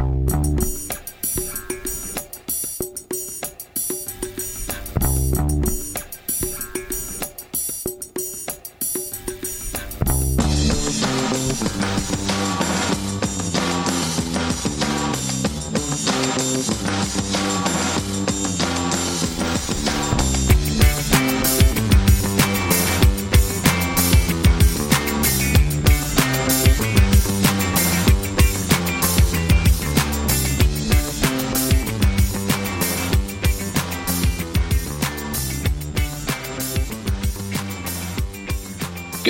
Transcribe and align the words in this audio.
Thank 0.00 0.60
you. 0.60 0.79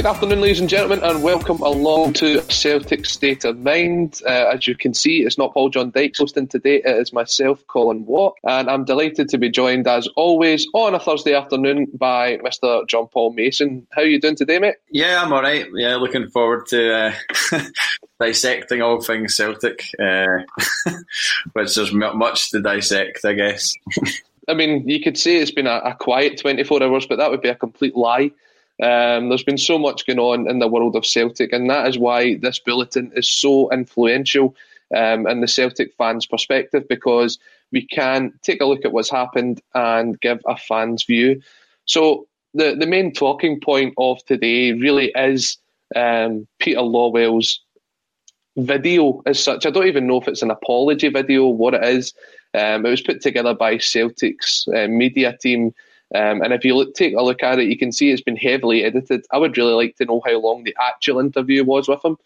Good 0.00 0.06
afternoon, 0.06 0.40
ladies 0.40 0.60
and 0.60 0.68
gentlemen, 0.70 1.00
and 1.02 1.22
welcome 1.22 1.60
along 1.60 2.14
to 2.14 2.40
Celtic 2.50 3.04
State 3.04 3.44
of 3.44 3.58
Mind. 3.58 4.22
Uh, 4.26 4.46
as 4.50 4.66
you 4.66 4.74
can 4.74 4.94
see, 4.94 5.18
it's 5.24 5.36
not 5.36 5.52
Paul 5.52 5.68
John 5.68 5.90
Dykes 5.90 6.20
hosting 6.20 6.48
today, 6.48 6.76
it 6.76 6.96
is 6.96 7.12
myself, 7.12 7.62
Colin 7.66 8.06
Watt, 8.06 8.36
and 8.44 8.70
I'm 8.70 8.86
delighted 8.86 9.28
to 9.28 9.36
be 9.36 9.50
joined, 9.50 9.86
as 9.86 10.08
always, 10.16 10.66
on 10.72 10.94
a 10.94 10.98
Thursday 10.98 11.34
afternoon 11.34 11.86
by 11.92 12.38
Mr. 12.38 12.88
John 12.88 13.08
Paul 13.08 13.34
Mason. 13.34 13.86
How 13.90 14.00
are 14.00 14.06
you 14.06 14.18
doing 14.18 14.36
today, 14.36 14.58
mate? 14.58 14.76
Yeah, 14.90 15.22
I'm 15.22 15.34
all 15.34 15.42
right. 15.42 15.66
Yeah, 15.74 15.96
looking 15.96 16.30
forward 16.30 16.64
to 16.68 16.94
uh, 16.94 17.12
dissecting 18.18 18.80
all 18.80 19.02
things 19.02 19.36
Celtic, 19.36 19.84
uh, 20.02 20.38
which 21.52 21.74
there's 21.74 21.92
m- 21.92 22.16
much 22.16 22.52
to 22.52 22.62
dissect, 22.62 23.22
I 23.26 23.34
guess. 23.34 23.74
I 24.48 24.54
mean, 24.54 24.88
you 24.88 25.02
could 25.02 25.18
say 25.18 25.36
it's 25.36 25.50
been 25.50 25.66
a, 25.66 25.76
a 25.84 25.94
quiet 25.94 26.38
24 26.38 26.82
hours, 26.82 27.04
but 27.04 27.18
that 27.18 27.30
would 27.30 27.42
be 27.42 27.50
a 27.50 27.54
complete 27.54 27.94
lie. 27.94 28.30
Um, 28.82 29.28
there's 29.28 29.42
been 29.42 29.58
so 29.58 29.78
much 29.78 30.06
going 30.06 30.18
on 30.18 30.48
in 30.48 30.58
the 30.58 30.68
world 30.68 30.96
of 30.96 31.06
Celtic, 31.06 31.52
and 31.52 31.68
that 31.68 31.86
is 31.86 31.98
why 31.98 32.36
this 32.36 32.58
bulletin 32.58 33.12
is 33.14 33.28
so 33.28 33.70
influential 33.70 34.54
um, 34.96 35.26
in 35.26 35.40
the 35.40 35.48
Celtic 35.48 35.92
fans' 35.98 36.26
perspective 36.26 36.88
because 36.88 37.38
we 37.72 37.86
can 37.86 38.32
take 38.42 38.60
a 38.60 38.66
look 38.66 38.84
at 38.84 38.92
what's 38.92 39.10
happened 39.10 39.60
and 39.74 40.20
give 40.20 40.40
a 40.46 40.56
fan's 40.56 41.04
view. 41.04 41.40
So, 41.84 42.26
the, 42.52 42.74
the 42.74 42.86
main 42.86 43.12
talking 43.12 43.60
point 43.60 43.94
of 43.96 44.24
today 44.24 44.72
really 44.72 45.12
is 45.14 45.56
um, 45.94 46.48
Peter 46.58 46.80
Lawwell's 46.80 47.60
video 48.56 49.22
as 49.26 49.42
such. 49.42 49.66
I 49.66 49.70
don't 49.70 49.86
even 49.86 50.06
know 50.06 50.20
if 50.20 50.26
it's 50.26 50.42
an 50.42 50.50
apology 50.50 51.08
video, 51.08 51.46
what 51.46 51.74
it 51.74 51.84
is. 51.84 52.12
Um, 52.54 52.84
it 52.84 52.90
was 52.90 53.02
put 53.02 53.20
together 53.20 53.54
by 53.54 53.78
Celtic's 53.78 54.66
uh, 54.74 54.88
media 54.88 55.36
team. 55.40 55.72
Um, 56.14 56.42
and 56.42 56.52
if 56.52 56.64
you 56.64 56.76
look, 56.76 56.94
take 56.94 57.14
a 57.14 57.22
look 57.22 57.42
at 57.42 57.58
it, 57.58 57.68
you 57.68 57.78
can 57.78 57.92
see 57.92 58.10
it's 58.10 58.22
been 58.22 58.36
heavily 58.36 58.84
edited. 58.84 59.24
I 59.30 59.38
would 59.38 59.56
really 59.56 59.74
like 59.74 59.96
to 59.96 60.04
know 60.04 60.20
how 60.26 60.40
long 60.40 60.64
the 60.64 60.76
actual 60.80 61.20
interview 61.20 61.64
was 61.64 61.88
with 61.88 62.04
him. 62.04 62.16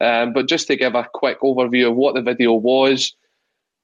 Um, 0.00 0.32
but 0.32 0.48
just 0.48 0.66
to 0.68 0.76
give 0.76 0.94
a 0.94 1.08
quick 1.12 1.40
overview 1.40 1.90
of 1.90 1.96
what 1.96 2.14
the 2.14 2.22
video 2.22 2.52
was, 2.52 3.14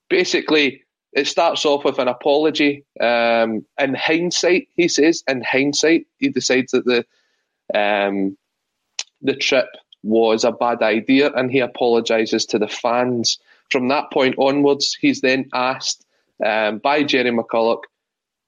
basically, 0.09 0.83
it 1.13 1.27
starts 1.27 1.65
off 1.65 1.85
with 1.85 1.99
an 1.99 2.07
apology. 2.07 2.83
Um, 2.99 3.65
in 3.79 3.95
hindsight, 3.95 4.67
he 4.75 4.87
says, 4.87 5.23
in 5.27 5.41
hindsight, 5.41 6.07
he 6.17 6.29
decides 6.29 6.71
that 6.71 6.85
the 6.85 7.05
um, 7.73 8.37
the 9.21 9.35
trip 9.35 9.67
was 10.03 10.43
a 10.43 10.51
bad 10.51 10.81
idea, 10.81 11.31
and 11.33 11.51
he 11.51 11.59
apologises 11.59 12.45
to 12.45 12.59
the 12.59 12.67
fans. 12.67 13.39
From 13.71 13.87
that 13.89 14.11
point 14.11 14.35
onwards, 14.37 14.95
he's 14.99 15.21
then 15.21 15.49
asked 15.53 16.05
um, 16.45 16.77
by 16.77 17.03
Gerry 17.03 17.31
McCulloch, 17.31 17.83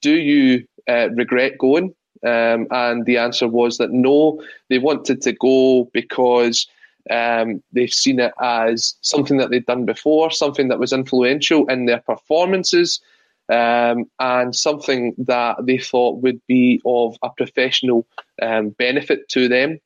"Do 0.02 0.14
you 0.14 0.66
uh, 0.90 1.10
regret 1.16 1.58
going?" 1.58 1.94
Um, 2.26 2.68
and 2.72 3.06
the 3.06 3.18
answer 3.18 3.48
was 3.48 3.78
that 3.78 3.92
no, 3.92 4.44
they 4.70 4.80
wanted 4.80 5.22
to 5.22 5.32
go 5.32 5.90
because 5.94 6.68
um, 7.10 7.64
they've 7.72 7.94
seen 7.94 8.20
it 8.20 8.34
as 8.42 8.96
something 9.02 9.38
that 9.38 9.50
they'd 9.50 9.66
done 9.66 9.86
before, 9.86 10.32
something 10.32 10.68
that 10.68 10.80
was 10.80 10.94
influential 10.94 11.68
in 11.68 11.86
their 11.86 12.00
performances, 12.00 13.00
um, 13.50 14.06
and 14.20 14.56
something 14.56 15.16
that 15.18 15.58
they 15.66 15.78
thought 15.78 16.22
would 16.22 16.40
be 16.48 16.82
of 16.86 17.18
a 17.24 17.30
professional 17.30 18.06
um, 18.42 18.70
benefit 18.70 19.28
to 19.30 19.48
them. 19.48 19.80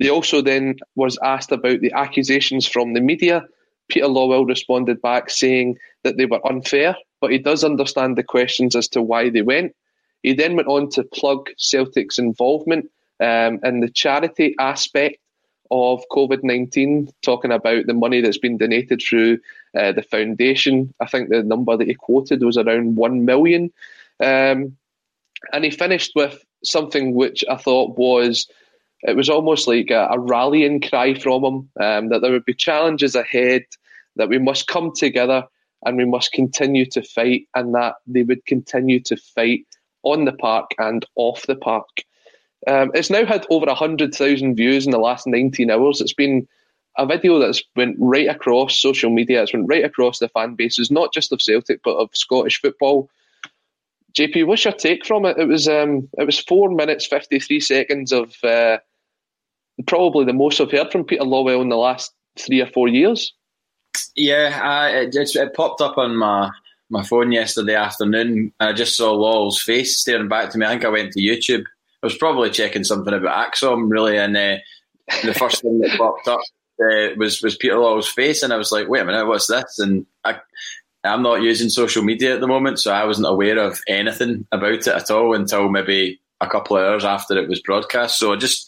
They 0.00 0.08
also 0.08 0.40
then 0.40 0.76
was 0.96 1.18
asked 1.22 1.52
about 1.52 1.80
the 1.80 1.92
accusations 1.92 2.66
from 2.66 2.94
the 2.94 3.00
media. 3.00 3.44
Peter 3.88 4.06
Lawwell 4.06 4.48
responded 4.48 5.02
back 5.02 5.28
saying 5.28 5.76
that 6.02 6.16
they 6.16 6.26
were 6.26 6.44
unfair, 6.46 6.96
but 7.20 7.30
he 7.30 7.38
does 7.38 7.62
understand 7.62 8.16
the 8.16 8.22
questions 8.22 8.74
as 8.74 8.88
to 8.88 9.02
why 9.02 9.28
they 9.28 9.42
went. 9.42 9.74
He 10.24 10.32
then 10.32 10.56
went 10.56 10.68
on 10.68 10.88
to 10.90 11.04
plug 11.04 11.50
Celtic's 11.58 12.18
involvement 12.18 12.90
um, 13.20 13.60
in 13.62 13.80
the 13.80 13.90
charity 13.90 14.56
aspect 14.58 15.18
of 15.70 16.02
COVID 16.10 16.42
19, 16.42 17.10
talking 17.22 17.52
about 17.52 17.86
the 17.86 17.94
money 17.94 18.22
that's 18.22 18.38
been 18.38 18.56
donated 18.56 19.02
through 19.02 19.38
uh, 19.78 19.92
the 19.92 20.02
foundation. 20.02 20.92
I 20.98 21.06
think 21.06 21.28
the 21.28 21.42
number 21.42 21.76
that 21.76 21.86
he 21.86 21.94
quoted 21.94 22.42
was 22.42 22.56
around 22.56 22.96
1 22.96 23.24
million. 23.26 23.70
Um, 24.18 24.76
and 25.52 25.62
he 25.62 25.70
finished 25.70 26.12
with 26.16 26.42
something 26.64 27.14
which 27.14 27.44
I 27.50 27.56
thought 27.56 27.98
was 27.98 28.48
it 29.02 29.16
was 29.16 29.28
almost 29.28 29.68
like 29.68 29.90
a, 29.90 30.08
a 30.10 30.18
rallying 30.18 30.80
cry 30.80 31.12
from 31.12 31.44
him 31.44 31.70
um, 31.80 32.08
that 32.08 32.22
there 32.22 32.32
would 32.32 32.46
be 32.46 32.54
challenges 32.54 33.14
ahead, 33.14 33.64
that 34.16 34.30
we 34.30 34.38
must 34.38 34.68
come 34.68 34.90
together 34.96 35.44
and 35.84 35.98
we 35.98 36.06
must 36.06 36.32
continue 36.32 36.86
to 36.86 37.02
fight, 37.02 37.46
and 37.54 37.74
that 37.74 37.96
they 38.06 38.22
would 38.22 38.46
continue 38.46 39.00
to 39.00 39.16
fight 39.18 39.66
on 40.04 40.24
the 40.24 40.32
park 40.32 40.70
and 40.78 41.04
off 41.16 41.46
the 41.46 41.56
park. 41.56 41.88
Um, 42.66 42.90
it's 42.94 43.10
now 43.10 43.26
had 43.26 43.46
over 43.50 43.66
100,000 43.66 44.56
views 44.56 44.86
in 44.86 44.92
the 44.92 44.98
last 44.98 45.26
19 45.26 45.70
hours. 45.70 46.00
It's 46.00 46.14
been 46.14 46.48
a 46.96 47.06
video 47.06 47.38
that's 47.38 47.62
went 47.76 47.96
right 47.98 48.28
across 48.28 48.80
social 48.80 49.10
media. 49.10 49.42
It's 49.42 49.52
went 49.52 49.68
right 49.68 49.84
across 49.84 50.18
the 50.18 50.28
fan 50.28 50.54
bases, 50.54 50.90
not 50.90 51.12
just 51.12 51.32
of 51.32 51.42
Celtic, 51.42 51.80
but 51.82 51.96
of 51.96 52.10
Scottish 52.14 52.60
football. 52.60 53.10
JP, 54.14 54.46
what's 54.46 54.64
your 54.64 54.72
take 54.72 55.04
from 55.04 55.24
it? 55.24 55.36
It 55.36 55.48
was 55.48 55.66
um, 55.66 56.08
it 56.18 56.24
was 56.24 56.38
four 56.38 56.70
minutes 56.70 57.04
fifty 57.04 57.40
three 57.40 57.58
seconds 57.58 58.12
of 58.12 58.32
uh, 58.44 58.78
probably 59.86 60.24
the 60.24 60.32
most 60.32 60.60
I've 60.60 60.70
heard 60.70 60.92
from 60.92 61.04
Peter 61.04 61.24
Lawwell 61.24 61.62
in 61.62 61.68
the 61.68 61.76
last 61.76 62.12
three 62.38 62.60
or 62.60 62.66
four 62.66 62.86
years. 62.86 63.34
Yeah, 64.14 64.60
uh, 64.62 64.96
it, 64.96 65.16
it, 65.16 65.34
it 65.34 65.54
popped 65.54 65.80
up 65.80 65.98
on 65.98 66.16
my 66.16 66.50
my 66.90 67.02
phone 67.02 67.32
yesterday 67.32 67.74
afternoon. 67.74 68.52
I 68.60 68.72
just 68.72 68.96
saw 68.96 69.12
Lawwell's 69.12 69.62
face 69.62 69.98
staring 69.98 70.28
back 70.28 70.50
to 70.50 70.58
me. 70.58 70.66
I 70.66 70.70
think 70.70 70.84
I 70.84 70.90
went 70.90 71.12
to 71.12 71.20
YouTube. 71.20 71.64
I 72.02 72.06
was 72.06 72.16
probably 72.16 72.50
checking 72.50 72.84
something 72.84 73.12
about 73.12 73.52
Axom 73.52 73.90
really, 73.90 74.18
and 74.18 74.36
uh, 74.36 74.56
the 75.22 75.34
first 75.34 75.62
thing 75.62 75.78
that 75.80 75.96
popped 75.98 76.28
up 76.28 76.40
uh, 76.80 77.14
was 77.16 77.42
was 77.42 77.56
Peter 77.56 77.76
Lawwell's 77.76 78.08
face, 78.08 78.42
and 78.42 78.52
I 78.52 78.56
was 78.56 78.72
like, 78.72 78.88
wait 78.88 79.02
a 79.02 79.04
minute, 79.04 79.26
what's 79.26 79.46
this? 79.46 79.78
And 79.78 80.06
I. 80.24 80.40
I'm 81.06 81.22
not 81.22 81.42
using 81.42 81.68
social 81.68 82.02
media 82.02 82.32
at 82.32 82.40
the 82.40 82.46
moment, 82.46 82.80
so 82.80 82.90
I 82.90 83.04
wasn't 83.04 83.28
aware 83.28 83.58
of 83.58 83.78
anything 83.86 84.46
about 84.50 84.72
it 84.72 84.88
at 84.88 85.10
all 85.10 85.34
until 85.34 85.68
maybe 85.68 86.18
a 86.40 86.48
couple 86.48 86.78
of 86.78 86.82
hours 86.82 87.04
after 87.04 87.36
it 87.36 87.46
was 87.46 87.60
broadcast. 87.60 88.18
So 88.18 88.32
I 88.32 88.36
just 88.36 88.66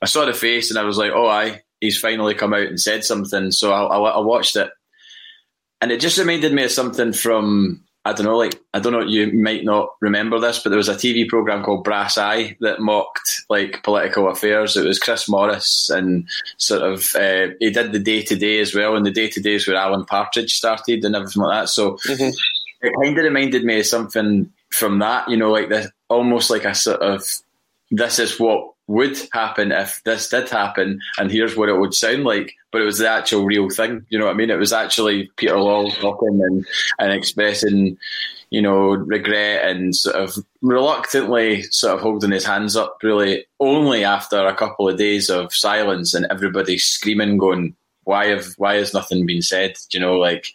I 0.00 0.06
saw 0.06 0.24
the 0.24 0.34
face 0.34 0.70
and 0.70 0.78
I 0.78 0.84
was 0.84 0.98
like, 0.98 1.12
oh, 1.12 1.26
I 1.26 1.62
he's 1.80 1.98
finally 1.98 2.34
come 2.34 2.54
out 2.54 2.66
and 2.66 2.80
said 2.80 3.04
something. 3.04 3.50
So 3.50 3.72
I, 3.72 3.82
I, 3.82 3.98
I 3.98 4.20
watched 4.20 4.54
it, 4.56 4.70
and 5.80 5.92
it 5.92 6.00
just 6.00 6.18
reminded 6.18 6.52
me 6.52 6.64
of 6.64 6.70
something 6.70 7.12
from 7.12 7.84
I 8.06 8.12
don't 8.12 8.26
know, 8.26 8.36
like 8.36 8.60
I 8.74 8.80
don't 8.80 8.92
know, 8.92 9.00
you 9.00 9.32
might 9.32 9.64
not 9.64 9.88
remember 10.02 10.38
this, 10.38 10.58
but 10.58 10.68
there 10.68 10.76
was 10.76 10.90
a 10.90 10.94
TV 10.94 11.26
program 11.26 11.62
called 11.62 11.84
Brass 11.84 12.18
Eye 12.18 12.54
that 12.60 12.80
mocked 12.80 13.44
like 13.48 13.82
political 13.82 14.28
affairs. 14.28 14.76
It 14.76 14.84
was 14.84 14.98
Chris 14.98 15.26
Morris 15.26 15.88
and 15.88 16.28
sort 16.58 16.82
of 16.82 17.14
uh, 17.14 17.54
he 17.60 17.70
did 17.70 17.92
the 17.92 17.98
Day 17.98 18.22
Today 18.22 18.60
as 18.60 18.74
well, 18.74 18.94
and 18.94 19.06
the 19.06 19.10
Day 19.10 19.28
Today 19.28 19.54
is 19.54 19.66
where 19.66 19.76
Alan 19.76 20.04
Partridge 20.04 20.52
started 20.52 21.02
and 21.04 21.16
everything 21.16 21.42
like 21.42 21.62
that. 21.62 21.68
So 21.70 21.92
mm-hmm. 21.92 22.30
it 22.82 22.92
kind 23.02 23.18
of 23.18 23.24
reminded 23.24 23.64
me 23.64 23.80
of 23.80 23.86
something 23.86 24.52
from 24.70 24.98
that, 24.98 25.30
you 25.30 25.38
know, 25.38 25.50
like 25.50 25.70
the 25.70 25.90
almost 26.10 26.50
like 26.50 26.66
a 26.66 26.74
sort 26.74 27.00
of 27.00 27.26
this 27.90 28.18
is 28.18 28.38
what 28.38 28.73
would 28.86 29.18
happen 29.32 29.72
if 29.72 30.02
this 30.04 30.28
did 30.28 30.48
happen, 30.48 31.00
and 31.18 31.30
here's 31.30 31.56
what 31.56 31.68
it 31.68 31.78
would 31.78 31.94
sound 31.94 32.24
like. 32.24 32.52
But 32.70 32.82
it 32.82 32.84
was 32.84 32.98
the 32.98 33.08
actual 33.08 33.44
real 33.44 33.70
thing. 33.70 34.04
You 34.08 34.18
know 34.18 34.26
what 34.26 34.32
I 34.32 34.36
mean? 34.36 34.50
It 34.50 34.58
was 34.58 34.72
actually 34.72 35.30
Peter 35.36 35.58
Law 35.58 35.88
talking 35.90 36.40
and, 36.42 36.66
and 36.98 37.12
expressing, 37.12 37.96
you 38.50 38.60
know, 38.60 38.88
regret 38.88 39.68
and 39.68 39.94
sort 39.94 40.16
of 40.16 40.36
reluctantly 40.60 41.62
sort 41.62 41.94
of 41.94 42.00
holding 42.00 42.32
his 42.32 42.44
hands 42.44 42.76
up, 42.76 42.98
really, 43.02 43.46
only 43.60 44.04
after 44.04 44.44
a 44.44 44.56
couple 44.56 44.88
of 44.88 44.98
days 44.98 45.30
of 45.30 45.54
silence 45.54 46.14
and 46.14 46.26
everybody 46.30 46.76
screaming, 46.76 47.38
going, 47.38 47.74
why 48.04 48.26
have 48.26 48.46
why 48.58 48.74
has 48.74 48.92
nothing 48.92 49.24
been 49.24 49.42
said? 49.42 49.76
You 49.92 50.00
know, 50.00 50.16
like 50.16 50.46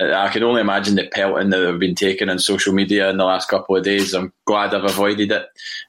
I 0.00 0.28
can 0.28 0.42
only 0.42 0.60
imagine 0.60 0.96
the 0.96 1.06
pelting 1.06 1.50
that 1.50 1.62
have 1.64 1.78
been 1.78 1.94
taken 1.94 2.28
on 2.28 2.38
social 2.38 2.72
media 2.72 3.10
in 3.10 3.16
the 3.16 3.24
last 3.24 3.48
couple 3.48 3.76
of 3.76 3.84
days. 3.84 4.12
I'm 4.12 4.32
glad 4.44 4.74
I've 4.74 4.84
avoided 4.84 5.30
it. 5.32 5.46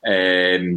Um, 0.08 0.76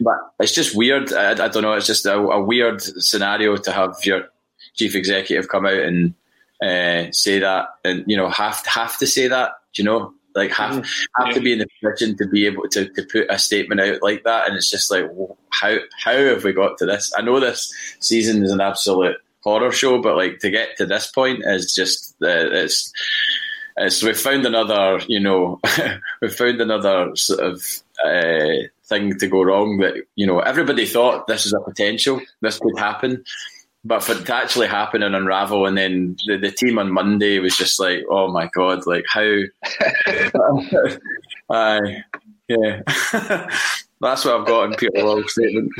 but 0.00 0.16
it's 0.40 0.54
just 0.54 0.76
weird. 0.76 1.12
I, 1.12 1.32
I 1.44 1.48
don't 1.48 1.62
know. 1.62 1.74
It's 1.74 1.86
just 1.86 2.06
a, 2.06 2.16
a, 2.16 2.42
weird 2.42 2.82
scenario 2.82 3.56
to 3.56 3.72
have 3.72 3.96
your 4.04 4.28
chief 4.74 4.96
executive 4.96 5.48
come 5.48 5.64
out 5.64 5.74
and 5.74 6.14
uh, 6.62 7.10
say 7.12 7.38
that, 7.38 7.68
and 7.84 8.04
you 8.06 8.16
know, 8.16 8.28
have 8.28 8.62
to, 8.64 8.70
have 8.70 8.98
to 8.98 9.06
say 9.06 9.28
that. 9.28 9.52
You 9.74 9.84
know, 9.84 10.14
like 10.34 10.50
have 10.52 10.76
mm-hmm. 10.76 11.24
have 11.24 11.34
to 11.34 11.40
be 11.40 11.52
in 11.52 11.60
the 11.60 11.68
position 11.80 12.16
to 12.18 12.26
be 12.26 12.46
able 12.46 12.68
to, 12.70 12.88
to 12.88 13.02
put 13.04 13.26
a 13.30 13.38
statement 13.38 13.80
out 13.80 14.02
like 14.02 14.24
that. 14.24 14.48
And 14.48 14.56
it's 14.56 14.70
just 14.70 14.90
like, 14.90 15.06
how 15.50 15.76
how 15.98 16.16
have 16.16 16.44
we 16.44 16.52
got 16.52 16.78
to 16.78 16.86
this? 16.86 17.12
I 17.16 17.22
know 17.22 17.38
this 17.40 17.72
season 18.00 18.42
is 18.44 18.50
an 18.50 18.60
absolute 18.60 19.16
horror 19.46 19.70
show, 19.70 20.02
but 20.02 20.16
like 20.16 20.40
to 20.40 20.50
get 20.50 20.76
to 20.76 20.86
this 20.86 21.06
point 21.06 21.42
is 21.46 21.72
just 21.72 22.16
uh, 22.22 22.50
it's 22.50 22.92
it's 23.76 24.02
we've 24.02 24.18
found 24.18 24.44
another 24.44 25.00
you 25.06 25.20
know 25.20 25.60
we've 26.22 26.34
found 26.34 26.60
another 26.60 27.14
sort 27.14 27.40
of 27.40 27.62
uh, 28.04 28.66
thing 28.84 29.16
to 29.18 29.28
go 29.28 29.42
wrong 29.42 29.78
that 29.78 29.94
you 30.16 30.26
know 30.26 30.40
everybody 30.40 30.86
thought 30.86 31.26
this 31.26 31.46
is 31.46 31.52
a 31.52 31.60
potential 31.60 32.20
this 32.40 32.58
could 32.58 32.78
happen 32.78 33.22
but 33.84 34.02
for 34.02 34.12
it 34.12 34.26
to 34.26 34.34
actually 34.34 34.66
happen 34.66 35.02
and 35.02 35.14
unravel 35.14 35.66
and 35.66 35.78
then 35.78 36.16
the, 36.26 36.36
the 36.36 36.50
team 36.50 36.78
on 36.78 36.90
monday 36.90 37.38
was 37.38 37.56
just 37.56 37.78
like 37.78 38.02
oh 38.10 38.28
my 38.28 38.48
god 38.54 38.84
like 38.86 39.04
how? 39.08 39.40
Uh, 41.48 41.78
yeah. 42.48 42.82
That's 44.00 44.24
what 44.24 44.34
i've 44.34 44.46
got 44.46 44.64
in 44.64 44.74
peter 44.74 44.90
Lawwell's 44.96 45.32
statement 45.32 45.70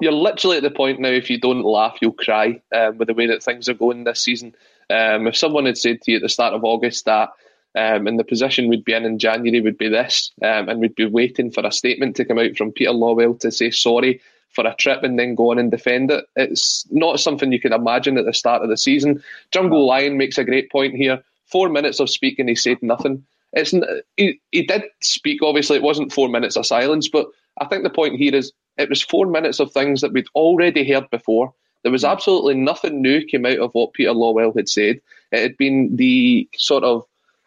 you're 0.00 0.12
literally 0.12 0.56
at 0.56 0.62
the 0.62 0.70
point 0.70 1.00
now. 1.00 1.08
If 1.08 1.30
you 1.30 1.38
don't 1.38 1.64
laugh, 1.64 1.98
you'll 2.00 2.12
cry 2.12 2.60
um, 2.74 2.98
with 2.98 3.08
the 3.08 3.14
way 3.14 3.26
that 3.26 3.42
things 3.42 3.68
are 3.68 3.74
going 3.74 4.04
this 4.04 4.20
season. 4.20 4.54
Um, 4.90 5.26
if 5.26 5.36
someone 5.36 5.66
had 5.66 5.78
said 5.78 6.02
to 6.02 6.12
you 6.12 6.16
at 6.18 6.22
the 6.22 6.28
start 6.28 6.54
of 6.54 6.64
August 6.64 7.04
that 7.04 7.30
um, 7.74 8.06
and 8.06 8.18
the 8.18 8.24
position 8.24 8.68
we'd 8.68 8.84
be 8.84 8.94
in 8.94 9.04
in 9.04 9.18
January 9.18 9.60
would 9.60 9.78
be 9.78 9.88
this, 9.88 10.32
um, 10.42 10.68
and 10.68 10.80
we'd 10.80 10.94
be 10.94 11.06
waiting 11.06 11.50
for 11.50 11.64
a 11.66 11.72
statement 11.72 12.16
to 12.16 12.24
come 12.24 12.38
out 12.38 12.56
from 12.56 12.72
Peter 12.72 12.92
Lawwell 12.92 13.38
to 13.40 13.50
say 13.50 13.70
sorry 13.70 14.20
for 14.50 14.66
a 14.66 14.74
trip 14.76 15.02
and 15.02 15.18
then 15.18 15.34
go 15.34 15.50
on 15.50 15.58
and 15.58 15.70
defend 15.70 16.10
it. 16.10 16.24
It's 16.34 16.86
not 16.90 17.20
something 17.20 17.52
you 17.52 17.60
can 17.60 17.72
imagine 17.72 18.16
at 18.16 18.24
the 18.24 18.32
start 18.32 18.62
of 18.62 18.70
the 18.70 18.76
season. 18.76 19.22
Jungle 19.52 19.86
Lion 19.86 20.16
makes 20.16 20.38
a 20.38 20.44
great 20.44 20.70
point 20.72 20.94
here. 20.94 21.22
Four 21.46 21.68
minutes 21.68 22.00
of 22.00 22.08
speaking, 22.08 22.48
he 22.48 22.54
said 22.54 22.78
nothing. 22.82 23.24
It's 23.52 23.74
he, 24.16 24.40
he 24.50 24.62
did 24.62 24.84
speak. 25.00 25.42
Obviously, 25.42 25.76
it 25.76 25.82
wasn't 25.82 26.12
four 26.12 26.28
minutes 26.28 26.56
of 26.56 26.66
silence, 26.66 27.08
but 27.08 27.28
I 27.60 27.66
think 27.66 27.82
the 27.82 27.90
point 27.90 28.16
here 28.16 28.34
is 28.34 28.52
it 28.76 28.88
was 28.88 29.02
four 29.02 29.26
minutes 29.26 29.60
of 29.60 29.72
things 29.72 30.00
that 30.00 30.12
we'd 30.12 30.28
already 30.34 30.90
heard 30.90 31.08
before. 31.10 31.52
There 31.82 31.92
was 31.92 32.02
hmm. 32.02 32.08
absolutely 32.08 32.54
nothing 32.54 33.02
new 33.02 33.24
came 33.24 33.46
out 33.46 33.58
of 33.58 33.72
what 33.72 33.92
Peter 33.92 34.12
Lawwell 34.12 34.56
had 34.56 34.68
said. 34.68 35.00
It 35.32 35.42
had 35.42 35.56
been 35.56 35.94
the 35.96 36.48
sort 36.56 36.84
of 36.84 37.04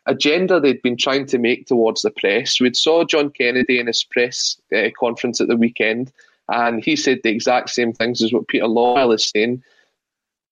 agenda 0.08 0.60
they'd 0.60 0.82
been 0.82 0.98
trying 0.98 1.26
to 1.28 1.38
make 1.38 1.68
towards 1.68 2.02
the 2.02 2.12
press. 2.12 2.60
We'd 2.60 2.76
saw 2.76 3.04
John 3.04 3.30
Kennedy 3.30 3.80
in 3.80 3.88
his 3.88 4.04
press 4.04 4.60
uh, 4.76 4.90
conference 5.00 5.40
at 5.40 5.48
the 5.48 5.56
weekend, 5.56 6.12
and 6.50 6.84
he 6.84 6.96
said 6.96 7.20
the 7.24 7.30
exact 7.30 7.70
same 7.70 7.94
things 7.94 8.22
as 8.22 8.34
what 8.34 8.48
Peter 8.48 8.66
Lawwell 8.66 9.14
is 9.14 9.28
saying. 9.28 9.64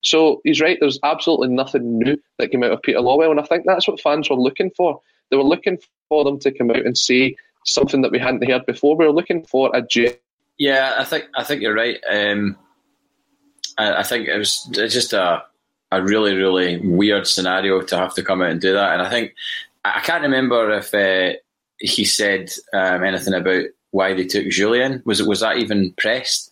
So 0.01 0.41
he's 0.43 0.61
right. 0.61 0.77
There's 0.79 0.99
absolutely 1.03 1.49
nothing 1.49 1.99
new 1.99 2.17
that 2.37 2.51
came 2.51 2.63
out 2.63 2.71
of 2.71 2.81
Peter 2.81 2.99
Lawwell, 2.99 3.31
and 3.31 3.39
I 3.39 3.43
think 3.43 3.65
that's 3.65 3.87
what 3.87 3.99
fans 3.99 4.29
were 4.29 4.37
looking 4.37 4.71
for. 4.71 5.01
They 5.29 5.37
were 5.37 5.43
looking 5.43 5.77
for 6.07 6.23
them 6.23 6.39
to 6.39 6.51
come 6.51 6.71
out 6.71 6.85
and 6.85 6.97
say 6.97 7.35
something 7.65 8.01
that 8.01 8.11
we 8.11 8.19
hadn't 8.19 8.49
heard 8.49 8.65
before. 8.65 8.95
We 8.95 9.05
were 9.05 9.13
looking 9.13 9.43
for 9.43 9.71
a 9.75 9.83
yeah, 10.59 10.95
I 10.97 11.05
think 11.05 11.25
I 11.35 11.43
think 11.43 11.61
you're 11.61 11.73
right. 11.73 11.97
Um, 12.09 12.57
I, 13.77 13.99
I, 13.99 14.03
think 14.03 14.27
it 14.27 14.37
was 14.37 14.67
it's 14.73 14.93
just 14.93 15.13
a 15.13 15.43
a 15.91 16.03
really 16.03 16.35
really 16.35 16.77
weird 16.81 17.25
scenario 17.25 17.81
to 17.81 17.97
have 17.97 18.13
to 18.15 18.23
come 18.23 18.41
out 18.41 18.51
and 18.51 18.61
do 18.61 18.73
that. 18.73 18.93
And 18.93 19.01
I 19.01 19.09
think 19.09 19.33
I 19.85 20.01
can't 20.01 20.23
remember 20.23 20.69
if 20.71 20.93
uh, 20.93 21.37
he 21.79 22.03
said 22.03 22.51
um, 22.73 23.03
anything 23.03 23.33
about 23.33 23.63
why 23.91 24.13
they 24.13 24.25
took 24.25 24.45
Jullien. 24.45 25.03
Was 25.05 25.21
it 25.21 25.27
was 25.27 25.39
that 25.39 25.57
even 25.57 25.93
pressed? 25.93 26.51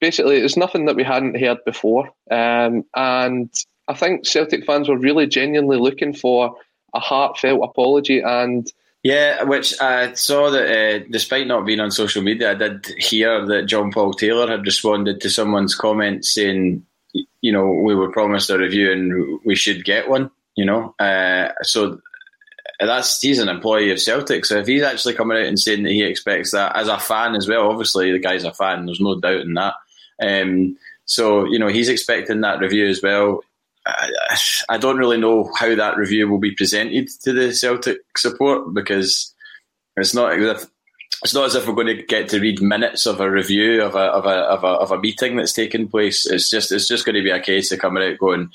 Basically, 0.00 0.38
it's 0.38 0.56
nothing 0.56 0.86
that 0.86 0.96
we 0.96 1.04
hadn't 1.04 1.40
heard 1.40 1.64
before, 1.64 2.10
um, 2.30 2.84
and 2.96 3.48
I 3.88 3.94
think 3.94 4.26
Celtic 4.26 4.66
fans 4.66 4.88
were 4.88 4.98
really 4.98 5.26
genuinely 5.26 5.78
looking 5.78 6.12
for 6.12 6.56
a 6.92 7.00
heartfelt 7.00 7.62
apology 7.62 8.20
and 8.20 8.70
yeah, 9.02 9.44
which 9.44 9.80
I 9.80 10.14
saw 10.14 10.50
that 10.50 10.66
uh, 10.66 11.04
despite 11.10 11.46
not 11.46 11.66
being 11.66 11.80
on 11.80 11.90
social 11.90 12.22
media, 12.22 12.52
I 12.52 12.54
did 12.54 12.86
hear 12.98 13.44
that 13.46 13.66
John 13.66 13.92
Paul 13.92 14.14
Taylor 14.14 14.48
had 14.48 14.66
responded 14.66 15.20
to 15.20 15.30
someone's 15.30 15.74
comment 15.74 16.24
saying, 16.24 16.84
you 17.40 17.52
know, 17.52 17.70
we 17.70 17.94
were 17.94 18.10
promised 18.10 18.50
a 18.50 18.58
review 18.58 18.90
and 18.90 19.40
we 19.44 19.54
should 19.54 19.84
get 19.84 20.08
one, 20.08 20.30
you 20.56 20.64
know. 20.64 20.94
Uh, 20.98 21.50
so 21.62 22.00
that's 22.80 23.20
he's 23.20 23.38
an 23.38 23.48
employee 23.48 23.92
of 23.92 24.00
Celtic. 24.00 24.44
So 24.44 24.58
if 24.58 24.66
he's 24.66 24.82
actually 24.82 25.14
coming 25.14 25.38
out 25.38 25.44
and 25.44 25.58
saying 25.58 25.84
that 25.84 25.92
he 25.92 26.02
expects 26.02 26.50
that 26.50 26.74
as 26.76 26.88
a 26.88 26.98
fan 26.98 27.34
as 27.34 27.48
well, 27.48 27.70
obviously 27.70 28.12
the 28.12 28.18
guy's 28.18 28.44
a 28.44 28.52
fan, 28.52 28.86
there's 28.86 29.00
no 29.00 29.20
doubt 29.20 29.42
in 29.42 29.54
that. 29.54 29.74
Um, 30.20 30.76
so, 31.04 31.44
you 31.44 31.58
know, 31.58 31.68
he's 31.68 31.88
expecting 31.88 32.40
that 32.40 32.58
review 32.58 32.88
as 32.88 33.00
well. 33.02 33.42
I, 34.68 34.78
don't 34.78 34.98
really 34.98 35.18
know 35.18 35.50
how 35.58 35.74
that 35.74 35.96
review 35.96 36.28
will 36.28 36.38
be 36.38 36.54
presented 36.54 37.08
to 37.22 37.32
the 37.32 37.52
Celtic 37.52 37.98
support 38.16 38.74
because 38.74 39.34
it's 39.96 40.14
not 40.14 40.32
as 40.32 40.62
if 40.62 40.70
it's 41.22 41.34
not 41.34 41.46
as 41.46 41.54
if 41.54 41.66
we're 41.66 41.74
going 41.74 41.86
to 41.86 42.02
get 42.02 42.28
to 42.30 42.40
read 42.40 42.60
minutes 42.60 43.06
of 43.06 43.20
a 43.20 43.30
review 43.30 43.82
of 43.82 43.94
a 43.94 43.98
of 43.98 44.26
a 44.26 44.28
of 44.28 44.64
a, 44.64 44.66
of 44.66 44.90
a 44.90 44.98
meeting 44.98 45.36
that's 45.36 45.52
taken 45.52 45.88
place. 45.88 46.26
It's 46.26 46.50
just 46.50 46.72
it's 46.72 46.88
just 46.88 47.04
going 47.04 47.14
to 47.14 47.22
be 47.22 47.30
a 47.30 47.40
case 47.40 47.72
of 47.72 47.78
coming 47.78 48.02
out 48.02 48.18
going 48.18 48.50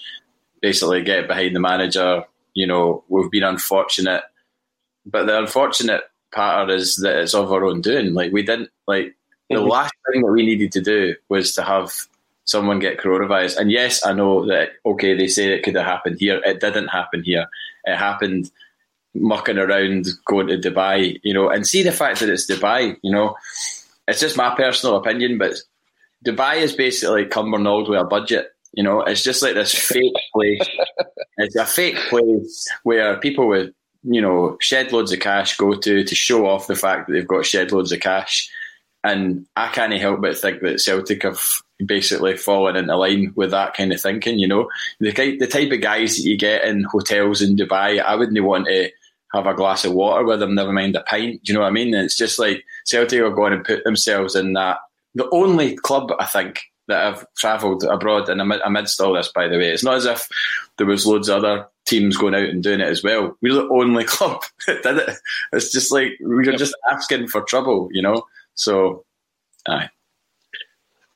basically 0.61 1.01
get 1.01 1.27
behind 1.27 1.55
the 1.55 1.59
manager. 1.59 2.23
You 2.53 2.67
know, 2.67 3.03
we've 3.07 3.31
been 3.31 3.43
unfortunate, 3.43 4.23
but 5.05 5.25
the 5.25 5.39
unfortunate 5.39 6.03
part 6.33 6.69
is 6.69 6.97
that 6.97 7.17
it's 7.17 7.33
of 7.33 7.51
our 7.51 7.65
own 7.65 7.81
doing. 7.81 8.13
Like 8.13 8.31
we 8.31 8.43
didn't 8.43 8.69
like 8.87 9.15
the 9.49 9.55
mm-hmm. 9.55 9.67
last 9.67 9.93
thing 10.11 10.21
that 10.21 10.31
we 10.31 10.45
needed 10.45 10.71
to 10.73 10.81
do 10.81 11.15
was 11.29 11.53
to 11.53 11.63
have 11.63 11.93
someone 12.45 12.79
get 12.79 12.99
coronavirus. 12.99 13.57
And 13.57 13.71
yes, 13.71 14.05
I 14.05 14.13
know 14.13 14.45
that, 14.47 14.71
okay, 14.85 15.15
they 15.15 15.27
say 15.27 15.53
it 15.53 15.63
could 15.63 15.75
have 15.75 15.85
happened 15.85 16.17
here. 16.19 16.41
It 16.45 16.59
didn't 16.59 16.87
happen 16.87 17.23
here. 17.23 17.47
It 17.85 17.95
happened 17.95 18.51
mucking 19.13 19.57
around 19.57 20.07
going 20.25 20.47
to 20.47 20.57
Dubai, 20.57 21.19
you 21.23 21.33
know, 21.33 21.49
and 21.49 21.67
see 21.67 21.83
the 21.83 21.91
fact 21.91 22.19
that 22.19 22.29
it's 22.29 22.49
Dubai, 22.49 22.97
you 23.01 23.11
know, 23.11 23.35
it's 24.07 24.19
just 24.19 24.37
my 24.37 24.55
personal 24.55 24.95
opinion, 24.95 25.37
but 25.37 25.55
Dubai 26.25 26.57
is 26.57 26.73
basically 26.73 27.25
Cumbernauld 27.25 27.89
with 27.89 27.99
a 27.99 28.03
budget. 28.03 28.51
You 28.73 28.83
know, 28.83 29.01
it's 29.01 29.23
just 29.23 29.41
like 29.41 29.55
this 29.55 29.73
fake 29.73 30.13
place. 30.33 30.61
it's 31.37 31.55
a 31.55 31.65
fake 31.65 31.97
place 32.09 32.67
where 32.83 33.17
people 33.17 33.47
with, 33.47 33.73
you 34.03 34.21
know, 34.21 34.57
shed 34.61 34.91
loads 34.91 35.11
of 35.11 35.19
cash 35.19 35.57
go 35.57 35.73
to 35.73 36.03
to 36.03 36.15
show 36.15 36.47
off 36.47 36.67
the 36.67 36.75
fact 36.75 37.07
that 37.07 37.13
they've 37.13 37.27
got 37.27 37.45
shed 37.45 37.71
loads 37.71 37.91
of 37.91 37.99
cash. 37.99 38.49
And 39.03 39.47
I 39.55 39.69
can't 39.69 39.93
help 39.93 40.21
but 40.21 40.37
think 40.37 40.61
that 40.61 40.79
Celtic 40.79 41.23
have 41.23 41.41
basically 41.83 42.37
fallen 42.37 42.75
into 42.75 42.95
line 42.95 43.33
with 43.35 43.51
that 43.51 43.73
kind 43.73 43.91
of 43.91 43.99
thinking. 43.99 44.37
You 44.37 44.47
know, 44.47 44.69
the 44.99 45.11
the 45.11 45.47
type 45.47 45.71
of 45.71 45.81
guys 45.81 46.17
that 46.17 46.23
you 46.23 46.37
get 46.37 46.63
in 46.65 46.83
hotels 46.83 47.41
in 47.41 47.55
Dubai, 47.55 48.01
I 48.01 48.15
wouldn't 48.15 48.43
want 48.43 48.67
to 48.67 48.91
have 49.33 49.47
a 49.47 49.53
glass 49.53 49.85
of 49.85 49.93
water 49.93 50.25
with 50.25 50.39
them, 50.39 50.55
never 50.55 50.73
mind 50.73 50.95
a 50.95 51.01
pint. 51.03 51.43
Do 51.43 51.51
you 51.51 51.53
know 51.53 51.61
what 51.61 51.69
I 51.69 51.71
mean? 51.71 51.93
And 51.93 52.05
it's 52.05 52.17
just 52.17 52.37
like 52.37 52.63
Celtic 52.85 53.21
are 53.21 53.31
going 53.31 53.53
to 53.53 53.63
put 53.63 53.83
themselves 53.83 54.35
in 54.35 54.53
that 54.53 54.77
the 55.15 55.29
only 55.31 55.75
club 55.75 56.11
I 56.19 56.25
think 56.25 56.59
that 56.87 57.03
have 57.03 57.25
travelled 57.37 57.83
abroad 57.83 58.29
and 58.29 58.41
amidst 58.41 58.99
all 58.99 59.13
this. 59.13 59.31
By 59.33 59.47
the 59.47 59.57
way, 59.57 59.69
it's 59.69 59.83
not 59.83 59.95
as 59.95 60.05
if 60.05 60.27
there 60.77 60.87
was 60.87 61.05
loads 61.05 61.29
of 61.29 61.43
other 61.43 61.67
teams 61.85 62.17
going 62.17 62.35
out 62.35 62.49
and 62.49 62.61
doing 62.61 62.81
it 62.81 62.87
as 62.87 63.03
well. 63.03 63.37
We're 63.41 63.53
the 63.53 63.69
only 63.69 64.03
club 64.05 64.43
that 64.67 64.83
did 64.83 64.97
it. 64.97 65.17
It's 65.53 65.71
just 65.71 65.91
like 65.91 66.13
we 66.21 66.47
are 66.47 66.57
just 66.57 66.75
asking 66.91 67.27
for 67.27 67.41
trouble, 67.41 67.89
you 67.91 68.01
know. 68.01 68.23
So, 68.55 69.05
aye. 69.67 69.89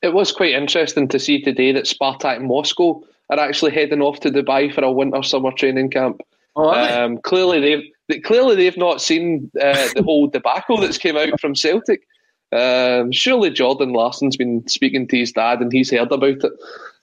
It 0.02 0.12
was 0.12 0.32
quite 0.32 0.54
interesting 0.54 1.08
to 1.08 1.18
see 1.18 1.42
today 1.42 1.72
that 1.72 1.84
Spartak 1.84 2.42
Moscow 2.42 3.02
are 3.30 3.40
actually 3.40 3.72
heading 3.72 4.02
off 4.02 4.20
to 4.20 4.30
Dubai 4.30 4.72
for 4.72 4.84
a 4.84 4.92
winter 4.92 5.22
summer 5.22 5.50
training 5.50 5.90
camp. 5.90 6.20
Oh, 6.54 6.70
um, 6.70 7.18
clearly 7.18 7.60
they've 7.60 8.22
clearly 8.22 8.54
they've 8.56 8.76
not 8.76 9.02
seen 9.02 9.50
uh, 9.60 9.88
the 9.94 10.02
whole 10.02 10.26
debacle 10.32 10.78
that's 10.78 10.98
came 10.98 11.16
out 11.16 11.40
from 11.40 11.54
Celtic. 11.54 12.06
Um, 12.52 13.10
surely 13.10 13.50
Jordan 13.50 13.92
Larsson's 13.92 14.36
been 14.36 14.66
speaking 14.68 15.08
to 15.08 15.18
his 15.18 15.32
dad 15.32 15.60
and 15.60 15.72
he's 15.72 15.90
heard 15.90 16.12
about 16.12 16.44
it. 16.44 16.52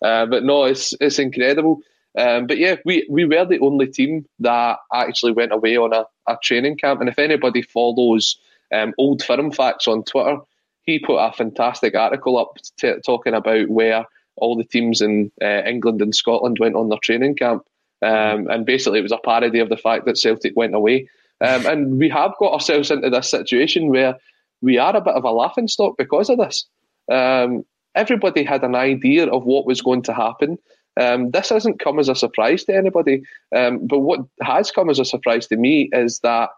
Uh, 0.02 0.26
but 0.26 0.44
no, 0.44 0.64
it's 0.64 0.94
it's 1.02 1.20
incredible. 1.20 1.82
Um, 2.18 2.48
but 2.48 2.58
yeah, 2.58 2.76
we, 2.86 3.08
we 3.10 3.26
were 3.26 3.46
the 3.46 3.60
only 3.60 3.88
team 3.88 4.26
that 4.40 4.78
actually 4.94 5.32
went 5.32 5.52
away 5.52 5.78
on 5.78 5.94
a, 5.94 6.06
a 6.28 6.38
training 6.44 6.78
camp. 6.78 7.00
And 7.00 7.10
if 7.10 7.18
anybody 7.18 7.62
follows 7.64 8.38
um, 8.74 8.94
Old 8.98 9.24
Firm 9.24 9.52
Facts 9.52 9.88
on 9.88 10.04
Twitter, 10.04 10.38
he 10.84 11.00
put 11.00 11.18
a 11.18 11.32
fantastic 11.32 11.96
article 11.96 12.38
up 12.38 12.58
t- 12.78 12.94
talking 13.06 13.34
about 13.34 13.70
where 13.70 14.06
all 14.36 14.58
the 14.58 14.64
teams 14.64 15.02
in 15.02 15.32
uh, 15.42 15.64
England 15.66 16.02
and 16.02 16.16
Scotland 16.16 16.58
went 16.60 16.76
on 16.76 16.90
their 16.90 17.00
training 17.02 17.36
camp. 17.36 17.64
Um, 18.02 18.48
and 18.50 18.66
basically, 18.66 19.00
it 19.00 19.04
was 19.04 19.12
a 19.12 19.18
parody 19.18 19.60
of 19.60 19.70
the 19.70 19.78
fact 19.78 20.06
that 20.06 20.18
Celtic 20.18 20.54
went 20.56 20.76
away. 20.76 21.08
Um, 21.40 21.66
and 21.66 22.00
we 22.00 22.10
have 22.10 22.34
got 22.40 22.54
ourselves 22.54 22.92
into 22.92 23.10
this 23.10 23.30
situation 23.30 23.90
where 23.90 24.18
we 24.62 24.78
are 24.78 24.96
a 24.96 25.02
bit 25.02 25.14
of 25.14 25.24
a 25.24 25.32
laughing 25.32 25.68
stock 25.68 25.96
because 25.98 26.30
of 26.30 26.38
this. 26.38 26.66
Um, 27.12 27.64
everybody 27.96 28.44
had 28.44 28.64
an 28.64 28.76
idea 28.76 29.28
of 29.28 29.44
what 29.44 29.66
was 29.66 29.82
going 29.82 30.02
to 30.04 30.14
happen. 30.14 30.58
Um, 31.00 31.32
this 31.32 31.50
hasn't 31.50 31.80
come 31.80 32.00
as 32.00 32.10
a 32.10 32.16
surprise 32.16 32.66
to 32.66 32.76
anybody, 32.76 33.24
um, 33.56 33.88
but 33.88 34.00
what 34.00 34.22
has 34.42 34.72
come 34.72 34.90
as 34.90 35.00
a 35.00 35.06
surprise 35.06 35.48
to 35.48 35.58
me 35.58 35.90
is 35.92 36.20
that 36.20 36.50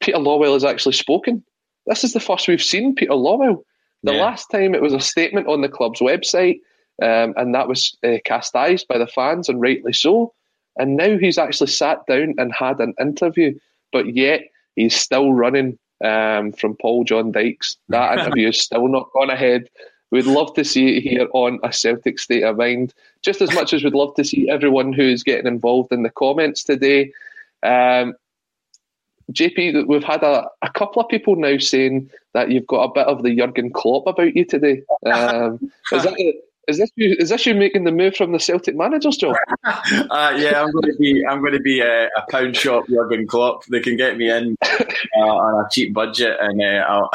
Peter 0.00 0.18
Lawwell 0.18 0.54
has 0.54 0.64
actually 0.64 0.94
spoken. 0.94 1.42
This 1.86 2.04
is 2.04 2.12
the 2.12 2.20
first 2.20 2.48
we've 2.48 2.62
seen 2.62 2.94
Peter 2.94 3.12
Lawwell. 3.12 3.62
The 4.02 4.14
yeah. 4.14 4.22
last 4.22 4.50
time 4.50 4.74
it 4.74 4.82
was 4.82 4.92
a 4.92 5.00
statement 5.00 5.48
on 5.48 5.62
the 5.62 5.68
club's 5.68 6.00
website, 6.00 6.60
um, 7.02 7.34
and 7.36 7.54
that 7.54 7.68
was 7.68 7.96
uh, 8.04 8.18
castised 8.24 8.86
by 8.88 8.98
the 8.98 9.06
fans, 9.06 9.48
and 9.48 9.60
rightly 9.60 9.92
so. 9.92 10.32
And 10.76 10.96
now 10.96 11.16
he's 11.18 11.38
actually 11.38 11.68
sat 11.68 12.04
down 12.06 12.34
and 12.36 12.52
had 12.52 12.80
an 12.80 12.94
interview, 13.00 13.58
but 13.92 14.14
yet 14.14 14.42
he's 14.76 14.94
still 14.94 15.32
running 15.32 15.78
um, 16.04 16.52
from 16.52 16.76
Paul 16.76 17.04
John 17.04 17.32
Dykes. 17.32 17.76
That 17.88 18.18
interview 18.18 18.48
is 18.48 18.60
still 18.60 18.88
not 18.88 19.10
gone 19.12 19.30
ahead. 19.30 19.68
We'd 20.10 20.26
love 20.26 20.54
to 20.54 20.64
see 20.64 20.96
it 20.96 21.00
here 21.00 21.28
on 21.32 21.58
a 21.64 21.72
Celtic 21.72 22.18
State 22.18 22.44
of 22.44 22.58
Mind, 22.58 22.94
just 23.22 23.40
as 23.40 23.52
much 23.52 23.72
as 23.72 23.82
we'd 23.82 23.94
love 23.94 24.14
to 24.14 24.24
see 24.24 24.48
everyone 24.48 24.92
who's 24.92 25.22
getting 25.22 25.46
involved 25.46 25.92
in 25.92 26.02
the 26.02 26.10
comments 26.10 26.62
today. 26.62 27.12
Um, 27.62 28.14
JP, 29.32 29.86
we've 29.86 30.04
had 30.04 30.22
a, 30.22 30.48
a, 30.62 30.70
couple 30.70 31.00
of 31.00 31.08
people 31.08 31.36
now 31.36 31.56
saying 31.58 32.10
that 32.34 32.50
you've 32.50 32.66
got 32.66 32.82
a 32.82 32.92
bit 32.92 33.06
of 33.06 33.22
the 33.22 33.34
Jurgen 33.34 33.72
Klopp 33.72 34.06
about 34.06 34.34
you 34.34 34.44
today. 34.44 34.82
Um, 35.06 35.70
is, 35.92 36.02
that, 36.02 36.34
is 36.68 36.78
this 36.78 36.90
you? 36.96 37.16
Is 37.18 37.28
this 37.28 37.44
you 37.46 37.54
making 37.54 37.84
the 37.84 37.92
move 37.92 38.16
from 38.16 38.32
the 38.32 38.40
Celtic 38.40 38.74
manager's 38.74 39.16
job? 39.16 39.36
uh, 39.64 40.34
yeah, 40.36 40.62
I'm 40.62 40.70
going 40.72 40.92
to 40.92 40.96
be. 40.98 41.24
I'm 41.26 41.40
going 41.40 41.52
to 41.52 41.60
be 41.60 41.80
a, 41.80 42.06
a 42.06 42.30
pound 42.30 42.56
shop 42.56 42.86
Jurgen 42.88 43.26
Klopp. 43.26 43.64
They 43.66 43.80
can 43.80 43.96
get 43.96 44.16
me 44.16 44.30
in 44.30 44.56
uh, 44.62 45.20
on 45.20 45.64
a 45.64 45.68
cheap 45.70 45.92
budget, 45.92 46.36
and 46.40 46.60
uh, 46.60 46.84
I'll, 46.88 47.10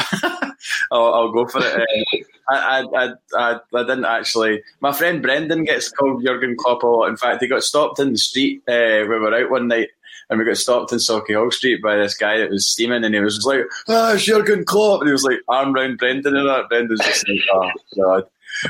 I'll, 0.91 1.13
I'll 1.13 1.31
go 1.31 1.47
for 1.47 1.61
it. 1.63 1.75
Uh, 1.75 2.23
I, 2.49 2.83
I, 2.95 3.09
I, 3.35 3.59
I 3.73 3.83
didn't 3.83 4.05
actually. 4.05 4.61
My 4.81 4.91
friend 4.91 5.21
Brendan 5.21 5.63
gets 5.63 5.89
called 5.89 6.23
Jurgen 6.23 6.55
Klopp 6.57 6.83
a 6.83 6.87
lot. 6.87 7.09
In 7.09 7.17
fact, 7.17 7.41
he 7.41 7.47
got 7.47 7.63
stopped 7.63 7.99
in 7.99 8.11
the 8.11 8.17
street 8.17 8.61
uh, 8.67 9.05
we 9.07 9.19
were 9.19 9.33
out 9.33 9.51
one 9.51 9.67
night, 9.67 9.89
and 10.29 10.39
we 10.39 10.45
got 10.45 10.57
stopped 10.57 10.91
in 10.91 10.99
Sauchiehall 10.99 11.51
Street 11.51 11.81
by 11.81 11.95
this 11.95 12.15
guy 12.15 12.37
that 12.37 12.49
was 12.49 12.67
steaming, 12.67 13.03
and 13.03 13.13
he 13.13 13.21
was 13.21 13.35
just 13.35 13.47
like, 13.47 13.61
"Ah, 13.87 14.15
Jurgen 14.17 14.65
Klopp," 14.65 15.01
and 15.01 15.09
he 15.09 15.13
was 15.13 15.23
like, 15.23 15.39
"Arm 15.47 15.73
round 15.73 15.97
Brendan," 15.97 16.35
and 16.35 16.47
that. 16.47 16.69
Brendan's 16.69 17.01
just 17.01 17.27
like, 17.27 17.41
"Oh 17.53 17.71
God." 17.95 18.23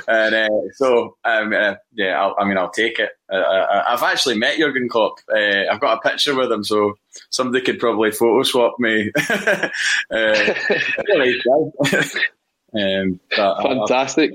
And 0.08 0.36
uh, 0.36 0.74
so, 0.74 1.16
um, 1.24 1.54
uh, 1.54 1.76
yeah, 1.94 2.20
I'll, 2.22 2.36
i 2.38 2.46
mean, 2.46 2.58
I'll 2.58 2.70
take 2.70 3.00
it. 3.00 3.12
Uh, 3.32 3.38
uh 3.38 3.84
I've 3.88 4.04
actually 4.04 4.38
met 4.38 4.58
Jurgen 4.58 4.90
Klopp. 4.90 5.20
Uh, 5.34 5.64
I've 5.72 5.80
got 5.80 5.98
a 5.98 6.10
picture 6.10 6.36
with 6.36 6.52
him, 6.52 6.64
so 6.64 6.96
somebody 7.30 7.64
could 7.64 7.80
probably 7.80 8.12
photo 8.12 8.44
swap 8.44 8.76
me. 8.80 9.12
Uh, 10.12 10.54
Um, 12.72 13.20
but, 13.36 13.62
Fantastic. 13.64 14.32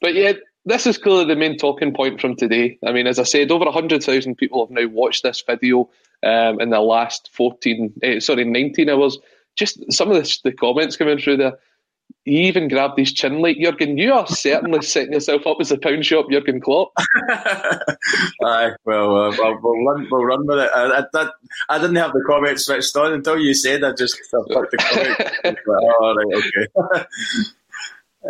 but 0.00 0.14
yeah, 0.14 0.32
this 0.64 0.86
is 0.86 0.98
clearly 0.98 1.26
the 1.26 1.36
main 1.36 1.58
talking 1.58 1.92
point 1.92 2.20
from 2.20 2.36
today. 2.36 2.78
I 2.86 2.92
mean, 2.92 3.06
as 3.06 3.18
I 3.18 3.24
said, 3.24 3.50
over 3.50 3.66
100,000 3.66 4.34
people 4.36 4.64
have 4.64 4.70
now 4.70 4.86
watched 4.88 5.22
this 5.22 5.42
video 5.46 5.90
um, 6.22 6.60
in 6.60 6.70
the 6.70 6.80
last 6.80 7.30
14, 7.34 7.92
eh, 8.02 8.20
sorry, 8.20 8.44
19 8.44 8.88
hours. 8.88 9.18
Just 9.56 9.92
some 9.92 10.10
of 10.10 10.16
the, 10.16 10.38
the 10.44 10.52
comments 10.52 10.96
coming 10.96 11.18
through 11.18 11.36
there. 11.36 11.58
You 12.26 12.40
even 12.40 12.68
grabbed 12.68 12.98
his 12.98 13.12
chin 13.12 13.40
like 13.40 13.58
Jurgen. 13.58 13.98
You 13.98 14.14
are 14.14 14.26
certainly 14.26 14.80
setting 14.82 15.12
yourself 15.12 15.46
up 15.46 15.58
as 15.60 15.70
a 15.70 15.78
pound 15.78 16.06
shop 16.06 16.26
Jurgen 16.30 16.60
Klopp. 16.60 16.92
Aye, 17.30 18.70
well, 18.86 19.16
uh, 19.16 19.36
we'll, 19.36 19.58
we'll, 19.62 19.84
run, 19.84 20.08
we'll 20.10 20.24
run 20.24 20.46
with 20.46 20.58
it. 20.58 20.70
I, 20.74 21.04
I, 21.14 21.28
I, 21.68 21.78
didn't 21.78 21.96
have 21.96 22.12
the 22.12 22.24
comments 22.26 22.64
switched 22.64 22.96
on 22.96 23.12
until 23.12 23.38
you 23.38 23.52
said 23.52 23.84
I 23.84 23.92
just 23.92 24.18
I 24.34 24.38
the 24.38 24.76
comments. 25.44 25.60
oh, 25.68 26.14
right, 26.14 27.04
okay. 27.04 27.04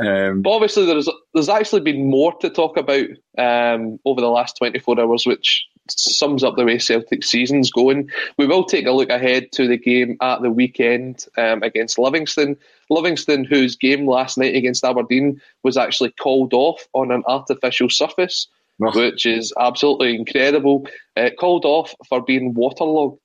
Um, 0.00 0.42
but 0.42 0.50
obviously, 0.50 0.86
there's 0.86 1.08
there's 1.34 1.48
actually 1.48 1.82
been 1.82 2.10
more 2.10 2.36
to 2.38 2.50
talk 2.50 2.76
about 2.76 3.06
um, 3.38 3.98
over 4.04 4.20
the 4.20 4.28
last 4.28 4.56
24 4.56 5.00
hours, 5.00 5.26
which 5.26 5.66
sums 5.88 6.42
up 6.42 6.56
the 6.56 6.64
way 6.64 6.78
Celtic 6.78 7.22
season's 7.22 7.70
going. 7.70 8.10
We 8.38 8.46
will 8.46 8.64
take 8.64 8.86
a 8.86 8.92
look 8.92 9.10
ahead 9.10 9.52
to 9.52 9.68
the 9.68 9.76
game 9.76 10.16
at 10.20 10.42
the 10.42 10.50
weekend 10.50 11.26
um, 11.36 11.62
against 11.62 11.98
Livingston. 11.98 12.56
Livingston, 12.90 13.44
whose 13.44 13.76
game 13.76 14.06
last 14.06 14.38
night 14.38 14.56
against 14.56 14.84
Aberdeen 14.84 15.40
was 15.62 15.76
actually 15.76 16.10
called 16.12 16.54
off 16.54 16.88
on 16.92 17.10
an 17.10 17.22
artificial 17.26 17.90
surface, 17.90 18.48
which 18.78 19.26
is 19.26 19.52
absolutely 19.58 20.16
incredible. 20.16 20.86
Uh, 21.16 21.30
called 21.38 21.64
off 21.64 21.94
for 22.08 22.22
being 22.22 22.54
waterlogged. 22.54 23.20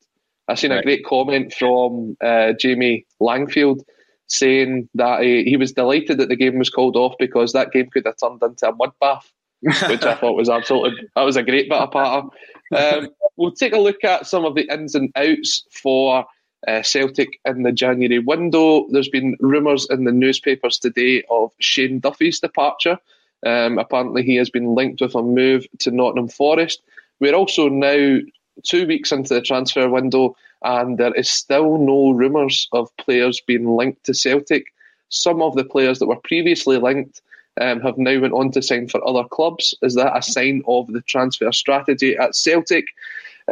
I've 0.47 0.59
seen 0.59 0.71
right. 0.71 0.79
a 0.79 0.83
great 0.83 1.05
comment 1.05 1.53
from 1.53 2.17
uh, 2.21 2.53
Jamie 2.53 3.05
Langfield 3.21 3.83
saying 4.29 4.89
that 4.95 5.21
he, 5.21 5.43
he 5.43 5.57
was 5.57 5.73
delighted 5.73 6.17
that 6.19 6.29
the 6.29 6.35
game 6.35 6.57
was 6.57 6.69
called 6.69 6.95
off 6.95 7.15
because 7.19 7.53
that 7.53 7.71
game 7.71 7.89
could 7.89 8.05
have 8.05 8.17
turned 8.17 8.41
into 8.41 8.69
a 8.69 8.75
mud 8.75 8.91
bath. 8.99 9.31
which 9.61 10.03
I 10.03 10.15
thought 10.15 10.37
was 10.37 10.49
absolutely 10.49 11.09
that 11.17 11.23
was 11.23 11.35
a 11.35 11.43
great 11.43 11.67
bit 11.67 11.77
of 11.77 11.91
patter. 11.91 12.27
Um, 12.73 13.09
we'll 13.35 13.51
take 13.51 13.73
a 13.73 13.79
look 13.79 14.03
at 14.05 14.25
some 14.25 14.45
of 14.45 14.55
the 14.55 14.71
ins 14.71 14.95
and 14.95 15.11
outs 15.17 15.65
for 15.69 16.25
uh, 16.67 16.81
Celtic 16.81 17.39
in 17.45 17.63
the 17.63 17.71
January 17.71 18.19
window. 18.19 18.87
There's 18.91 19.09
been 19.09 19.35
rumours 19.39 19.87
in 19.89 20.05
the 20.05 20.11
newspapers 20.11 20.77
today 20.77 21.23
of 21.29 21.51
Shane 21.59 21.99
Duffy's 21.99 22.39
departure. 22.39 22.97
Um, 23.45 23.77
apparently, 23.77 24.23
he 24.23 24.35
has 24.35 24.49
been 24.49 24.75
linked 24.75 25.01
with 25.01 25.15
a 25.15 25.21
move 25.21 25.65
to 25.79 25.91
Nottingham 25.91 26.27
Forest. 26.27 26.81
We're 27.19 27.35
also 27.35 27.69
now 27.69 28.19
two 28.63 28.87
weeks 28.87 29.11
into 29.11 29.33
the 29.33 29.41
transfer 29.41 29.89
window, 29.89 30.35
and 30.63 30.97
there 30.97 31.13
is 31.13 31.29
still 31.29 31.77
no 31.77 32.11
rumours 32.11 32.67
of 32.71 32.95
players 32.97 33.41
being 33.41 33.75
linked 33.75 34.03
to 34.05 34.13
Celtic. 34.13 34.65
Some 35.09 35.41
of 35.41 35.55
the 35.55 35.63
players 35.63 35.99
that 35.99 36.07
were 36.07 36.19
previously 36.23 36.77
linked 36.77 37.21
um, 37.59 37.81
have 37.81 37.97
now 37.97 38.19
went 38.19 38.33
on 38.33 38.51
to 38.51 38.61
sign 38.61 38.87
for 38.87 39.05
other 39.07 39.27
clubs. 39.27 39.73
Is 39.81 39.95
that 39.95 40.15
a 40.15 40.21
sign 40.21 40.61
of 40.67 40.87
the 40.87 41.01
transfer 41.01 41.51
strategy 41.51 42.15
at 42.17 42.35
Celtic? 42.35 42.85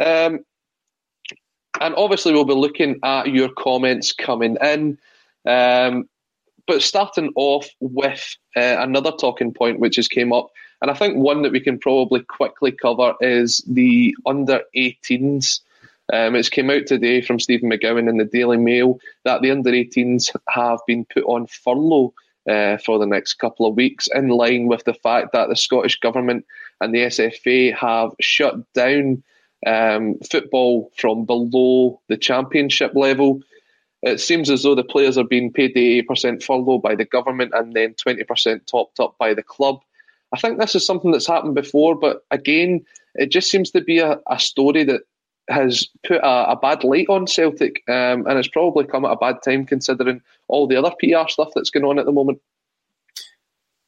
Um, 0.00 0.44
and 1.80 1.94
obviously, 1.94 2.32
we'll 2.32 2.44
be 2.44 2.54
looking 2.54 2.98
at 3.02 3.28
your 3.28 3.50
comments 3.50 4.12
coming 4.12 4.56
in. 4.62 4.98
Um, 5.46 6.08
but 6.66 6.82
starting 6.82 7.32
off 7.34 7.68
with 7.80 8.36
uh, 8.56 8.76
another 8.78 9.12
talking 9.12 9.52
point 9.52 9.80
which 9.80 9.96
has 9.96 10.08
came 10.08 10.32
up, 10.32 10.50
and 10.82 10.90
I 10.90 10.94
think 10.94 11.16
one 11.16 11.42
that 11.42 11.52
we 11.52 11.60
can 11.60 11.78
probably 11.78 12.22
quickly 12.22 12.72
cover 12.72 13.14
is 13.20 13.64
the 13.66 14.14
under 14.26 14.62
18s. 14.76 15.60
Um, 16.12 16.34
it's 16.34 16.48
came 16.48 16.70
out 16.70 16.86
today 16.86 17.20
from 17.20 17.38
Stephen 17.38 17.70
McGowan 17.70 18.08
in 18.08 18.16
the 18.16 18.24
Daily 18.24 18.56
Mail 18.56 18.98
that 19.24 19.42
the 19.42 19.50
under 19.50 19.70
18s 19.70 20.34
have 20.48 20.80
been 20.86 21.04
put 21.04 21.24
on 21.24 21.46
furlough 21.46 22.14
uh, 22.48 22.78
for 22.78 22.98
the 22.98 23.06
next 23.06 23.34
couple 23.34 23.66
of 23.66 23.76
weeks, 23.76 24.08
in 24.14 24.28
line 24.28 24.68
with 24.68 24.84
the 24.84 24.94
fact 24.94 25.32
that 25.32 25.48
the 25.48 25.56
Scottish 25.56 26.00
Government 26.00 26.46
and 26.80 26.94
the 26.94 27.00
SFA 27.00 27.76
have 27.76 28.12
shut 28.20 28.54
down 28.72 29.22
um, 29.66 30.16
football 30.30 30.90
from 30.96 31.26
below 31.26 32.00
the 32.08 32.16
championship 32.16 32.94
level. 32.94 33.40
It 34.02 34.20
seems 34.20 34.48
as 34.48 34.62
though 34.62 34.76
the 34.76 34.84
players 34.84 35.18
are 35.18 35.24
being 35.24 35.52
paid 35.52 35.74
the 35.74 36.02
80% 36.02 36.42
furlough 36.42 36.78
by 36.78 36.94
the 36.94 37.04
government 37.04 37.52
and 37.54 37.74
then 37.74 37.94
20% 37.94 38.66
topped 38.66 39.00
up 39.00 39.16
by 39.18 39.34
the 39.34 39.42
club. 39.42 39.80
I 40.32 40.38
think 40.38 40.58
this 40.58 40.74
is 40.74 40.86
something 40.86 41.10
that's 41.10 41.26
happened 41.26 41.54
before, 41.54 41.96
but 41.96 42.24
again, 42.30 42.84
it 43.14 43.30
just 43.30 43.50
seems 43.50 43.70
to 43.72 43.80
be 43.80 43.98
a, 43.98 44.20
a 44.30 44.38
story 44.38 44.84
that 44.84 45.02
has 45.48 45.88
put 46.06 46.18
a, 46.18 46.50
a 46.52 46.56
bad 46.56 46.84
light 46.84 47.06
on 47.08 47.26
Celtic, 47.26 47.82
um, 47.88 48.26
and 48.26 48.38
it's 48.38 48.48
probably 48.48 48.84
come 48.84 49.04
at 49.04 49.12
a 49.12 49.16
bad 49.16 49.36
time 49.44 49.66
considering 49.66 50.20
all 50.48 50.66
the 50.66 50.76
other 50.76 50.94
PR 51.00 51.28
stuff 51.28 51.50
that's 51.54 51.70
going 51.70 51.84
on 51.84 51.98
at 51.98 52.06
the 52.06 52.12
moment. 52.12 52.40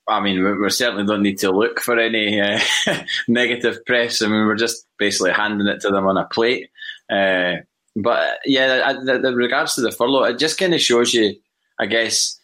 I 0.09 0.21
mean, 0.21 0.61
we 0.61 0.71
certainly 0.71 1.05
don't 1.05 1.23
need 1.23 1.39
to 1.39 1.53
look 1.53 1.81
for 1.81 1.99
any 1.99 2.41
uh, 2.41 2.59
negative 3.29 3.85
press. 3.87 4.23
I 4.23 4.27
mean, 4.27 4.47
we're 4.47 4.57
just 4.57 4.87
basically 4.99 5.33
handing 5.33 5.69
it 5.69 5.81
to 5.83 5.91
them 5.91 6.07
on 6.07 6.17
a 6.17 6.27
plate. 6.27 6.69
Uh, 7.09 7.57
but 7.95 8.39
yeah, 8.45 8.93
the, 8.93 9.19
the 9.19 9.35
regards 9.35 9.75
to 9.75 9.83
the 9.83 9.93
furlough, 9.93 10.25
it 10.25 10.39
just 10.39 10.59
kind 10.59 10.75
of 10.75 10.81
shows 10.81 11.15
you, 11.15 11.37
I 11.79 11.87
guess, 11.87 12.40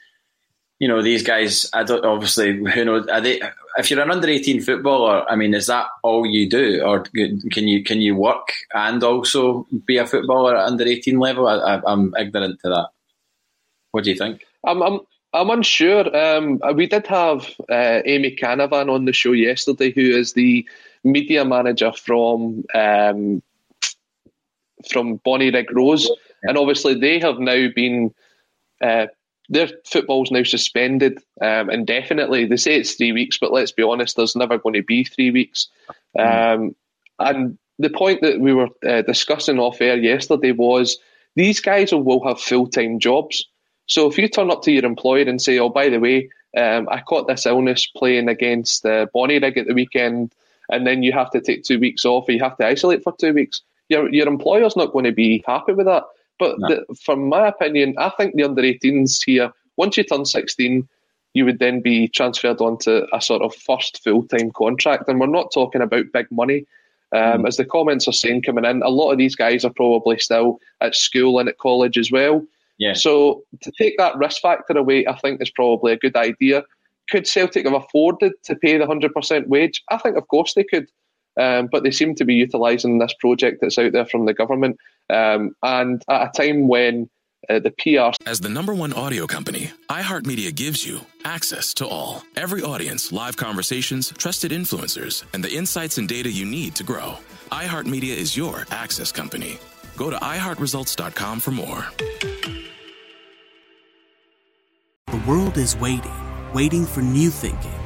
you 0.78 0.88
know, 0.88 1.02
these 1.02 1.22
guys. 1.22 1.68
I 1.72 1.84
don't 1.84 2.04
obviously 2.04 2.52
who 2.52 2.84
knows. 2.84 3.06
Are 3.08 3.20
they? 3.20 3.40
If 3.78 3.90
you're 3.90 4.00
an 4.00 4.10
under 4.10 4.28
eighteen 4.28 4.60
footballer, 4.60 5.28
I 5.28 5.36
mean, 5.36 5.54
is 5.54 5.66
that 5.66 5.86
all 6.02 6.26
you 6.26 6.48
do, 6.48 6.82
or 6.82 7.00
can 7.02 7.68
you 7.68 7.82
can 7.82 8.00
you 8.00 8.14
work 8.14 8.52
and 8.74 9.02
also 9.02 9.66
be 9.86 9.96
a 9.96 10.06
footballer 10.06 10.56
at 10.56 10.66
under 10.66 10.84
eighteen 10.84 11.18
level? 11.18 11.46
I, 11.46 11.80
am 11.86 12.14
ignorant 12.18 12.60
to 12.60 12.68
that. 12.68 12.88
What 13.92 14.04
do 14.04 14.10
you 14.10 14.16
think? 14.16 14.44
I'm 14.64 14.82
I'm, 14.82 15.00
I'm 15.32 15.50
unsure. 15.50 16.14
Um, 16.14 16.60
we 16.74 16.86
did 16.86 17.06
have 17.06 17.48
uh, 17.70 18.02
Amy 18.04 18.36
Canavan 18.36 18.92
on 18.92 19.06
the 19.06 19.12
show 19.12 19.32
yesterday, 19.32 19.92
who 19.92 20.02
is 20.02 20.34
the 20.34 20.66
media 21.04 21.44
manager 21.44 21.92
from 21.92 22.64
um, 22.74 23.42
from 24.90 25.18
Bonnyrigg 25.20 25.72
Rose, 25.72 26.10
and 26.42 26.58
obviously 26.58 26.94
they 26.94 27.18
have 27.18 27.38
now 27.38 27.68
been 27.74 28.14
uh, 28.82 29.06
their 29.48 29.68
football's 29.84 30.30
now 30.30 30.42
suspended 30.42 31.18
um, 31.40 31.70
indefinitely. 31.70 32.46
They 32.46 32.56
say 32.56 32.76
it's 32.76 32.94
three 32.94 33.12
weeks, 33.12 33.38
but 33.38 33.52
let's 33.52 33.72
be 33.72 33.82
honest, 33.82 34.16
there's 34.16 34.36
never 34.36 34.58
going 34.58 34.74
to 34.74 34.82
be 34.82 35.04
three 35.04 35.30
weeks. 35.30 35.68
Um, 36.18 36.74
and 37.18 37.58
the 37.78 37.90
point 37.90 38.22
that 38.22 38.40
we 38.40 38.52
were 38.52 38.68
uh, 38.86 39.02
discussing 39.02 39.58
off 39.58 39.80
air 39.80 39.96
yesterday 39.96 40.52
was 40.52 40.98
these 41.34 41.60
guys 41.60 41.92
will 41.92 42.26
have 42.26 42.40
full 42.40 42.66
time 42.66 42.98
jobs. 42.98 43.46
So 43.86 44.08
if 44.08 44.18
you 44.18 44.28
turn 44.28 44.50
up 44.50 44.62
to 44.62 44.72
your 44.72 44.84
employer 44.84 45.24
and 45.24 45.40
say, 45.40 45.58
"Oh, 45.58 45.68
by 45.68 45.88
the 45.88 46.00
way, 46.00 46.28
um, 46.56 46.88
I 46.90 47.00
caught 47.00 47.28
this 47.28 47.46
illness 47.46 47.86
playing 47.86 48.28
against 48.28 48.84
uh, 48.84 49.06
Bonnyrigg 49.14 49.56
at 49.56 49.66
the 49.66 49.74
weekend," 49.74 50.32
and 50.70 50.86
then 50.86 51.02
you 51.02 51.12
have 51.12 51.30
to 51.30 51.40
take 51.40 51.62
two 51.62 51.78
weeks 51.78 52.04
off, 52.04 52.28
or 52.28 52.32
you 52.32 52.42
have 52.42 52.56
to 52.56 52.66
isolate 52.66 53.02
for 53.04 53.14
two 53.20 53.32
weeks, 53.32 53.62
your 53.88 54.12
your 54.12 54.26
employer's 54.26 54.76
not 54.76 54.92
going 54.92 55.04
to 55.04 55.12
be 55.12 55.44
happy 55.46 55.72
with 55.72 55.86
that. 55.86 56.04
But 56.38 56.56
no. 56.58 56.68
the, 56.68 56.94
from 56.94 57.28
my 57.28 57.48
opinion, 57.48 57.94
I 57.98 58.10
think 58.10 58.34
the 58.34 58.44
under 58.44 58.62
18s 58.62 59.24
here, 59.24 59.52
once 59.76 59.96
you 59.96 60.04
turn 60.04 60.24
16, 60.24 60.88
you 61.34 61.44
would 61.44 61.58
then 61.58 61.80
be 61.80 62.08
transferred 62.08 62.60
onto 62.60 63.06
a 63.12 63.20
sort 63.20 63.42
of 63.42 63.54
first 63.54 64.02
full 64.02 64.24
time 64.24 64.50
contract. 64.52 65.08
And 65.08 65.20
we're 65.20 65.26
not 65.26 65.52
talking 65.52 65.82
about 65.82 66.12
big 66.12 66.26
money. 66.30 66.66
Um, 67.14 67.42
mm. 67.42 67.46
As 67.46 67.56
the 67.56 67.64
comments 67.64 68.08
are 68.08 68.12
saying 68.12 68.42
coming 68.42 68.64
in, 68.64 68.82
a 68.82 68.88
lot 68.88 69.12
of 69.12 69.18
these 69.18 69.36
guys 69.36 69.64
are 69.64 69.72
probably 69.72 70.18
still 70.18 70.58
at 70.80 70.94
school 70.94 71.38
and 71.38 71.48
at 71.48 71.58
college 71.58 71.98
as 71.98 72.10
well. 72.10 72.44
Yeah. 72.78 72.94
So 72.94 73.42
to 73.62 73.72
take 73.78 73.96
that 73.98 74.16
risk 74.16 74.42
factor 74.42 74.76
away, 74.76 75.06
I 75.06 75.16
think 75.18 75.40
is 75.40 75.50
probably 75.50 75.92
a 75.92 75.98
good 75.98 76.16
idea. 76.16 76.64
Could 77.10 77.26
Celtic 77.26 77.64
have 77.64 77.74
afforded 77.74 78.32
to 78.44 78.56
pay 78.56 78.76
the 78.76 78.84
100% 78.84 79.46
wage? 79.46 79.82
I 79.90 79.98
think, 79.98 80.16
of 80.16 80.26
course, 80.28 80.54
they 80.54 80.64
could. 80.64 80.88
Um, 81.38 81.68
but 81.70 81.82
they 81.82 81.90
seem 81.90 82.14
to 82.16 82.24
be 82.24 82.34
utilising 82.34 82.98
this 82.98 83.14
project 83.20 83.58
that's 83.60 83.78
out 83.78 83.92
there 83.92 84.06
from 84.06 84.26
the 84.26 84.34
government. 84.34 84.78
Um, 85.10 85.54
and 85.62 86.02
at 86.08 86.28
a 86.28 86.30
time 86.34 86.68
when 86.68 87.10
uh, 87.48 87.58
the 87.60 87.70
PR. 87.70 88.16
As 88.28 88.40
the 88.40 88.48
number 88.48 88.74
one 88.74 88.92
audio 88.92 89.26
company, 89.26 89.70
iHeartMedia 89.88 90.54
gives 90.54 90.86
you 90.86 91.00
access 91.24 91.74
to 91.74 91.86
all. 91.86 92.22
Every 92.36 92.62
audience, 92.62 93.12
live 93.12 93.36
conversations, 93.36 94.12
trusted 94.16 94.50
influencers, 94.52 95.24
and 95.32 95.44
the 95.44 95.52
insights 95.52 95.98
and 95.98 96.08
data 96.08 96.30
you 96.30 96.44
need 96.44 96.74
to 96.76 96.84
grow. 96.84 97.18
iHeartMedia 97.52 98.16
is 98.16 98.36
your 98.36 98.66
access 98.70 99.12
company. 99.12 99.58
Go 99.96 100.10
to 100.10 100.16
iHeartResults.com 100.16 101.40
for 101.40 101.50
more. 101.52 101.86
The 105.06 105.22
world 105.26 105.56
is 105.56 105.76
waiting, 105.76 106.12
waiting 106.52 106.84
for 106.84 107.00
new 107.00 107.30
thinking 107.30 107.85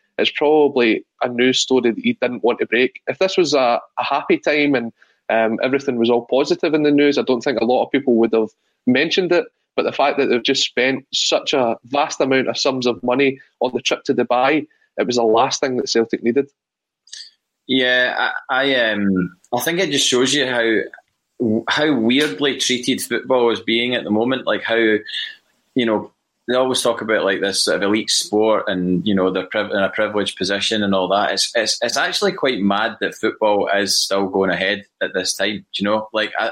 it's 0.21 0.31
probably 0.31 1.05
a 1.21 1.27
news 1.27 1.59
story 1.59 1.91
that 1.91 1.99
he 1.99 2.13
didn't 2.13 2.43
want 2.43 2.59
to 2.59 2.65
break. 2.65 3.01
If 3.07 3.19
this 3.19 3.37
was 3.37 3.53
a, 3.53 3.81
a 3.97 4.03
happy 4.03 4.37
time 4.37 4.75
and 4.75 4.93
um, 5.29 5.59
everything 5.63 5.97
was 5.97 6.09
all 6.09 6.27
positive 6.29 6.73
in 6.73 6.83
the 6.83 6.91
news, 6.91 7.17
I 7.17 7.23
don't 7.23 7.41
think 7.41 7.59
a 7.59 7.65
lot 7.65 7.83
of 7.83 7.91
people 7.91 8.15
would 8.15 8.33
have 8.33 8.49
mentioned 8.85 9.31
it. 9.31 9.45
But 9.75 9.83
the 9.83 9.91
fact 9.91 10.17
that 10.17 10.27
they've 10.27 10.43
just 10.43 10.63
spent 10.63 11.05
such 11.13 11.53
a 11.53 11.77
vast 11.85 12.19
amount 12.19 12.49
of 12.49 12.57
sums 12.57 12.85
of 12.85 13.01
money 13.03 13.39
on 13.61 13.71
the 13.73 13.81
trip 13.81 14.03
to 14.03 14.13
Dubai, 14.13 14.67
it 14.97 15.07
was 15.07 15.15
the 15.15 15.23
last 15.23 15.61
thing 15.61 15.77
that 15.77 15.89
Celtic 15.89 16.23
needed. 16.23 16.49
Yeah, 17.67 18.31
I, 18.49 18.63
I 18.63 18.91
um, 18.91 19.37
I 19.53 19.61
think 19.61 19.79
it 19.79 19.91
just 19.91 20.07
shows 20.07 20.33
you 20.33 20.45
how 20.45 21.61
how 21.69 21.95
weirdly 21.97 22.57
treated 22.57 23.01
football 23.01 23.49
is 23.49 23.61
being 23.61 23.95
at 23.95 24.03
the 24.03 24.11
moment. 24.11 24.45
Like 24.45 24.63
how 24.63 24.75
you 24.75 25.85
know 25.85 26.11
they 26.51 26.57
always 26.57 26.81
talk 26.81 27.01
about 27.01 27.23
like 27.23 27.39
this 27.39 27.63
sort 27.63 27.77
of 27.77 27.83
elite 27.83 28.09
sport 28.09 28.65
and 28.67 29.05
you 29.07 29.15
know 29.15 29.31
they're 29.31 29.47
in 29.53 29.83
a 29.83 29.89
privileged 29.89 30.37
position 30.37 30.83
and 30.83 30.93
all 30.93 31.07
that. 31.07 31.31
It's 31.31 31.51
it's 31.55 31.77
it's 31.81 31.97
actually 31.97 32.33
quite 32.33 32.59
mad 32.59 32.97
that 32.99 33.15
football 33.15 33.69
is 33.73 33.97
still 33.97 34.27
going 34.27 34.49
ahead 34.49 34.85
at 35.01 35.13
this 35.13 35.33
time. 35.33 35.57
Do 35.57 35.83
you 35.83 35.85
know, 35.85 36.09
like 36.13 36.33
I, 36.37 36.51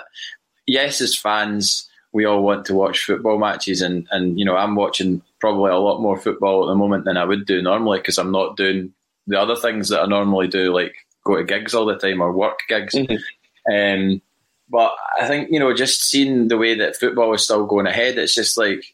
yes, 0.65 1.01
as 1.01 1.17
fans, 1.17 1.89
we 2.13 2.25
all 2.25 2.43
want 2.43 2.65
to 2.65 2.75
watch 2.75 3.03
football 3.03 3.37
matches, 3.37 3.81
and 3.81 4.07
and 4.11 4.39
you 4.39 4.45
know 4.45 4.55
I'm 4.55 4.75
watching 4.75 5.21
probably 5.39 5.71
a 5.71 5.77
lot 5.77 6.01
more 6.01 6.17
football 6.17 6.63
at 6.63 6.71
the 6.71 6.75
moment 6.75 7.05
than 7.05 7.17
I 7.17 7.25
would 7.25 7.45
do 7.45 7.61
normally 7.61 7.99
because 7.99 8.17
I'm 8.17 8.31
not 8.31 8.57
doing 8.57 8.93
the 9.27 9.39
other 9.39 9.55
things 9.55 9.89
that 9.89 10.01
I 10.01 10.05
normally 10.05 10.47
do, 10.47 10.73
like 10.73 10.95
go 11.25 11.35
to 11.35 11.43
gigs 11.43 11.73
all 11.73 11.85
the 11.85 11.97
time 11.97 12.21
or 12.21 12.31
work 12.31 12.59
gigs. 12.67 12.95
Mm-hmm. 12.95 13.73
Um, 13.73 14.21
but 14.69 14.93
I 15.19 15.27
think 15.27 15.49
you 15.51 15.59
know, 15.59 15.73
just 15.73 16.03
seeing 16.03 16.47
the 16.47 16.57
way 16.57 16.75
that 16.75 16.95
football 16.95 17.33
is 17.33 17.43
still 17.43 17.65
going 17.65 17.87
ahead, 17.87 18.17
it's 18.17 18.35
just 18.35 18.57
like 18.57 18.93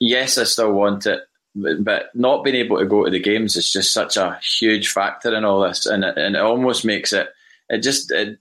yes, 0.00 0.38
I 0.38 0.44
still 0.44 0.72
want 0.72 1.06
it, 1.06 1.20
but, 1.54 2.10
not 2.14 2.44
being 2.44 2.56
able 2.56 2.78
to 2.78 2.86
go 2.86 3.04
to 3.04 3.10
the 3.10 3.20
games 3.20 3.56
is 3.56 3.72
just 3.72 3.92
such 3.92 4.16
a 4.16 4.38
huge 4.42 4.88
factor 4.88 5.34
in 5.34 5.44
all 5.44 5.60
this, 5.60 5.86
and 5.86 6.04
it, 6.04 6.16
and 6.16 6.36
it 6.36 6.42
almost 6.42 6.84
makes 6.84 7.12
it 7.12 7.28
it 7.68 7.82
just 7.82 8.12
it, 8.12 8.38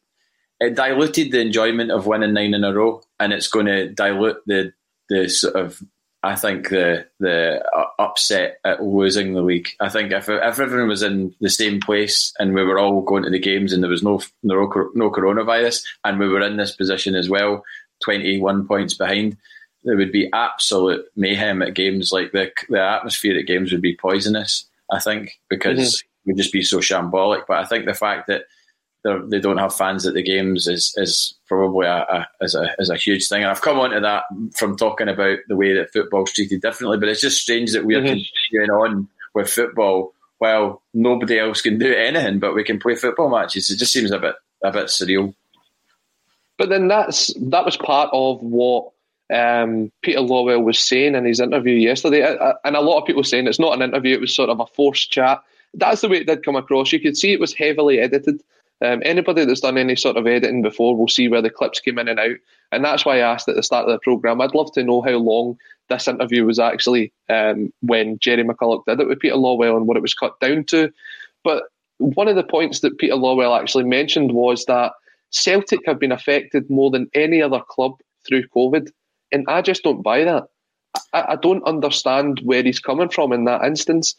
it 0.59 0.75
diluted 0.75 1.31
the 1.31 1.39
enjoyment 1.39 1.91
of 1.91 2.05
winning 2.05 2.33
nine 2.33 2.53
in 2.53 2.63
a 2.63 2.73
row, 2.73 3.01
and 3.19 3.33
it's 3.33 3.47
going 3.47 3.65
to 3.65 3.89
dilute 3.89 4.37
the 4.45 4.73
the 5.09 5.29
sort 5.29 5.55
of 5.55 5.81
I 6.25 6.35
think 6.35 6.69
the 6.69 7.05
the 7.19 7.63
uh, 7.63 7.85
upset 7.99 8.57
at 8.65 8.83
losing 8.83 9.33
the 9.33 9.41
league. 9.41 9.69
I 9.79 9.89
think 9.89 10.11
if 10.11 10.27
if 10.27 10.59
everyone 10.59 10.89
was 10.89 11.03
in 11.03 11.35
the 11.39 11.49
same 11.49 11.79
place 11.79 12.33
and 12.39 12.55
we 12.55 12.63
were 12.63 12.79
all 12.79 13.01
going 13.01 13.23
to 13.23 13.29
the 13.29 13.39
games 13.39 13.73
and 13.73 13.83
there 13.83 13.91
was 13.91 14.03
no 14.03 14.21
no, 14.41 14.69
no 14.95 15.11
coronavirus 15.11 15.83
and 16.03 16.19
we 16.19 16.27
were 16.27 16.41
in 16.41 16.57
this 16.57 16.75
position 16.75 17.13
as 17.13 17.29
well, 17.29 17.63
twenty 18.03 18.39
one 18.39 18.67
points 18.67 18.95
behind, 18.95 19.37
there 19.85 19.95
would 19.95 20.11
be 20.11 20.29
absolute 20.33 21.05
mayhem 21.15 21.61
at 21.61 21.75
games. 21.75 22.11
Like 22.11 22.31
the 22.31 22.51
the 22.69 22.81
atmosphere 22.81 23.37
at 23.37 23.45
games 23.45 23.71
would 23.71 23.81
be 23.81 23.95
poisonous. 23.95 24.65
I 24.91 24.99
think 24.99 25.39
because 25.49 25.77
mm-hmm. 25.77 26.29
it 26.29 26.33
would 26.33 26.37
just 26.37 26.53
be 26.53 26.63
so 26.63 26.79
shambolic. 26.79 27.43
But 27.47 27.59
I 27.59 27.65
think 27.65 27.85
the 27.85 27.93
fact 27.93 28.27
that 28.27 28.45
they 29.29 29.39
don't 29.39 29.59
have 29.59 29.75
fans 29.75 30.05
at 30.07 30.15
the 30.15 30.23
games 30.23 30.67
is 30.67 30.93
is 30.97 31.35
probably 31.47 31.85
a, 31.85 32.01
a, 32.09 32.27
is 32.41 32.55
a 32.55 32.75
is 32.79 32.89
a 32.89 32.97
huge 32.97 33.27
thing. 33.27 33.43
And 33.43 33.51
I've 33.51 33.61
come 33.61 33.79
onto 33.79 33.99
that 33.99 34.23
from 34.55 34.75
talking 34.75 35.07
about 35.07 35.39
the 35.47 35.55
way 35.55 35.73
that 35.73 35.93
football's 35.93 36.33
treated 36.33 36.61
differently. 36.61 36.97
But 36.97 37.09
it's 37.09 37.21
just 37.21 37.41
strange 37.41 37.71
that 37.73 37.85
we're 37.85 38.01
mm-hmm. 38.01 38.19
continuing 38.53 38.71
on 38.71 39.07
with 39.33 39.49
football 39.49 40.13
while 40.39 40.81
nobody 40.93 41.39
else 41.39 41.61
can 41.61 41.77
do 41.77 41.93
anything, 41.93 42.39
but 42.39 42.55
we 42.55 42.63
can 42.63 42.79
play 42.79 42.95
football 42.95 43.29
matches. 43.29 43.69
It 43.69 43.77
just 43.77 43.93
seems 43.93 44.11
a 44.11 44.19
bit 44.19 44.35
a 44.63 44.71
bit 44.71 44.87
surreal. 44.87 45.33
But 46.57 46.69
then 46.69 46.87
that's 46.87 47.33
that 47.39 47.65
was 47.65 47.77
part 47.77 48.09
of 48.11 48.41
what 48.41 48.91
um, 49.33 49.91
Peter 50.01 50.19
Lawwell 50.19 50.63
was 50.63 50.79
saying 50.79 51.15
in 51.15 51.25
his 51.25 51.39
interview 51.39 51.73
yesterday, 51.73 52.38
and 52.63 52.75
a 52.75 52.81
lot 52.81 52.99
of 52.99 53.07
people 53.07 53.23
saying 53.23 53.47
it's 53.47 53.59
not 53.59 53.73
an 53.73 53.81
interview; 53.81 54.15
it 54.15 54.21
was 54.21 54.35
sort 54.35 54.49
of 54.49 54.59
a 54.59 54.67
forced 54.67 55.11
chat. 55.11 55.41
That's 55.73 56.01
the 56.01 56.09
way 56.09 56.17
it 56.17 56.27
did 56.27 56.45
come 56.45 56.55
across. 56.55 56.91
You 56.91 56.99
could 56.99 57.17
see 57.17 57.33
it 57.33 57.39
was 57.39 57.53
heavily 57.53 57.99
edited. 57.99 58.41
Um, 58.81 59.01
anybody 59.05 59.45
that's 59.45 59.61
done 59.61 59.77
any 59.77 59.95
sort 59.95 60.17
of 60.17 60.27
editing 60.27 60.61
before 60.61 60.95
will 60.95 61.07
see 61.07 61.27
where 61.27 61.41
the 61.41 61.49
clips 61.49 61.79
came 61.79 61.97
in 61.97 62.07
and 62.07 62.19
out, 62.19 62.38
and 62.71 62.83
that's 62.83 63.05
why 63.05 63.17
I 63.17 63.31
asked 63.31 63.47
at 63.49 63.55
the 63.55 63.63
start 63.63 63.88
of 63.88 63.91
the 63.91 63.99
program. 63.99 64.41
I'd 64.41 64.53
love 64.53 64.71
to 64.73 64.83
know 64.83 65.01
how 65.01 65.17
long 65.17 65.57
this 65.89 66.07
interview 66.07 66.45
was 66.45 66.59
actually 66.59 67.11
um, 67.29 67.71
when 67.81 68.19
Gerry 68.19 68.43
McCulloch 68.43 68.85
did 68.85 68.99
it 68.99 69.07
with 69.07 69.19
Peter 69.19 69.35
Lawwell 69.35 69.77
and 69.77 69.88
what 69.88 69.97
it 69.97 70.01
was 70.01 70.13
cut 70.13 70.39
down 70.39 70.65
to. 70.65 70.91
But 71.43 71.63
one 71.97 72.27
of 72.27 72.35
the 72.35 72.43
points 72.43 72.81
that 72.81 72.97
Peter 72.97 73.15
Lawwell 73.15 73.59
actually 73.59 73.85
mentioned 73.85 74.33
was 74.33 74.65
that 74.65 74.93
Celtic 75.31 75.79
have 75.85 75.99
been 75.99 76.11
affected 76.11 76.69
more 76.69 76.91
than 76.91 77.09
any 77.13 77.41
other 77.41 77.61
club 77.67 77.93
through 78.27 78.47
COVID. 78.47 78.91
And 79.31 79.45
I 79.47 79.61
just 79.61 79.83
don't 79.83 80.01
buy 80.01 80.23
that. 80.23 80.47
I, 81.13 81.25
I 81.29 81.35
don't 81.35 81.63
understand 81.63 82.41
where 82.43 82.63
he's 82.63 82.79
coming 82.79 83.09
from 83.09 83.33
in 83.33 83.45
that 83.45 83.63
instance. 83.63 84.15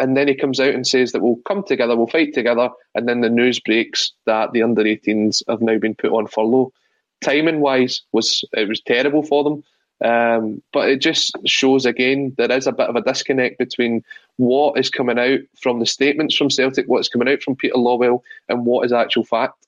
and 0.00 0.16
then 0.16 0.28
he 0.28 0.34
comes 0.34 0.58
out 0.58 0.74
and 0.74 0.86
says 0.86 1.12
that 1.12 1.20
we'll 1.20 1.40
come 1.46 1.62
together, 1.62 1.94
we'll 1.94 2.06
fight 2.06 2.32
together, 2.32 2.70
and 2.94 3.06
then 3.06 3.20
the 3.20 3.28
news 3.28 3.60
breaks 3.60 4.12
that 4.24 4.52
the 4.52 4.62
under 4.62 4.82
18s 4.82 5.42
have 5.46 5.60
now 5.60 5.78
been 5.78 5.94
put 5.94 6.10
on 6.10 6.26
furlough. 6.26 6.72
Timing 7.20 7.60
wise, 7.60 8.00
was 8.12 8.42
it 8.54 8.66
was 8.66 8.80
terrible 8.80 9.22
for 9.22 9.44
them. 9.44 9.62
Um, 10.02 10.62
but 10.72 10.88
it 10.88 11.02
just 11.02 11.36
shows 11.44 11.84
again 11.84 12.34
there 12.38 12.50
is 12.50 12.66
a 12.66 12.72
bit 12.72 12.88
of 12.88 12.96
a 12.96 13.02
disconnect 13.02 13.58
between 13.58 14.02
what 14.38 14.78
is 14.78 14.88
coming 14.88 15.18
out 15.18 15.40
from 15.60 15.78
the 15.78 15.84
statements 15.84 16.34
from 16.34 16.48
Celtic, 16.48 16.86
what's 16.86 17.10
coming 17.10 17.28
out 17.28 17.42
from 17.42 17.54
Peter 17.54 17.74
Lawwell, 17.74 18.22
and 18.48 18.64
what 18.64 18.86
is 18.86 18.94
actual 18.94 19.24
fact. 19.24 19.66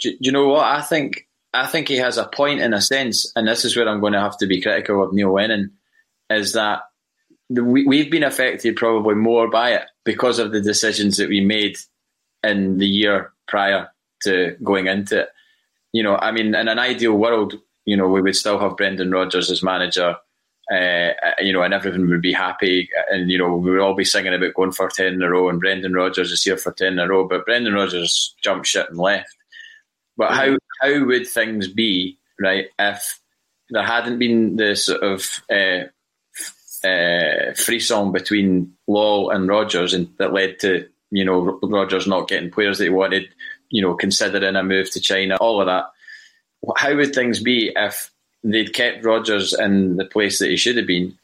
Do, 0.00 0.10
do 0.10 0.18
you 0.20 0.32
know 0.32 0.48
what 0.48 0.64
I 0.64 0.82
think? 0.82 1.28
I 1.52 1.66
think 1.66 1.88
he 1.88 1.96
has 1.96 2.16
a 2.16 2.26
point 2.26 2.60
in 2.60 2.72
a 2.72 2.80
sense, 2.80 3.30
and 3.34 3.46
this 3.46 3.64
is 3.64 3.76
where 3.76 3.88
I'm 3.88 4.00
going 4.00 4.12
to 4.12 4.20
have 4.20 4.38
to 4.38 4.46
be 4.46 4.60
critical 4.60 5.02
of 5.02 5.12
Neil 5.12 5.32
Lennon, 5.32 5.72
is 6.28 6.52
that 6.52 6.82
we, 7.50 7.84
we've 7.84 8.10
been 8.10 8.22
affected 8.22 8.76
probably 8.76 9.16
more 9.16 9.50
by 9.50 9.70
it 9.72 9.86
because 10.04 10.38
of 10.38 10.52
the 10.52 10.60
decisions 10.60 11.16
that 11.16 11.28
we 11.28 11.40
made 11.40 11.76
in 12.44 12.78
the 12.78 12.86
year 12.86 13.32
prior 13.48 13.88
to 14.22 14.56
going 14.62 14.86
into 14.86 15.22
it. 15.22 15.28
You 15.92 16.04
know, 16.04 16.16
I 16.16 16.30
mean, 16.30 16.54
in 16.54 16.68
an 16.68 16.78
ideal 16.78 17.14
world, 17.14 17.54
you 17.84 17.96
know, 17.96 18.08
we 18.08 18.22
would 18.22 18.36
still 18.36 18.60
have 18.60 18.76
Brendan 18.76 19.10
Rodgers 19.10 19.50
as 19.50 19.62
manager, 19.62 20.14
uh, 20.72 21.08
you 21.40 21.52
know, 21.52 21.62
and 21.62 21.74
everyone 21.74 22.08
would 22.08 22.22
be 22.22 22.32
happy. 22.32 22.88
And, 23.10 23.28
you 23.28 23.38
know, 23.38 23.56
we 23.56 23.72
would 23.72 23.80
all 23.80 23.94
be 23.94 24.04
singing 24.04 24.32
about 24.32 24.54
going 24.54 24.70
for 24.70 24.88
10 24.88 25.14
in 25.14 25.22
a 25.22 25.28
row 25.28 25.48
and 25.48 25.58
Brendan 25.58 25.94
Rodgers 25.94 26.30
is 26.30 26.44
here 26.44 26.56
for 26.56 26.70
10 26.70 26.92
in 26.92 26.98
a 27.00 27.08
row. 27.08 27.26
But 27.26 27.44
Brendan 27.44 27.74
Rodgers 27.74 28.36
jumped 28.40 28.68
shit 28.68 28.88
and 28.88 28.98
left. 28.98 29.34
But 30.16 30.32
how, 30.32 30.56
how 30.80 31.04
would 31.04 31.26
things 31.26 31.68
be, 31.68 32.18
right, 32.40 32.66
if 32.78 33.20
there 33.70 33.84
hadn't 33.84 34.18
been 34.18 34.56
the 34.56 34.74
sort 34.74 35.02
of 35.02 35.42
uh, 35.50 35.84
uh, 36.86 37.54
frisson 37.54 38.12
between 38.12 38.72
Law 38.86 39.28
and 39.28 39.48
Rodgers, 39.48 39.94
and 39.94 40.08
that 40.18 40.32
led 40.32 40.58
to 40.60 40.88
you 41.10 41.24
know 41.24 41.58
Rodgers 41.62 42.06
not 42.06 42.28
getting 42.28 42.50
players 42.50 42.78
that 42.78 42.84
he 42.84 42.90
wanted, 42.90 43.28
you 43.68 43.82
know, 43.82 43.94
considering 43.94 44.56
a 44.56 44.62
move 44.62 44.90
to 44.92 45.00
China, 45.00 45.36
all 45.36 45.60
of 45.60 45.66
that. 45.66 45.86
How 46.76 46.94
would 46.96 47.14
things 47.14 47.40
be 47.40 47.72
if 47.74 48.10
they'd 48.42 48.74
kept 48.74 49.04
Rodgers 49.04 49.52
in 49.52 49.96
the 49.96 50.04
place 50.04 50.38
that 50.38 50.50
he 50.50 50.56
should 50.56 50.76
have 50.76 50.86
been? 50.86 51.16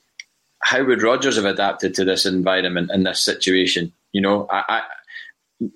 How 0.63 0.85
would 0.85 1.03
Rodgers 1.03 1.37
have 1.37 1.45
adapted 1.45 1.95
to 1.95 2.05
this 2.05 2.27
environment 2.27 2.91
and 2.91 3.07
this 3.07 3.25
situation? 3.25 3.93
You 4.13 4.23
know, 4.23 4.47
I, 4.51 4.65
I 4.69 4.83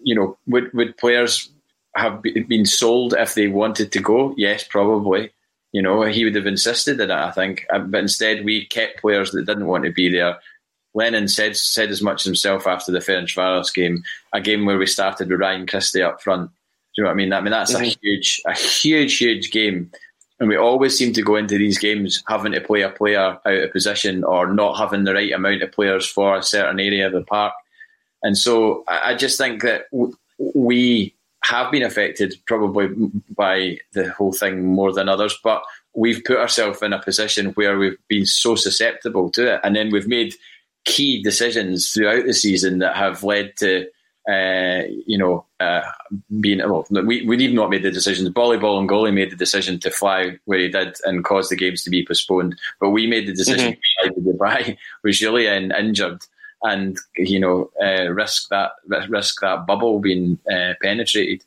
you 0.03 0.15
know, 0.15 0.39
would 0.47 0.73
would 0.73 0.97
players 0.97 1.51
have 1.95 2.23
been 2.23 2.67
sold 2.67 3.15
if 3.19 3.35
they 3.35 3.49
wanted 3.49 3.93
to 3.93 4.01
go? 4.01 4.35
Yes, 4.37 4.65
probably. 4.65 5.31
You 5.73 5.83
know, 5.83 6.03
he 6.03 6.25
would 6.25 6.35
have 6.35 6.47
insisted 6.47 7.01
on 7.01 7.11
it, 7.11 7.15
I 7.15 7.31
think. 7.31 7.67
Uh, 7.73 7.79
but 7.79 8.01
instead, 8.01 8.45
we 8.45 8.67
kept 8.67 9.01
players 9.01 9.31
that 9.33 9.47
didn't 9.47 9.67
want 9.67 9.85
to 9.85 9.93
be 9.93 10.09
there. 10.09 10.39
Lennon 10.95 11.29
said 11.29 11.57
said 11.57 11.91
as 11.91 12.03
much 12.03 12.25
himself 12.25 12.67
after 12.67 12.91
the 12.91 12.99
Ferencvaros 12.99 13.73
game, 13.73 14.03
a 14.33 14.41
game 14.41 14.67
where 14.67 14.79
we 14.79 14.87
started 14.87 15.31
with 15.31 15.41
Ryan 15.41 15.67
Christie 15.67 16.03
up 16.03 16.21
front. 16.21 16.51
Do 16.51 16.55
you 16.97 17.05
know 17.05 17.11
what 17.11 17.15
I 17.15 17.17
mean? 17.17 17.33
I 17.33 17.41
mean 17.41 17.53
that's 17.53 17.73
mm-hmm. 17.73 17.85
a 17.85 17.95
huge, 18.03 18.43
a 18.47 18.53
huge, 18.53 19.17
huge 19.19 19.53
game, 19.53 19.93
and 20.41 20.49
we 20.49 20.57
always 20.57 20.99
seem 20.99 21.13
to 21.13 21.23
go 21.23 21.37
into 21.37 21.57
these 21.57 21.79
games 21.79 22.25
having 22.27 22.53
to 22.53 22.61
play 22.61 22.83
a 22.83 22.91
player 22.91 23.21
out 23.21 23.41
of 23.47 23.73
position 23.73 24.25
or 24.25 24.53
not 24.53 24.79
having 24.79 25.05
the 25.05 25.15
right 25.15 25.33
amount 25.33 25.63
of 25.63 25.71
players 25.71 26.07
for 26.07 26.37
a 26.37 26.43
certain 26.43 26.81
area 26.81 27.07
of 27.07 27.13
the 27.13 27.23
park. 27.23 27.53
And 28.23 28.37
so 28.37 28.85
I 28.89 29.15
just 29.15 29.39
think 29.39 29.63
that 29.63 29.85
we 30.39 31.15
have 31.43 31.71
been 31.73 31.83
affected 31.83 32.35
probably 32.47 32.89
by 33.35 33.79
the 33.93 34.11
whole 34.13 34.33
thing 34.33 34.67
more 34.67 34.93
than 34.93 35.09
others, 35.09 35.39
but 35.43 35.63
we've 35.95 36.23
put 36.25 36.39
ourselves 36.39 36.83
in 36.83 36.93
a 36.93 37.03
position 37.03 37.47
where 37.53 37.79
we've 37.79 37.99
been 38.09 38.27
so 38.27 38.55
susceptible 38.55 39.31
to 39.31 39.55
it. 39.55 39.61
And 39.65 39.75
then 39.75 39.91
we've 39.91 40.07
made 40.07 40.35
key 40.85 41.23
decisions 41.23 41.93
throughout 41.93 42.27
the 42.27 42.35
season 42.35 42.79
that 42.79 42.97
have 42.97 43.25
led 43.25 43.57
to, 43.59 43.87
uh, 44.31 44.83
you 45.07 45.19
know, 45.19 45.45
uh, 45.59 45.83
being, 46.41 46.59
well, 46.59 46.87
we, 46.91 47.25
we've 47.27 47.53
not 47.53 47.71
made 47.71 47.83
the 47.83 47.91
decisions. 47.91 48.29
Boli 48.31 48.59
Bolingoli 48.59 49.13
made 49.13 49.31
the 49.31 49.37
decision 49.37 49.79
to 49.81 49.91
fly 49.91 50.39
where 50.45 50.59
he 50.59 50.69
did 50.69 50.97
and 51.05 51.25
cause 51.25 51.49
the 51.49 51.57
games 51.57 51.83
to 51.85 51.91
be 51.91 52.05
postponed. 52.05 52.59
But 52.81 52.91
we 52.91 53.07
made 53.07 53.27
the 53.27 53.35
decision 53.35 53.73
mm-hmm. 53.73 54.15
to 54.15 54.21
Dubai 54.21 54.77
with 55.03 55.17
Jullien 55.17 55.77
injured 55.79 56.23
and 56.63 56.97
you 57.17 57.41
know 57.41 57.71
uh, 57.83 58.11
risk 58.11 58.49
that 58.51 58.73
risk 59.09 59.41
that 59.41 59.67
bubble 59.67 59.99
being 60.01 60.39
uh, 60.51 60.75
penetrated. 60.83 61.45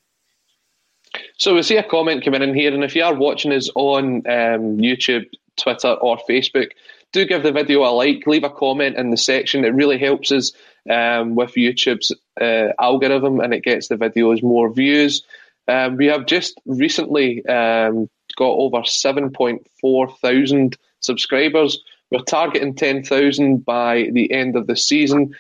So 1.37 1.53
we 1.53 1.63
see 1.63 1.77
a 1.77 1.83
comment 1.83 2.25
coming 2.25 2.41
in 2.41 2.55
here, 2.55 2.73
and 2.73 2.83
if 2.83 2.95
you 2.95 3.03
are 3.03 3.13
watching 3.13 3.51
us 3.53 3.69
on 3.75 4.27
um, 4.27 4.77
YouTube, 4.77 5.29
Twitter, 5.57 5.89
or 5.89 6.17
Facebook, 6.29 6.69
do 7.11 7.25
give 7.25 7.43
the 7.43 7.51
video 7.51 7.83
a 7.83 7.91
like, 7.91 8.25
leave 8.25 8.43
a 8.43 8.49
comment 8.49 8.97
in 8.97 9.11
the 9.11 9.17
section. 9.17 9.63
It 9.63 9.75
really 9.75 9.99
helps 9.99 10.31
us 10.31 10.51
um, 10.89 11.35
with 11.35 11.53
YouTube's 11.53 12.11
uh, 12.41 12.69
algorithm, 12.79 13.39
and 13.39 13.53
it 13.53 13.63
gets 13.63 13.87
the 13.87 13.95
videos 13.95 14.41
more 14.41 14.73
views. 14.73 15.23
Um, 15.67 15.97
we 15.97 16.07
have 16.07 16.25
just 16.25 16.59
recently 16.65 17.45
um, 17.45 18.09
got 18.35 18.49
over 18.49 18.79
7.4 18.79 20.17
thousand 20.17 20.77
subscribers 20.99 21.83
we're 22.11 22.21
targeting 22.23 22.75
10,000 22.75 23.65
by 23.65 24.09
the 24.13 24.31
end 24.31 24.55
of 24.55 24.67
the 24.67 24.75
season. 24.75 25.35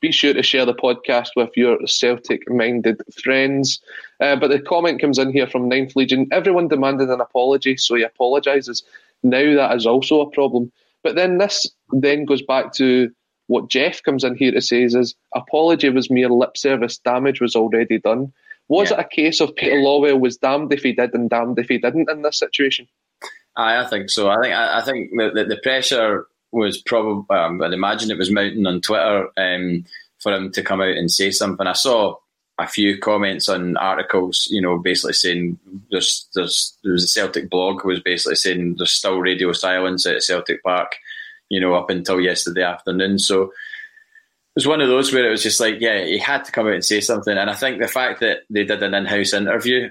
Be 0.00 0.12
sure 0.12 0.32
to 0.32 0.42
share 0.42 0.64
the 0.64 0.74
podcast 0.74 1.30
with 1.34 1.50
your 1.56 1.78
Celtic 1.86 2.48
minded 2.48 3.02
friends. 3.22 3.80
Uh, 4.20 4.36
but 4.36 4.48
the 4.48 4.60
comment 4.60 5.00
comes 5.00 5.18
in 5.18 5.32
here 5.32 5.48
from 5.48 5.68
Ninth 5.68 5.96
Legion. 5.96 6.28
Everyone 6.30 6.68
demanded 6.68 7.10
an 7.10 7.20
apology, 7.20 7.76
so 7.76 7.96
he 7.96 8.02
apologises. 8.02 8.84
Now 9.24 9.54
that 9.56 9.74
is 9.76 9.86
also 9.86 10.20
a 10.20 10.30
problem. 10.30 10.70
But 11.02 11.16
then 11.16 11.38
this 11.38 11.66
then 11.90 12.24
goes 12.24 12.42
back 12.42 12.72
to 12.74 13.10
what 13.46 13.68
Jeff 13.68 14.02
comes 14.02 14.24
in 14.24 14.36
here 14.36 14.52
to 14.52 14.60
say 14.60 14.84
is 14.84 15.14
apology 15.34 15.90
was 15.90 16.10
mere 16.10 16.30
lip 16.30 16.56
service, 16.56 16.98
damage 16.98 17.40
was 17.40 17.54
already 17.54 17.98
done. 17.98 18.32
Was 18.68 18.90
yeah. 18.90 19.00
it 19.00 19.06
a 19.06 19.08
case 19.08 19.40
of 19.40 19.54
Peter 19.54 19.76
Lawwell 19.76 20.20
was 20.20 20.38
damned 20.38 20.72
if 20.72 20.82
he 20.82 20.92
did 20.92 21.12
and 21.12 21.28
damned 21.28 21.58
if 21.58 21.68
he 21.68 21.78
didn't 21.78 22.10
in 22.10 22.22
this 22.22 22.38
situation? 22.38 22.88
I, 23.56 23.78
I 23.78 23.86
think 23.86 24.10
so. 24.10 24.28
I 24.28 24.40
think 24.40 24.54
I, 24.54 24.78
I 24.78 24.82
think 24.82 25.10
the, 25.10 25.44
the 25.48 25.60
pressure 25.62 26.26
was 26.52 26.78
probably. 26.78 27.36
Um, 27.36 27.62
I'd 27.62 27.72
imagine 27.72 28.10
it 28.10 28.18
was 28.18 28.30
mounting 28.30 28.66
on 28.66 28.80
Twitter 28.80 29.28
um, 29.36 29.84
for 30.20 30.32
him 30.32 30.52
to 30.52 30.62
come 30.62 30.80
out 30.80 30.96
and 30.96 31.10
say 31.10 31.30
something. 31.30 31.66
I 31.66 31.72
saw 31.72 32.16
a 32.58 32.66
few 32.66 32.98
comments 32.98 33.48
on 33.48 33.76
articles, 33.76 34.46
you 34.50 34.62
know, 34.62 34.78
basically 34.78 35.12
saying 35.12 35.58
there's 35.90 36.28
there's 36.34 36.76
there 36.84 36.92
was 36.92 37.04
a 37.04 37.08
Celtic 37.08 37.50
blog 37.50 37.82
who 37.82 37.88
was 37.88 38.00
basically 38.00 38.36
saying 38.36 38.76
there's 38.76 38.92
still 38.92 39.18
radio 39.18 39.52
silence 39.52 40.06
at 40.06 40.22
Celtic 40.22 40.62
Park, 40.62 40.96
you 41.48 41.60
know, 41.60 41.74
up 41.74 41.90
until 41.90 42.20
yesterday 42.20 42.62
afternoon. 42.62 43.18
So 43.18 43.42
it 43.42 43.50
was 44.54 44.68
one 44.68 44.80
of 44.80 44.88
those 44.88 45.12
where 45.12 45.26
it 45.26 45.30
was 45.32 45.42
just 45.42 45.58
like, 45.58 45.80
yeah, 45.80 46.04
he 46.04 46.18
had 46.18 46.44
to 46.44 46.52
come 46.52 46.68
out 46.68 46.74
and 46.74 46.84
say 46.84 47.00
something. 47.00 47.36
And 47.36 47.50
I 47.50 47.54
think 47.54 47.80
the 47.80 47.88
fact 47.88 48.20
that 48.20 48.42
they 48.48 48.62
did 48.62 48.84
an 48.84 48.94
in-house 48.94 49.32
interview 49.32 49.90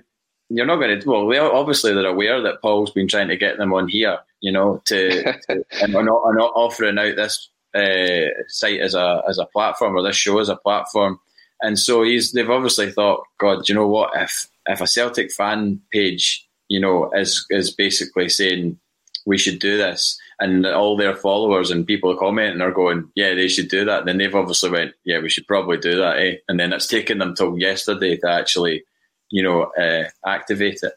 you're 0.53 0.65
not 0.65 0.77
going 0.77 0.99
to. 0.99 1.09
Well, 1.09 1.27
they 1.27 1.39
obviously 1.39 1.93
they're 1.93 2.05
aware 2.05 2.41
that 2.41 2.61
Paul's 2.61 2.91
been 2.91 3.07
trying 3.07 3.27
to 3.29 3.37
get 3.37 3.57
them 3.57 3.73
on 3.73 3.87
here, 3.87 4.19
you 4.41 4.51
know, 4.51 4.81
to, 4.85 5.33
to 5.49 5.65
and 5.81 5.95
are 5.95 6.03
not, 6.03 6.21
are 6.23 6.35
not 6.35 6.53
offering 6.55 6.99
out 6.99 7.15
this 7.15 7.49
uh, 7.73 8.29
site 8.47 8.79
as 8.79 8.93
a 8.93 9.23
as 9.27 9.39
a 9.39 9.47
platform 9.47 9.95
or 9.95 10.03
this 10.03 10.15
show 10.15 10.39
as 10.39 10.49
a 10.49 10.55
platform. 10.55 11.19
And 11.61 11.79
so 11.79 12.03
he's 12.03 12.31
they've 12.31 12.49
obviously 12.49 12.91
thought, 12.91 13.23
God, 13.39 13.67
you 13.67 13.75
know 13.75 13.87
what? 13.87 14.11
If 14.15 14.47
if 14.67 14.81
a 14.81 14.87
Celtic 14.87 15.31
fan 15.31 15.81
page, 15.91 16.47
you 16.67 16.79
know, 16.79 17.09
is 17.13 17.45
is 17.49 17.71
basically 17.71 18.29
saying 18.29 18.79
we 19.25 19.37
should 19.37 19.59
do 19.59 19.77
this, 19.77 20.19
and 20.39 20.65
all 20.65 20.97
their 20.97 21.15
followers 21.15 21.71
and 21.71 21.87
people 21.87 22.15
commenting 22.17 22.61
are 22.61 22.71
going, 22.71 23.09
yeah, 23.15 23.33
they 23.33 23.47
should 23.47 23.69
do 23.69 23.85
that. 23.85 24.05
Then 24.05 24.17
they've 24.17 24.35
obviously 24.35 24.69
went, 24.69 24.93
yeah, 25.05 25.19
we 25.19 25.29
should 25.29 25.47
probably 25.47 25.77
do 25.77 25.95
that, 25.97 26.17
eh? 26.17 26.35
And 26.47 26.59
then 26.59 26.73
it's 26.73 26.87
taken 26.87 27.19
them 27.19 27.33
till 27.33 27.57
yesterday 27.57 28.17
to 28.17 28.29
actually 28.29 28.83
you 29.33 29.41
know, 29.41 29.63
uh, 29.63 30.03
activate 30.27 30.83
it. 30.83 30.93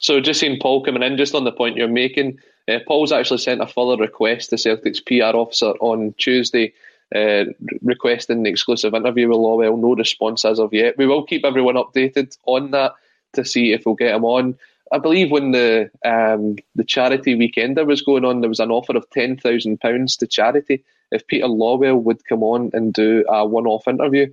So 0.00 0.20
just 0.20 0.40
seeing 0.40 0.58
Paul 0.58 0.84
coming 0.84 1.04
in, 1.04 1.16
just 1.16 1.34
on 1.34 1.44
the 1.44 1.52
point 1.52 1.76
you're 1.76 1.86
making, 1.86 2.40
uh, 2.66 2.80
Paul's 2.88 3.12
actually 3.12 3.38
sent 3.38 3.62
a 3.62 3.68
further 3.68 3.96
request 3.96 4.50
to 4.50 4.58
Celtic's 4.58 4.98
PR 4.98 5.36
officer 5.36 5.70
on 5.80 6.12
Tuesday, 6.18 6.74
uh, 7.14 7.44
requesting 7.82 8.42
the 8.42 8.50
exclusive 8.50 8.94
interview 8.94 9.28
with 9.28 9.38
Lawwell. 9.38 9.78
No 9.78 9.94
response 9.94 10.44
as 10.44 10.58
of 10.58 10.74
yet. 10.74 10.98
We 10.98 11.06
will 11.06 11.24
keep 11.24 11.44
everyone 11.44 11.76
updated 11.76 12.36
on 12.46 12.72
that 12.72 12.94
to 13.34 13.44
see 13.44 13.72
if 13.72 13.86
we'll 13.86 13.94
get 13.94 14.16
him 14.16 14.24
on. 14.24 14.58
I 14.90 14.98
believe 14.98 15.30
when 15.30 15.52
the 15.52 15.90
um, 16.04 16.56
the 16.74 16.84
charity 16.84 17.36
weekender 17.36 17.86
was 17.86 18.02
going 18.02 18.24
on, 18.24 18.40
there 18.40 18.48
was 18.48 18.58
an 18.58 18.72
offer 18.72 18.96
of 18.96 19.08
ten 19.10 19.36
thousand 19.36 19.80
pounds 19.80 20.16
to 20.16 20.26
charity 20.26 20.82
if 21.12 21.26
Peter 21.28 21.46
Lawwell 21.46 22.02
would 22.02 22.24
come 22.24 22.42
on 22.42 22.70
and 22.72 22.92
do 22.92 23.24
a 23.28 23.46
one-off 23.46 23.86
interview. 23.86 24.26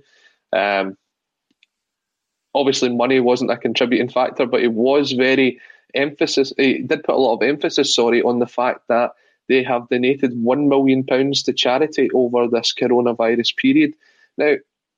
Um, 0.52 0.96
obviously 2.56 2.88
money 2.88 3.20
wasn't 3.20 3.50
a 3.50 3.56
contributing 3.56 4.08
factor, 4.08 4.46
but 4.46 4.62
it 4.62 4.72
was 4.72 5.12
very 5.12 5.60
emphasis. 5.94 6.52
It 6.58 6.88
did 6.88 7.04
put 7.04 7.14
a 7.14 7.18
lot 7.18 7.34
of 7.34 7.42
emphasis, 7.42 7.94
sorry, 7.94 8.22
on 8.22 8.38
the 8.38 8.46
fact 8.46 8.88
that 8.88 9.12
they 9.48 9.62
have 9.62 9.88
donated 9.88 10.42
one 10.42 10.68
million 10.68 11.04
pounds 11.04 11.42
to 11.44 11.52
charity 11.52 12.10
over 12.12 12.48
this 12.48 12.74
coronavirus 12.74 13.56
period. 13.56 13.94
Now, 14.36 14.56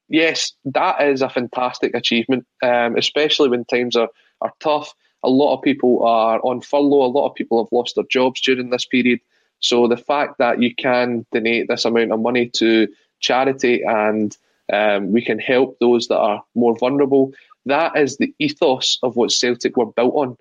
yes, 0.09 0.53
that 0.64 1.03
is 1.03 1.21
a 1.21 1.29
fantastic 1.29 1.94
achievement, 1.94 2.47
um, 2.62 2.97
especially 2.97 3.49
when 3.49 3.64
times 3.64 3.97
are, 3.97 4.09
are 4.40 4.53
tough. 4.61 4.94
A 5.23 5.29
lot 5.29 5.55
of 5.55 5.62
people 5.62 6.05
are 6.07 6.40
on 6.44 6.61
furlough. 6.61 7.05
A 7.05 7.14
lot 7.16 7.29
of 7.29 7.35
people 7.35 7.62
have 7.62 7.73
lost 7.73 7.97
their 7.97 8.05
jobs 8.05 8.40
during 8.40 8.71
this 8.71 8.87
period. 8.87 9.21
So 9.61 9.88
the 9.88 9.97
fact 9.97 10.38
that 10.38 10.62
you 10.62 10.75
can 10.75 11.27
donate 11.33 11.68
this 11.68 11.85
amount 11.85 12.12
of 12.12 12.21
money 12.21 12.49
to 12.51 12.88
charity 13.21 13.83
and 13.83 14.37
um, 14.72 15.12
we 15.12 15.22
can 15.22 15.38
help 15.38 15.76
those 15.81 16.09
that 16.09 16.18
are 16.18 16.42
more 16.54 16.76
vulnerable. 16.76 17.33
That 17.66 17.96
is 17.96 18.16
the 18.16 18.35
ethos 18.38 18.98
of 19.02 19.16
what 19.16 19.33
Celtic 19.33 19.76
were 19.76 19.87
built 19.92 20.14
on. 20.14 20.37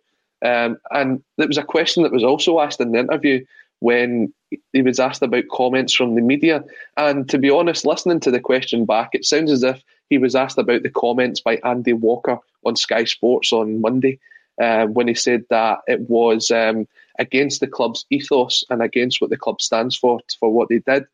Um, 0.46 0.78
and 0.92 1.24
there 1.38 1.48
was 1.48 1.58
a 1.58 1.64
question 1.64 2.04
that 2.04 2.12
was 2.12 2.24
also 2.24 2.60
asked 2.60 2.80
in 2.80 2.92
the 2.92 3.00
interview 3.00 3.44
when 3.80 4.34
he 4.74 4.82
was 4.82 5.00
asked 5.00 5.22
about 5.22 5.48
comments 5.52 5.94
from 5.94 6.16
the 6.16 6.22
media. 6.22 6.64
And 6.96 7.30
to 7.30 7.38
be 7.38 7.50
honest, 7.50 7.86
listening 7.86 8.20
to 8.22 8.32
the 8.32 8.40
question 8.40 8.86
back, 8.86 9.10
it 9.14 9.26
sounds 9.26 9.52
as 9.52 9.64
if 9.64 9.84
he 10.10 10.18
was 10.18 10.36
asked 10.36 10.58
about 10.58 10.84
the 10.84 10.90
comments 10.90 11.42
by 11.42 11.60
Andy 11.64 11.94
Walker 11.94 12.40
on 12.66 12.76
Sky 12.76 13.04
Sports 13.04 13.52
on 13.52 13.82
Monday 13.82 14.20
uh, 14.62 14.86
when 14.88 15.08
he 15.08 15.14
said 15.14 15.44
that 15.50 15.80
it 15.88 16.02
was 16.02 16.50
um, 16.52 16.88
against 17.20 17.60
the 17.60 17.68
club's 17.68 18.06
ethos 18.10 18.64
and 18.70 18.82
against 18.82 19.22
what 19.22 19.30
the 19.30 19.38
club 19.38 19.62
stands 19.62 19.96
for 19.96 20.20
for 20.40 20.52
what 20.52 20.70
they 20.70 20.80
did. 20.80 21.06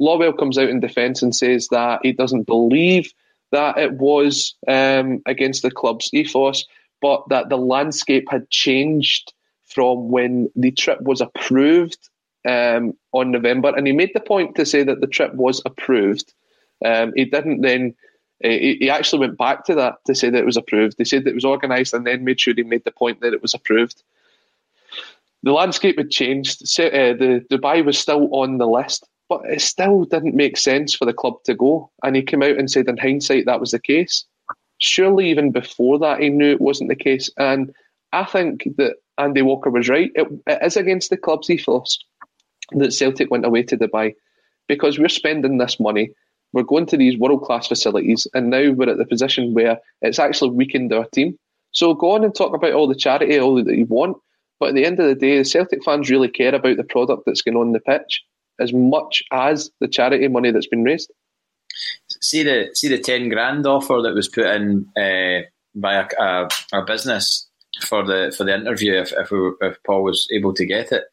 Lawwell 0.00 0.38
comes 0.38 0.58
out 0.58 0.68
in 0.68 0.80
defence 0.80 1.22
and 1.22 1.34
says 1.34 1.68
that 1.68 2.00
he 2.02 2.12
doesn't 2.12 2.46
believe 2.46 3.12
that 3.50 3.78
it 3.78 3.94
was 3.94 4.54
um, 4.66 5.22
against 5.26 5.62
the 5.62 5.70
club's 5.70 6.10
ethos, 6.12 6.66
but 7.00 7.28
that 7.28 7.48
the 7.48 7.56
landscape 7.56 8.28
had 8.30 8.48
changed 8.50 9.32
from 9.64 10.10
when 10.10 10.50
the 10.56 10.70
trip 10.70 11.00
was 11.02 11.20
approved 11.20 12.08
um, 12.46 12.96
on 13.12 13.30
November. 13.30 13.72
And 13.76 13.86
he 13.86 13.92
made 13.92 14.12
the 14.14 14.20
point 14.20 14.56
to 14.56 14.66
say 14.66 14.82
that 14.82 15.00
the 15.00 15.06
trip 15.06 15.34
was 15.34 15.62
approved. 15.64 16.32
Um, 16.84 17.12
he 17.14 17.24
didn't 17.24 17.62
then. 17.62 17.94
He, 18.40 18.76
he 18.80 18.90
actually 18.90 19.18
went 19.18 19.36
back 19.36 19.64
to 19.64 19.74
that 19.74 19.96
to 20.06 20.14
say 20.14 20.30
that 20.30 20.38
it 20.38 20.46
was 20.46 20.56
approved. 20.56 20.96
They 20.96 21.04
said 21.04 21.24
that 21.24 21.30
it 21.30 21.34
was 21.34 21.44
organised 21.44 21.92
and 21.92 22.06
then 22.06 22.24
made 22.24 22.38
sure 22.38 22.54
he 22.54 22.62
made 22.62 22.84
the 22.84 22.92
point 22.92 23.20
that 23.20 23.32
it 23.32 23.42
was 23.42 23.52
approved. 23.52 24.02
The 25.42 25.52
landscape 25.52 25.98
had 25.98 26.10
changed. 26.10 26.62
Uh, 26.78 27.14
the 27.14 27.44
Dubai 27.50 27.84
was 27.84 27.98
still 27.98 28.28
on 28.32 28.58
the 28.58 28.66
list, 28.66 29.08
but 29.28 29.42
it 29.44 29.60
still 29.60 30.04
didn't 30.04 30.34
make 30.34 30.56
sense 30.56 30.94
for 30.94 31.04
the 31.04 31.12
club 31.12 31.34
to 31.44 31.54
go. 31.54 31.90
And 32.02 32.16
he 32.16 32.22
came 32.22 32.42
out 32.42 32.56
and 32.56 32.70
said, 32.70 32.88
in 32.88 32.96
hindsight, 32.96 33.44
that 33.46 33.60
was 33.60 33.72
the 33.72 33.78
case. 33.78 34.24
Surely, 34.78 35.28
even 35.30 35.50
before 35.50 35.98
that, 35.98 36.20
he 36.20 36.30
knew 36.30 36.52
it 36.52 36.60
wasn't 36.60 36.88
the 36.88 36.96
case. 36.96 37.30
And 37.36 37.74
I 38.12 38.24
think 38.24 38.66
that 38.78 38.96
Andy 39.18 39.42
Walker 39.42 39.70
was 39.70 39.88
right. 39.88 40.10
It, 40.14 40.28
it 40.46 40.58
is 40.62 40.76
against 40.76 41.10
the 41.10 41.16
club's 41.16 41.50
ethos 41.50 41.98
that 42.72 42.92
Celtic 42.92 43.30
went 43.30 43.44
away 43.44 43.62
to 43.64 43.76
Dubai 43.76 44.14
because 44.66 44.98
we're 44.98 45.08
spending 45.08 45.58
this 45.58 45.78
money. 45.78 46.10
We're 46.52 46.62
going 46.62 46.86
to 46.86 46.96
these 46.96 47.18
world 47.18 47.42
class 47.42 47.66
facilities, 47.66 48.26
and 48.32 48.48
now 48.48 48.70
we're 48.70 48.88
at 48.88 48.96
the 48.96 49.04
position 49.04 49.52
where 49.52 49.78
it's 50.00 50.18
actually 50.18 50.50
weakened 50.50 50.92
our 50.92 51.04
team. 51.06 51.38
So 51.72 51.92
go 51.92 52.12
on 52.12 52.24
and 52.24 52.34
talk 52.34 52.54
about 52.54 52.72
all 52.72 52.88
the 52.88 52.94
charity, 52.94 53.38
all 53.38 53.62
that 53.62 53.76
you 53.76 53.84
want. 53.84 54.16
But 54.58 54.70
at 54.70 54.74
the 54.74 54.86
end 54.86 54.98
of 54.98 55.06
the 55.06 55.14
day, 55.14 55.36
the 55.38 55.44
Celtic 55.44 55.84
fans 55.84 56.08
really 56.08 56.28
care 56.28 56.54
about 56.54 56.78
the 56.78 56.84
product 56.84 57.24
that's 57.26 57.42
going 57.42 57.56
on 57.56 57.72
the 57.72 57.80
pitch 57.80 58.22
as 58.60 58.72
much 58.72 59.22
as 59.32 59.70
the 59.80 59.88
charity 59.88 60.28
money 60.28 60.50
that's 60.50 60.66
been 60.66 60.84
raised. 60.84 61.10
See 62.20 62.42
the 62.42 62.70
see 62.74 62.88
the 62.88 62.98
ten 62.98 63.28
grand 63.28 63.66
offer 63.66 64.00
that 64.02 64.14
was 64.14 64.28
put 64.28 64.46
in 64.46 64.86
uh, 64.96 65.46
by 65.74 65.94
a, 65.94 66.06
a, 66.18 66.48
a, 66.72 66.84
business 66.84 67.48
for 67.82 68.04
the 68.04 68.34
for 68.36 68.44
the 68.44 68.54
interview. 68.54 68.94
If 68.94 69.12
if, 69.12 69.30
we, 69.30 69.52
if 69.60 69.76
Paul 69.84 70.02
was 70.02 70.26
able 70.32 70.54
to 70.54 70.66
get 70.66 70.90
it, 70.92 71.04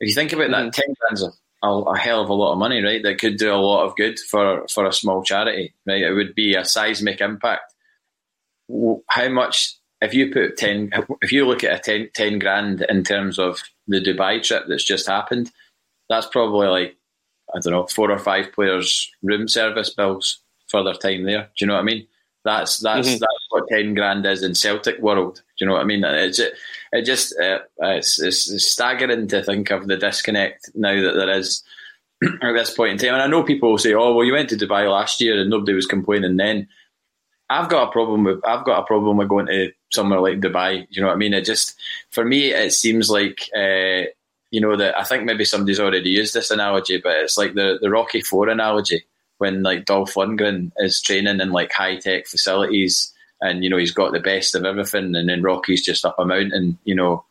if 0.00 0.08
you 0.08 0.14
think 0.14 0.32
about 0.32 0.50
mm-hmm. 0.50 0.64
that, 0.64 0.72
ten 0.72 0.94
grand's 0.98 1.22
a, 1.22 1.66
a, 1.66 1.98
hell 1.98 2.22
of 2.22 2.30
a 2.30 2.34
lot 2.34 2.52
of 2.52 2.58
money, 2.58 2.82
right? 2.82 3.02
That 3.02 3.18
could 3.18 3.36
do 3.36 3.52
a 3.52 3.56
lot 3.56 3.84
of 3.84 3.96
good 3.96 4.18
for 4.18 4.66
for 4.68 4.86
a 4.86 4.92
small 4.92 5.22
charity, 5.22 5.74
right? 5.86 6.02
It 6.02 6.12
would 6.12 6.34
be 6.34 6.54
a 6.54 6.64
seismic 6.64 7.20
impact. 7.20 7.74
How 9.08 9.28
much? 9.28 9.74
If 10.00 10.14
you 10.14 10.32
put 10.32 10.56
ten, 10.56 10.90
if 11.22 11.32
you 11.32 11.44
look 11.44 11.64
at 11.64 11.76
a 11.76 11.80
10, 11.80 12.10
10 12.14 12.38
grand 12.38 12.86
in 12.88 13.02
terms 13.02 13.36
of 13.36 13.60
the 13.88 14.00
Dubai 14.00 14.40
trip 14.40 14.66
that's 14.68 14.84
just 14.84 15.08
happened, 15.08 15.50
that's 16.08 16.26
probably 16.26 16.68
like 16.68 16.96
I 17.54 17.60
don't 17.60 17.72
know 17.72 17.86
four 17.86 18.10
or 18.10 18.18
five 18.18 18.52
players' 18.52 19.10
room 19.22 19.48
service 19.48 19.90
bills 19.90 20.40
for 20.68 20.82
their 20.82 20.94
time 20.94 21.24
there. 21.24 21.42
Do 21.56 21.64
you 21.64 21.66
know 21.66 21.74
what 21.74 21.80
I 21.80 21.84
mean? 21.84 22.06
That's 22.44 22.78
that's 22.78 23.08
mm-hmm. 23.08 23.18
that's 23.18 23.46
what 23.50 23.68
ten 23.68 23.94
grand 23.94 24.24
is 24.26 24.42
in 24.42 24.54
Celtic 24.54 25.00
world. 25.00 25.36
Do 25.36 25.42
you 25.60 25.66
know 25.66 25.74
what 25.74 25.82
I 25.82 25.84
mean? 25.84 26.04
It's 26.04 26.38
it, 26.38 26.54
it 26.92 27.04
just 27.04 27.38
uh, 27.38 27.60
it's, 27.80 28.20
it's 28.20 28.66
staggering 28.66 29.28
to 29.28 29.42
think 29.42 29.70
of 29.70 29.86
the 29.86 29.96
disconnect 29.96 30.70
now 30.74 31.00
that 31.00 31.14
there 31.14 31.36
is 31.36 31.62
at 32.42 32.52
this 32.52 32.72
point 32.74 32.92
in 32.92 32.98
time. 32.98 33.14
And 33.14 33.22
I 33.22 33.26
know 33.26 33.42
people 33.42 33.70
will 33.70 33.78
say, 33.78 33.94
"Oh, 33.94 34.14
well, 34.14 34.24
you 34.24 34.32
went 34.32 34.48
to 34.50 34.56
Dubai 34.56 34.90
last 34.90 35.20
year 35.20 35.40
and 35.40 35.50
nobody 35.50 35.74
was 35.74 35.86
complaining 35.86 36.36
then." 36.36 36.68
I've 37.50 37.70
got 37.70 37.88
a 37.88 37.92
problem 37.92 38.24
with 38.24 38.44
I've 38.46 38.64
got 38.64 38.80
a 38.80 38.86
problem 38.86 39.16
with 39.16 39.28
going 39.28 39.46
to 39.46 39.72
somewhere 39.90 40.20
like 40.20 40.40
Dubai. 40.40 40.86
You 40.90 41.00
know 41.00 41.08
what 41.08 41.14
I 41.14 41.18
mean? 41.18 41.34
It 41.34 41.44
just 41.44 41.74
for 42.10 42.24
me 42.24 42.52
it 42.52 42.72
seems 42.72 43.10
like 43.10 43.48
uh, 43.56 44.04
you 44.50 44.60
know 44.60 44.76
that 44.76 44.98
I 44.98 45.04
think 45.04 45.24
maybe 45.24 45.44
somebody's 45.44 45.80
already 45.80 46.10
used 46.10 46.34
this 46.34 46.50
analogy, 46.50 47.00
but 47.02 47.16
it's 47.18 47.38
like 47.38 47.54
the 47.54 47.78
the 47.80 47.90
Rocky 47.90 48.20
Four 48.20 48.48
analogy 48.48 49.04
when 49.38 49.62
like 49.62 49.84
Dolph 49.84 50.14
Lundgren 50.14 50.72
is 50.78 51.00
training 51.00 51.40
in 51.40 51.52
like 51.52 51.72
high 51.72 51.96
tech 51.96 52.26
facilities 52.26 53.12
and 53.40 53.62
you 53.62 53.70
know 53.70 53.76
he's 53.76 53.92
got 53.92 54.12
the 54.12 54.20
best 54.20 54.54
of 54.54 54.64
everything, 54.64 55.14
and 55.14 55.28
then 55.28 55.42
Rocky's 55.42 55.84
just 55.84 56.04
up 56.04 56.18
a 56.18 56.24
mountain, 56.24 56.78
you 56.84 56.94
know, 56.94 57.24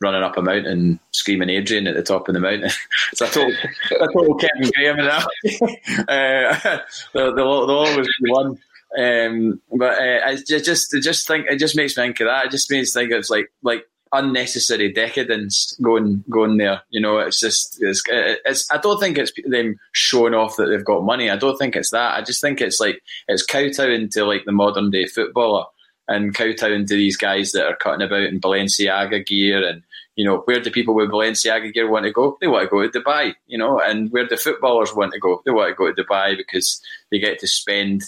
running 0.00 0.22
up 0.22 0.36
a 0.36 0.42
mountain, 0.42 1.00
screaming 1.12 1.50
Adrian 1.50 1.86
at 1.86 1.94
the 1.94 2.02
top 2.02 2.28
of 2.28 2.34
the 2.34 2.40
mountain. 2.40 2.70
it's 3.12 3.20
a 3.20 3.26
total, 3.26 3.52
a 4.00 4.06
total 4.12 4.34
Kevin 4.36 4.70
Graham 4.74 4.96
now. 4.98 5.26
uh, 6.08 6.78
they'll, 7.12 7.34
they'll, 7.34 7.46
always 7.46 8.06
be 8.22 8.30
one. 8.30 8.58
Um, 8.96 9.60
but 9.72 9.98
uh, 10.00 10.20
I 10.24 10.36
just, 10.36 10.94
I 10.94 11.00
just 11.00 11.26
think 11.26 11.46
it 11.48 11.58
just 11.58 11.76
makes 11.76 11.96
me 11.96 12.04
think 12.04 12.20
of 12.20 12.28
that. 12.28 12.46
It 12.46 12.50
just 12.52 12.70
makes 12.70 12.94
me 12.94 13.02
think 13.02 13.12
it's 13.12 13.30
like 13.30 13.50
like 13.62 13.84
unnecessary 14.14 14.92
decadence 14.92 15.76
going 15.82 16.24
going 16.30 16.56
there. 16.56 16.82
You 16.90 17.00
know, 17.00 17.18
it's 17.18 17.40
just 17.40 17.78
it's, 17.80 18.02
it's 18.08 18.70
I 18.72 18.78
don't 18.78 19.00
think 19.00 19.18
it's 19.18 19.32
them 19.44 19.78
showing 19.92 20.34
off 20.34 20.56
that 20.56 20.66
they've 20.66 20.84
got 20.84 21.04
money. 21.04 21.30
I 21.30 21.36
don't 21.36 21.58
think 21.58 21.76
it's 21.76 21.90
that. 21.90 22.16
I 22.16 22.22
just 22.22 22.40
think 22.40 22.60
it's 22.60 22.80
like 22.80 23.02
it's 23.28 23.44
kowtowing 23.44 24.08
to 24.10 24.24
like 24.24 24.44
the 24.44 24.52
modern 24.52 24.90
day 24.90 25.06
footballer 25.06 25.64
and 26.08 26.34
kowtowing 26.34 26.86
to 26.86 26.94
these 26.94 27.16
guys 27.16 27.52
that 27.52 27.66
are 27.66 27.76
cutting 27.76 28.06
about 28.06 28.24
in 28.24 28.40
Balenciaga 28.40 29.24
gear 29.26 29.66
and 29.66 29.82
you 30.16 30.24
know 30.24 30.42
where 30.44 30.60
do 30.60 30.70
people 30.70 30.94
with 30.94 31.10
Balenciaga 31.10 31.72
gear 31.72 31.90
want 31.90 32.04
to 32.04 32.12
go? 32.12 32.38
They 32.40 32.46
want 32.46 32.64
to 32.64 32.70
go 32.70 32.88
to 32.88 33.00
Dubai. 33.00 33.34
You 33.46 33.58
know, 33.58 33.80
and 33.80 34.10
where 34.10 34.26
do 34.26 34.36
footballers 34.36 34.94
want 34.94 35.12
to 35.12 35.18
go? 35.18 35.42
They 35.44 35.50
want 35.50 35.70
to 35.70 35.74
go 35.74 35.92
to 35.92 36.02
Dubai 36.02 36.36
because 36.36 36.80
they 37.10 37.18
get 37.18 37.40
to 37.40 37.48
spend 37.48 38.02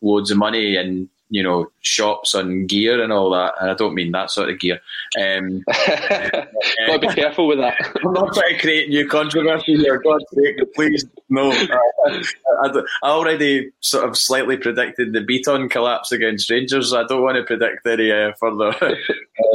loads 0.00 0.32
of 0.32 0.38
money 0.38 0.76
and 0.76 1.08
you 1.32 1.42
know, 1.42 1.72
shops 1.80 2.34
on 2.34 2.66
gear 2.66 3.02
and 3.02 3.10
all 3.10 3.30
that. 3.30 3.54
And 3.58 3.70
I 3.70 3.74
don't 3.74 3.94
mean 3.94 4.12
that 4.12 4.30
sort 4.30 4.50
of 4.50 4.60
gear. 4.60 4.80
Um, 5.18 5.64
Got 5.66 6.46
to 6.92 6.98
be 7.00 7.08
careful 7.08 7.46
with 7.46 7.58
that. 7.58 7.74
I'm 8.04 8.12
not 8.12 8.34
trying 8.34 8.54
to 8.54 8.60
create 8.60 8.90
new 8.90 9.08
controversy 9.08 9.76
here. 9.78 9.98
God's 10.02 10.26
sake, 10.34 10.58
please, 10.74 11.06
no. 11.30 11.50
I, 11.50 12.22
I, 12.64 12.82
I, 13.02 13.08
already 13.08 13.72
sort 13.80 14.06
of 14.06 14.18
slightly 14.18 14.58
predicted 14.58 15.14
the 15.14 15.22
Beaton 15.22 15.70
collapse 15.70 16.12
against 16.12 16.50
Rangers. 16.50 16.92
I 16.92 17.04
don't 17.04 17.22
want 17.22 17.36
to 17.36 17.44
predict 17.44 17.86
any 17.86 18.12
uh, 18.12 18.32
further 18.38 18.74
uh, 18.82 18.94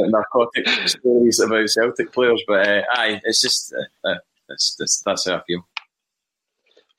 narcotic 0.00 0.66
stories 0.88 1.38
about 1.38 1.70
Celtic 1.70 2.12
players, 2.12 2.42
but 2.48 2.66
uh, 2.66 2.82
aye, 2.92 3.20
it's 3.22 3.40
just 3.40 3.72
uh, 3.72 4.08
uh, 4.08 4.18
it's, 4.48 4.76
it's, 4.80 5.00
that's 5.02 5.28
how 5.28 5.36
I 5.36 5.42
feel. 5.46 5.64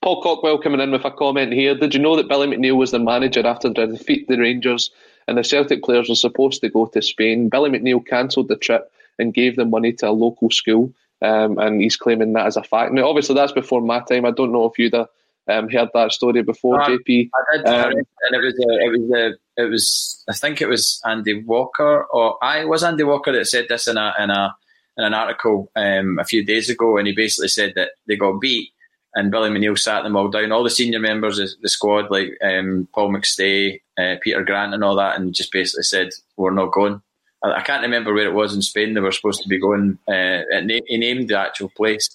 Paul 0.01 0.21
Cockwell 0.21 0.59
coming 0.59 0.79
in 0.79 0.91
with 0.91 1.03
a 1.03 1.11
comment 1.11 1.51
here. 1.51 1.75
Did 1.75 1.93
you 1.93 1.99
know 1.99 2.15
that 2.15 2.29
Billy 2.29 2.47
McNeill 2.47 2.77
was 2.77 2.91
the 2.91 2.99
manager 2.99 3.45
after 3.45 3.69
the 3.69 3.87
defeat 3.87 4.27
the 4.27 4.37
Rangers 4.37 4.91
and 5.27 5.37
the 5.37 5.43
Celtic 5.43 5.83
players 5.83 6.07
were 6.07 6.15
supposed 6.15 6.61
to 6.61 6.69
go 6.69 6.85
to 6.87 7.01
Spain? 7.01 7.49
Billy 7.49 7.69
McNeill 7.69 8.05
cancelled 8.05 8.47
the 8.47 8.55
trip 8.55 8.91
and 9.17 9.33
gave 9.33 9.57
the 9.57 9.65
money 9.65 9.91
to 9.93 10.09
a 10.09 10.11
local 10.11 10.49
school, 10.49 10.93
um, 11.21 11.57
and 11.57 11.81
he's 11.81 11.97
claiming 11.97 12.31
that 12.33 12.45
as 12.45 12.55
a 12.55 12.63
fact. 12.63 12.93
Now, 12.93 13.09
obviously, 13.09 13.35
that's 13.35 13.51
before 13.51 13.81
my 13.81 13.99
time. 13.99 14.25
I 14.25 14.31
don't 14.31 14.53
know 14.53 14.65
if 14.65 14.79
you'd 14.79 14.93
have 14.93 15.09
um, 15.49 15.69
heard 15.69 15.89
that 15.93 16.13
story 16.13 16.43
before, 16.43 16.79
uh, 16.79 16.87
JP. 16.87 17.29
I 17.33 17.57
did, 17.57 17.67
um, 17.67 17.91
and 17.91 18.35
it 18.35 18.39
was 18.39 18.53
a, 18.53 18.85
it 18.85 18.91
was 18.91 19.11
a, 19.11 19.61
it 19.61 19.69
was 19.69 20.23
I 20.29 20.33
think 20.33 20.61
it 20.61 20.69
was 20.69 21.01
Andy 21.05 21.43
Walker 21.43 22.05
or 22.05 22.41
I 22.41 22.63
was 22.63 22.83
Andy 22.83 23.03
Walker 23.03 23.33
that 23.33 23.47
said 23.47 23.65
this 23.67 23.87
in 23.87 23.97
a 23.97 24.13
in 24.19 24.29
a 24.29 24.55
in 24.97 25.03
an 25.03 25.13
article 25.13 25.69
um, 25.75 26.19
a 26.19 26.23
few 26.23 26.45
days 26.45 26.69
ago, 26.69 26.97
and 26.97 27.07
he 27.07 27.13
basically 27.13 27.49
said 27.49 27.73
that 27.75 27.89
they 28.07 28.15
got 28.15 28.39
beat 28.39 28.71
and 29.15 29.31
Billy 29.31 29.49
McNeill 29.49 29.77
sat 29.77 30.03
them 30.03 30.15
all 30.15 30.29
down, 30.29 30.51
all 30.51 30.63
the 30.63 30.69
senior 30.69 30.99
members 30.99 31.39
of 31.39 31.49
the 31.61 31.69
squad, 31.69 32.11
like 32.11 32.37
um, 32.43 32.87
Paul 32.93 33.11
McStay, 33.11 33.81
uh, 33.97 34.15
Peter 34.21 34.43
Grant, 34.43 34.73
and 34.73 34.83
all 34.83 34.95
that, 34.95 35.19
and 35.19 35.33
just 35.33 35.51
basically 35.51 35.83
said, 35.83 36.09
We're 36.37 36.51
not 36.51 36.71
going. 36.71 37.01
I, 37.41 37.61
can't 37.61 37.83
remember 37.83 38.13
where 38.13 38.27
it 38.27 38.33
was 38.33 38.53
in 38.53 38.61
Spain 38.61 38.93
they 38.93 38.99
were 38.99 39.13
supposed 39.13 39.41
to 39.43 39.47
be 39.47 39.59
going. 39.59 39.97
Uh, 40.07 40.41
he 40.87 40.97
named 40.97 41.29
the 41.29 41.39
actual 41.39 41.69
place, 41.69 42.09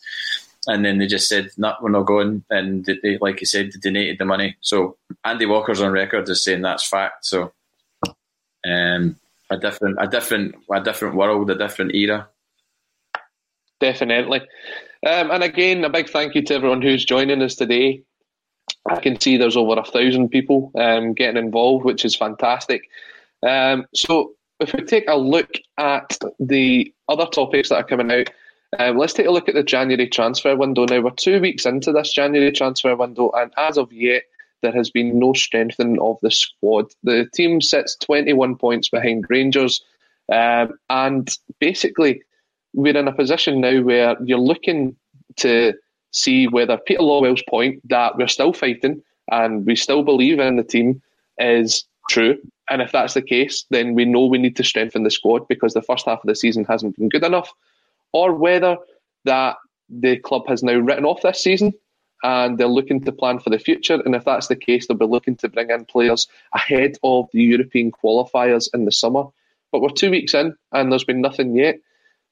and 0.67 0.85
then 0.85 0.99
they 0.99 1.07
just 1.07 1.29
said, 1.29 1.51
No, 1.57 1.75
we're 1.81 1.91
not 1.91 2.07
going. 2.07 2.45
And 2.51 2.85
they, 2.85 3.19
like 3.21 3.41
he 3.41 3.45
said, 3.45 3.73
they 3.73 3.81
donated 3.81 4.19
the 4.19 4.25
money. 4.25 4.57
So 4.61 4.97
Andy 5.25 5.47
Walker's 5.47 5.81
on 5.81 5.93
record 5.93 6.29
as 6.29 6.43
saying 6.43 6.63
that's 6.63 6.87
fact. 6.87 7.27
So 7.27 7.53
um, 8.65 9.17
a 9.51 9.59
different, 9.59 9.97
a 10.01 10.07
different, 10.07 10.55
a 10.73 10.81
different 10.81 11.17
world, 11.17 11.51
a 11.51 11.55
different 11.55 11.95
era. 11.95 12.29
Definitely. 13.81 14.43
Um, 15.05 15.31
and 15.31 15.43
again, 15.43 15.85
a 15.85 15.91
big 15.91 16.09
thank 16.09 16.35
you 16.35 16.43
to 16.43 16.55
everyone 16.55 16.83
who's 16.83 17.05
joining 17.05 17.43
us 17.43 17.55
today. 17.55 18.03
I 18.89 19.01
can 19.01 19.21
see 19.21 19.37
there's 19.37 19.57
over 19.57 19.79
a 19.79 19.85
thousand 19.85 20.31
people 20.31 20.73
um, 20.77 21.13
getting 21.13 21.43
involved, 21.43 21.85
which 21.85 22.05
is 22.05 22.17
fantastic. 22.17 22.89
Um, 23.43 23.87
so, 23.95 24.33
if 24.61 24.73
we 24.73 24.83
take 24.83 25.05
a 25.09 25.17
look 25.17 25.51
at 25.79 26.19
the 26.39 26.93
other 27.09 27.27
topics 27.27 27.69
that 27.69 27.77
are 27.77 27.85
coming 27.85 28.11
out, 28.11 28.31
Um, 28.79 28.97
let's 28.99 29.13
take 29.13 29.27
a 29.27 29.31
look 29.31 29.49
at 29.49 29.55
the 29.55 29.63
January 29.63 30.09
transfer 30.09 30.57
window. 30.57 30.85
Now, 30.85 31.01
we're 31.01 31.11
two 31.11 31.41
weeks 31.41 31.67
into 31.67 31.93
this 31.93 32.13
January 32.13 32.51
transfer 32.51 32.97
window, 32.97 33.31
and 33.35 33.53
as 33.57 33.79
of 33.79 33.93
yet, 33.93 34.25
there 34.63 34.73
has 34.73 34.91
been 34.91 35.19
no 35.19 35.33
strengthening 35.33 36.01
of 36.01 36.19
the 36.23 36.31
squad. 36.31 36.87
The 37.03 37.29
team 37.35 37.61
sits 37.61 37.97
21 37.97 38.57
points 38.57 38.89
behind 38.89 39.27
Rangers, 39.29 39.85
um, 40.33 40.79
and 40.89 41.37
basically, 41.61 42.23
we're 42.75 42.97
in 42.97 43.09
a 43.09 43.13
position 43.13 43.61
now 43.61 43.81
where 43.81 44.17
you're 44.23 44.39
looking 44.39 44.97
to 45.37 45.73
see 46.11 46.47
whether 46.47 46.77
Peter 46.77 47.03
Lawwell's 47.03 47.43
point 47.49 47.81
that 47.89 48.17
we're 48.17 48.29
still 48.29 48.53
fighting 48.53 49.03
and 49.31 49.65
we 49.65 49.75
still 49.75 50.03
believe 50.03 50.39
in 50.39 50.57
the 50.57 50.63
team 50.63 51.01
is 51.39 51.85
true. 52.11 52.37
And 52.71 52.83
if 52.83 52.93
that's 52.93 53.15
the 53.15 53.23
case, 53.23 53.65
then 53.71 53.95
we 53.95 54.05
know 54.05 54.27
we 54.27 54.39
need 54.39 54.57
to 54.57 54.65
strengthen 54.65 55.05
the 55.05 55.11
squad 55.11 55.49
because 55.49 55.75
the 55.75 55.83
first 55.83 56.07
half 56.07 56.21
of 56.21 56.27
the 56.27 56.37
season 56.37 56.65
hasn't 56.65 56.97
been 56.97 57.09
good 57.09 57.25
enough, 57.25 57.53
or 58.13 58.35
whether 58.35 58.77
that 59.25 59.57
the 59.89 60.17
club 60.19 60.47
has 60.49 60.63
now 60.63 60.79
written 60.79 61.05
off 61.05 61.23
this 61.23 61.43
season 61.43 61.73
and 62.23 62.57
they're 62.57 62.67
looking 62.67 63.05
to 63.05 63.13
plan 63.13 63.39
for 63.39 63.51
the 63.51 63.59
future. 63.59 64.01
And 64.05 64.15
if 64.15 64.25
that's 64.25 64.47
the 64.47 64.57
case, 64.57 64.87
they'll 64.87 64.97
be 64.97 65.05
looking 65.05 65.37
to 65.37 65.49
bring 65.49 65.71
in 65.71 65.85
players 65.85 66.27
ahead 66.55 66.97
of 67.03 67.29
the 67.33 67.43
European 67.43 67.93
qualifiers 67.93 68.69
in 68.73 68.87
the 68.87 68.93
summer. 68.93 69.25
But 69.73 69.83
we're 69.83 69.91
two 69.91 70.11
weeks 70.11 70.33
in 70.33 70.57
and 70.73 70.91
there's 70.91 71.05
been 71.05 71.21
nothing 71.21 71.55
yet. 71.55 71.77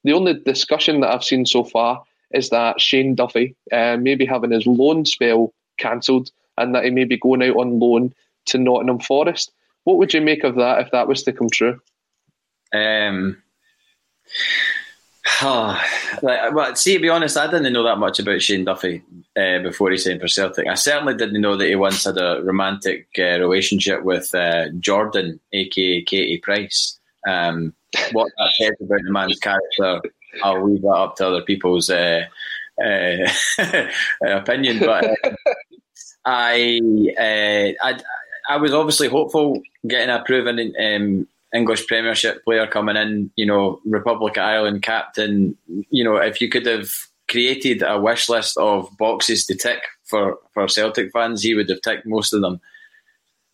The 0.03 0.13
only 0.13 0.33
discussion 0.33 1.01
that 1.01 1.13
I've 1.13 1.23
seen 1.23 1.45
so 1.45 1.63
far 1.63 2.03
is 2.33 2.49
that 2.49 2.81
Shane 2.81 3.15
Duffy 3.15 3.55
uh, 3.71 3.97
may 3.97 4.15
be 4.15 4.25
having 4.25 4.51
his 4.51 4.65
loan 4.65 5.05
spell 5.05 5.53
cancelled 5.77 6.31
and 6.57 6.75
that 6.75 6.83
he 6.83 6.89
may 6.89 7.05
be 7.05 7.17
going 7.17 7.43
out 7.43 7.55
on 7.55 7.79
loan 7.79 8.13
to 8.45 8.57
Nottingham 8.57 8.99
Forest. 8.99 9.51
What 9.83 9.97
would 9.97 10.13
you 10.13 10.21
make 10.21 10.43
of 10.43 10.55
that 10.55 10.81
if 10.81 10.91
that 10.91 11.07
was 11.07 11.23
to 11.23 11.33
come 11.33 11.49
true? 11.49 11.79
Um, 12.73 13.41
oh, 15.41 15.81
like, 16.21 16.53
well, 16.53 16.75
see, 16.75 16.95
to 16.95 16.99
be 16.99 17.09
honest, 17.09 17.37
I 17.37 17.49
didn't 17.49 17.73
know 17.73 17.83
that 17.83 17.97
much 17.97 18.19
about 18.19 18.41
Shane 18.41 18.65
Duffy 18.65 19.03
uh, 19.37 19.59
before 19.59 19.91
he 19.91 19.97
signed 19.97 20.21
for 20.21 20.27
Celtic. 20.27 20.67
I 20.67 20.75
certainly 20.75 21.15
didn't 21.15 21.41
know 21.41 21.55
that 21.57 21.67
he 21.67 21.75
once 21.75 22.03
had 22.05 22.17
a 22.17 22.41
romantic 22.43 23.07
uh, 23.17 23.39
relationship 23.39 24.03
with 24.03 24.33
uh, 24.33 24.69
Jordan, 24.79 25.39
aka 25.51 26.01
Katie 26.01 26.39
Price. 26.39 26.99
Um, 27.27 27.73
what 28.11 28.31
that 28.37 28.53
says 28.57 28.75
about 28.81 29.01
the 29.03 29.11
man's 29.11 29.39
character, 29.39 30.01
I'll 30.43 30.69
leave 30.69 30.81
that 30.81 30.87
up 30.87 31.15
to 31.17 31.27
other 31.27 31.41
people's 31.41 31.89
uh, 31.89 32.25
uh, 32.83 33.27
opinion. 34.23 34.79
But 34.79 35.05
uh, 35.05 35.35
I, 36.25 36.79
I, 37.19 37.99
I 38.49 38.57
was 38.57 38.73
obviously 38.73 39.09
hopeful 39.09 39.61
getting 39.87 40.09
a 40.09 40.23
proven 40.23 40.73
um, 40.79 41.27
English 41.53 41.87
Premiership 41.87 42.43
player 42.43 42.67
coming 42.67 42.95
in. 42.95 43.31
You 43.35 43.45
know, 43.45 43.79
Republic 43.85 44.37
of 44.37 44.43
Ireland 44.43 44.81
captain. 44.81 45.57
You 45.67 46.03
know, 46.03 46.17
if 46.17 46.41
you 46.41 46.49
could 46.49 46.65
have 46.65 46.89
created 47.29 47.83
a 47.83 47.99
wish 47.99 48.29
list 48.29 48.57
of 48.57 48.89
boxes 48.97 49.45
to 49.45 49.55
tick 49.55 49.81
for 50.03 50.39
for 50.53 50.67
Celtic 50.67 51.11
fans, 51.11 51.43
he 51.43 51.53
would 51.53 51.69
have 51.69 51.81
ticked 51.81 52.05
most 52.05 52.33
of 52.33 52.41
them. 52.41 52.59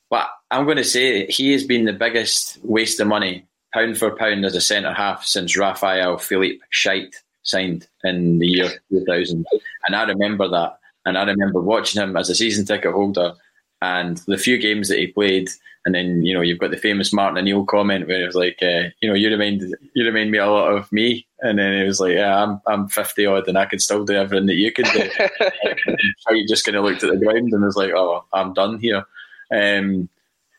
But 0.09 0.27
I'm 0.49 0.65
going 0.65 0.77
to 0.77 0.83
say 0.83 1.27
he 1.27 1.51
has 1.51 1.63
been 1.63 1.85
the 1.85 1.93
biggest 1.93 2.57
waste 2.63 2.99
of 2.99 3.07
money 3.07 3.45
pound 3.73 3.97
for 3.97 4.15
pound 4.15 4.45
as 4.45 4.55
a 4.55 4.61
centre 4.61 4.93
half 4.93 5.25
since 5.25 5.57
Raphael 5.57 6.17
Philippe 6.17 6.59
Scheidt 6.71 7.15
signed 7.43 7.87
in 8.03 8.39
the 8.39 8.47
year 8.47 8.69
2000. 8.91 9.45
And 9.85 9.95
I 9.95 10.03
remember 10.03 10.47
that. 10.49 10.79
And 11.05 11.17
I 11.17 11.23
remember 11.23 11.61
watching 11.61 12.01
him 12.01 12.15
as 12.17 12.29
a 12.29 12.35
season 12.35 12.65
ticket 12.65 12.91
holder 12.91 13.33
and 13.81 14.17
the 14.27 14.37
few 14.37 14.57
games 14.57 14.89
that 14.89 14.99
he 14.99 15.07
played. 15.07 15.49
And 15.85 15.95
then, 15.95 16.23
you 16.23 16.33
know, 16.33 16.41
you've 16.41 16.59
got 16.59 16.71
the 16.71 16.77
famous 16.77 17.13
Martin 17.13 17.37
O'Neill 17.37 17.65
comment 17.65 18.07
where 18.07 18.21
it 18.21 18.27
was 18.27 18.35
like, 18.35 18.59
uh, 18.61 18.89
you 19.01 19.07
know, 19.07 19.15
you 19.15 19.29
remind 19.29 19.61
you 19.93 20.05
remind 20.05 20.29
me 20.29 20.37
a 20.37 20.45
lot 20.45 20.73
of 20.73 20.91
me. 20.91 21.25
And 21.39 21.57
then 21.57 21.73
it 21.73 21.85
was 21.85 22.01
like, 22.01 22.13
yeah, 22.13 22.43
I'm 22.43 22.61
I'm 22.67 22.89
50 22.89 23.25
odd 23.25 23.47
and 23.47 23.57
I 23.57 23.65
can 23.65 23.79
still 23.79 24.03
do 24.03 24.13
everything 24.13 24.47
that 24.47 24.55
you 24.55 24.73
can 24.73 24.85
do. 24.85 25.09
How 26.27 26.33
you 26.33 26.45
just 26.47 26.65
kind 26.65 26.75
of 26.75 26.83
looked 26.83 27.03
at 27.03 27.11
the 27.11 27.25
ground 27.25 27.53
and 27.53 27.63
was 27.63 27.77
like, 27.77 27.91
oh, 27.91 28.25
I'm 28.33 28.53
done 28.53 28.79
here. 28.79 29.05
Um, 29.51 30.09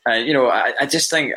and, 0.07 0.27
you 0.27 0.33
know, 0.33 0.49
I, 0.49 0.73
I 0.81 0.87
just 0.87 1.11
think 1.11 1.35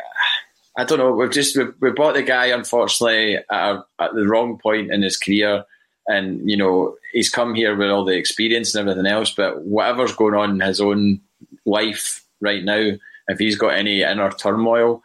I 0.76 0.84
don't 0.84 0.98
know. 0.98 1.12
We've 1.12 1.30
just 1.30 1.56
we 1.56 1.64
we 1.80 1.90
bought 1.90 2.14
the 2.14 2.22
guy 2.22 2.46
unfortunately 2.46 3.36
at, 3.36 3.44
a, 3.50 3.84
at 4.00 4.14
the 4.14 4.26
wrong 4.26 4.58
point 4.58 4.92
in 4.92 5.02
his 5.02 5.16
career, 5.16 5.64
and 6.08 6.48
you 6.48 6.56
know 6.56 6.96
he's 7.12 7.30
come 7.30 7.54
here 7.54 7.76
with 7.76 7.90
all 7.90 8.04
the 8.04 8.16
experience 8.16 8.74
and 8.74 8.88
everything 8.88 9.10
else. 9.10 9.32
But 9.32 9.62
whatever's 9.62 10.14
going 10.14 10.34
on 10.34 10.50
in 10.50 10.60
his 10.60 10.80
own 10.80 11.20
life 11.64 12.24
right 12.40 12.64
now, 12.64 12.92
if 13.28 13.38
he's 13.38 13.56
got 13.56 13.74
any 13.74 14.02
inner 14.02 14.30
turmoil, 14.30 15.02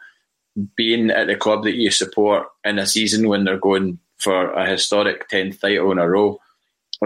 being 0.76 1.10
at 1.10 1.28
the 1.28 1.36
club 1.36 1.64
that 1.64 1.76
you 1.76 1.90
support 1.90 2.48
in 2.64 2.78
a 2.78 2.86
season 2.86 3.28
when 3.28 3.44
they're 3.44 3.58
going 3.58 3.98
for 4.18 4.52
a 4.52 4.68
historic 4.68 5.28
tenth 5.28 5.60
title 5.60 5.92
in 5.92 5.98
a 5.98 6.08
row 6.08 6.40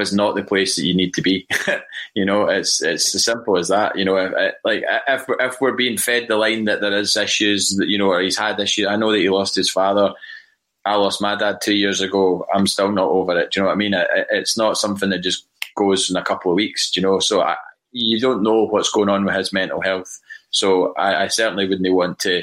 is 0.02 0.12
not 0.12 0.35
the 0.35 0.42
place 0.42 0.76
that 0.76 0.85
you 0.85 0.94
need 0.94 1.14
to 1.14 1.22
be. 1.22 1.46
you 2.14 2.24
know, 2.24 2.48
it's 2.48 2.83
it's 2.83 3.14
as 3.14 3.24
simple 3.24 3.57
as 3.57 3.68
that. 3.68 3.96
You 3.96 4.04
know, 4.04 4.16
if, 4.16 4.54
like 4.64 4.83
if 5.09 5.24
if 5.28 5.61
we're 5.61 5.76
being 5.76 5.98
fed 5.98 6.26
the 6.28 6.37
line 6.37 6.64
that 6.64 6.80
there 6.80 6.96
is 6.96 7.16
issues 7.16 7.76
that 7.76 7.88
you 7.88 7.98
know, 7.98 8.11
or 8.11 8.20
he's 8.20 8.38
had 8.38 8.59
issues. 8.61 8.87
I 8.87 8.96
know 8.96 9.12
that 9.12 9.18
he 9.18 9.28
lost 9.28 9.54
his 9.54 9.70
father. 9.70 10.14
I 10.85 10.96
lost 10.96 11.22
my 11.22 11.35
dad 11.35 11.61
two 11.62 11.74
years 11.74 12.00
ago. 12.00 12.46
I'm 12.52 12.66
still 12.66 12.92
not 12.92 13.09
over 13.09 13.38
it. 13.38 13.50
Do 13.50 13.61
you 13.61 13.62
know 13.62 13.68
what 13.68 13.74
I 13.74 13.76
mean? 13.76 13.94
It, 13.94 14.09
it's 14.30 14.59
not 14.59 14.76
something 14.76 15.11
that 15.11 15.20
just 15.20 15.46
goes 15.76 16.11
in 16.11 16.16
a 16.16 16.24
couple 16.24 16.50
of 16.50 16.57
weeks. 16.57 16.90
Do 16.90 17.00
you 17.00 17.07
know? 17.07 17.20
So 17.20 17.40
I, 17.40 17.57
you 17.92 18.20
don't 18.20 18.42
know 18.42 18.66
what's 18.66 18.90
going 18.90 19.09
on 19.09 19.24
with 19.24 19.35
his 19.35 19.52
mental 19.52 19.80
health. 19.80 20.20
So 20.50 20.92
I, 20.94 21.24
I 21.24 21.28
certainly 21.28 21.66
wouldn't 21.66 21.94
want 21.94 22.18
to 22.20 22.42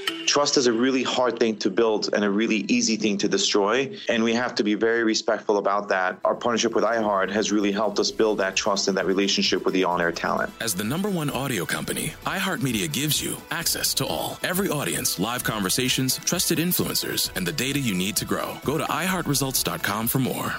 Trust 0.25 0.55
is 0.55 0.67
a 0.67 0.71
really 0.71 1.03
hard 1.03 1.39
thing 1.39 1.57
to 1.57 1.69
build 1.69 2.09
and 2.13 2.23
a 2.23 2.29
really 2.29 2.65
easy 2.69 2.95
thing 2.95 3.17
to 3.17 3.27
destroy. 3.27 3.97
And 4.07 4.23
we 4.23 4.33
have 4.33 4.55
to 4.55 4.63
be 4.63 4.75
very 4.75 5.03
respectful 5.03 5.57
about 5.57 5.89
that. 5.89 6.19
Our 6.23 6.35
partnership 6.35 6.73
with 6.73 6.83
iHeart 6.83 7.31
has 7.31 7.51
really 7.51 7.71
helped 7.71 7.99
us 7.99 8.11
build 8.11 8.37
that 8.37 8.55
trust 8.55 8.87
and 8.87 8.97
that 8.97 9.05
relationship 9.05 9.65
with 9.65 9.73
the 9.73 9.83
on 9.83 9.99
air 9.99 10.11
talent. 10.11 10.53
As 10.61 10.73
the 10.73 10.83
number 10.83 11.09
one 11.09 11.29
audio 11.29 11.65
company, 11.65 12.13
iHeartMedia 12.25 12.91
gives 12.91 13.21
you 13.21 13.35
access 13.51 13.93
to 13.95 14.05
all, 14.05 14.39
every 14.43 14.69
audience, 14.69 15.19
live 15.19 15.43
conversations, 15.43 16.17
trusted 16.19 16.59
influencers, 16.59 17.35
and 17.35 17.45
the 17.45 17.51
data 17.51 17.79
you 17.79 17.93
need 17.93 18.15
to 18.17 18.25
grow. 18.25 18.57
Go 18.63 18.77
to 18.77 18.85
iHeartResults.com 18.85 20.07
for 20.07 20.19
more. 20.19 20.55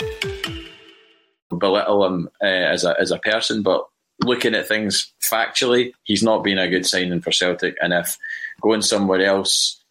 Belittle 1.57 2.05
him 2.05 2.29
uh, 2.43 2.47
as, 2.47 2.85
a, 2.85 2.95
as 3.01 3.11
a 3.11 3.19
person, 3.19 3.63
but 3.63 3.87
looking 4.25 4.55
at 4.55 4.69
things 4.69 5.13
factually, 5.23 5.93
he's 6.05 6.23
not 6.23 6.45
been 6.45 6.59
a 6.59 6.69
good 6.69 6.87
signing 6.87 7.21
for 7.21 7.33
Celtic. 7.33 7.77
And 7.81 7.93
if 7.93 8.17
going 8.63 8.83
somewhere 8.83 9.25
else 9.25 9.83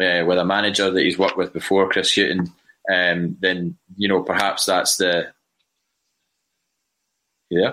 uh, 0.00 0.24
with 0.26 0.38
a 0.38 0.44
manager 0.44 0.90
that 0.90 1.02
he's 1.02 1.18
worked 1.18 1.36
with 1.36 1.52
before, 1.52 1.88
Chris 1.90 2.14
Hughton, 2.14 2.52
um, 2.92 3.36
then 3.40 3.76
you 3.96 4.08
know 4.08 4.22
perhaps 4.22 4.66
that's 4.66 4.96
the 4.96 5.32
yeah. 7.50 7.72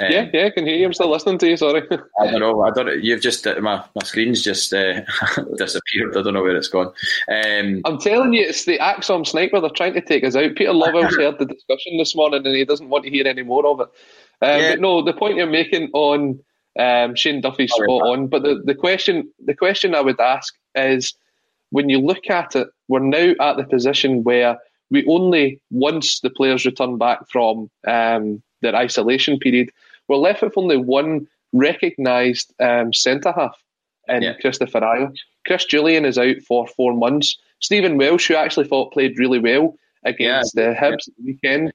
Um, 0.00 0.10
yeah, 0.10 0.28
yeah, 0.32 0.46
I 0.46 0.50
can 0.50 0.66
hear 0.66 0.76
you. 0.76 0.86
I'm 0.86 0.92
still 0.92 1.10
listening 1.10 1.38
to 1.38 1.48
you. 1.48 1.56
Sorry. 1.56 1.82
I 2.20 2.30
don't 2.30 2.40
know. 2.40 2.62
I 2.62 2.70
don't. 2.70 3.02
You've 3.02 3.20
just 3.20 3.46
uh, 3.46 3.60
my 3.60 3.84
my 3.94 4.02
screen's 4.02 4.42
just 4.42 4.72
uh, 4.74 5.02
disappeared. 5.56 6.16
I 6.16 6.22
don't 6.22 6.34
know 6.34 6.42
where 6.42 6.56
it's 6.56 6.68
gone. 6.68 6.92
Um, 7.28 7.82
I'm 7.84 7.98
telling 7.98 8.32
you, 8.32 8.42
it's 8.42 8.64
the 8.64 8.78
ACSOM 8.78 9.24
sniper. 9.24 9.60
They're 9.60 9.70
trying 9.70 9.94
to 9.94 10.00
take 10.00 10.24
us 10.24 10.34
out. 10.34 10.56
Peter 10.56 10.72
Lawwell's 10.72 11.14
heard 11.16 11.38
the 11.38 11.46
discussion 11.46 11.96
this 11.96 12.16
morning, 12.16 12.44
and 12.44 12.56
he 12.56 12.64
doesn't 12.64 12.88
want 12.88 13.04
to 13.04 13.10
hear 13.10 13.26
any 13.26 13.42
more 13.44 13.64
of 13.66 13.80
it. 13.80 13.88
Um, 14.42 14.60
yeah. 14.60 14.70
But 14.72 14.80
no, 14.80 15.02
the 15.02 15.12
point 15.12 15.36
you're 15.36 15.46
making 15.46 15.90
on 15.92 16.40
um, 16.78 17.14
Shane 17.14 17.40
Duffy's 17.40 17.72
spot 17.72 18.02
on. 18.02 18.26
But 18.26 18.42
the, 18.42 18.62
the 18.64 18.74
question 18.74 19.30
the 19.44 19.54
question 19.54 19.94
I 19.94 20.00
would 20.00 20.20
ask 20.20 20.54
is 20.74 21.14
when 21.70 21.88
you 21.88 21.98
look 21.98 22.28
at 22.30 22.54
it, 22.56 22.68
we're 22.88 23.00
now 23.00 23.34
at 23.40 23.56
the 23.56 23.64
position 23.64 24.24
where 24.24 24.58
we 24.90 25.04
only 25.06 25.60
once 25.70 26.20
the 26.20 26.30
players 26.30 26.64
return 26.64 26.98
back 26.98 27.28
from 27.28 27.70
um, 27.86 28.42
their 28.62 28.74
isolation 28.74 29.38
period, 29.38 29.70
we're 30.08 30.16
left 30.16 30.42
with 30.42 30.56
only 30.56 30.76
one 30.76 31.26
recognised 31.52 32.52
um, 32.60 32.92
centre 32.92 33.32
half 33.32 33.56
in 34.08 34.22
yeah. 34.22 34.34
Kristoffer 34.42 34.82
Ajer. 34.82 35.14
Chris 35.46 35.66
Jullien 35.66 36.06
is 36.06 36.18
out 36.18 36.36
for 36.46 36.66
four 36.66 36.94
months. 36.94 37.36
Stephen 37.60 37.96
Welsh, 37.96 38.28
who 38.28 38.34
I 38.34 38.44
actually 38.44 38.66
thought 38.66 38.92
played 38.92 39.18
really 39.18 39.38
well 39.38 39.74
against 40.04 40.54
yeah. 40.56 40.70
the 40.70 40.74
Hibs 40.74 41.08
yeah. 41.08 41.24
weekend, 41.24 41.72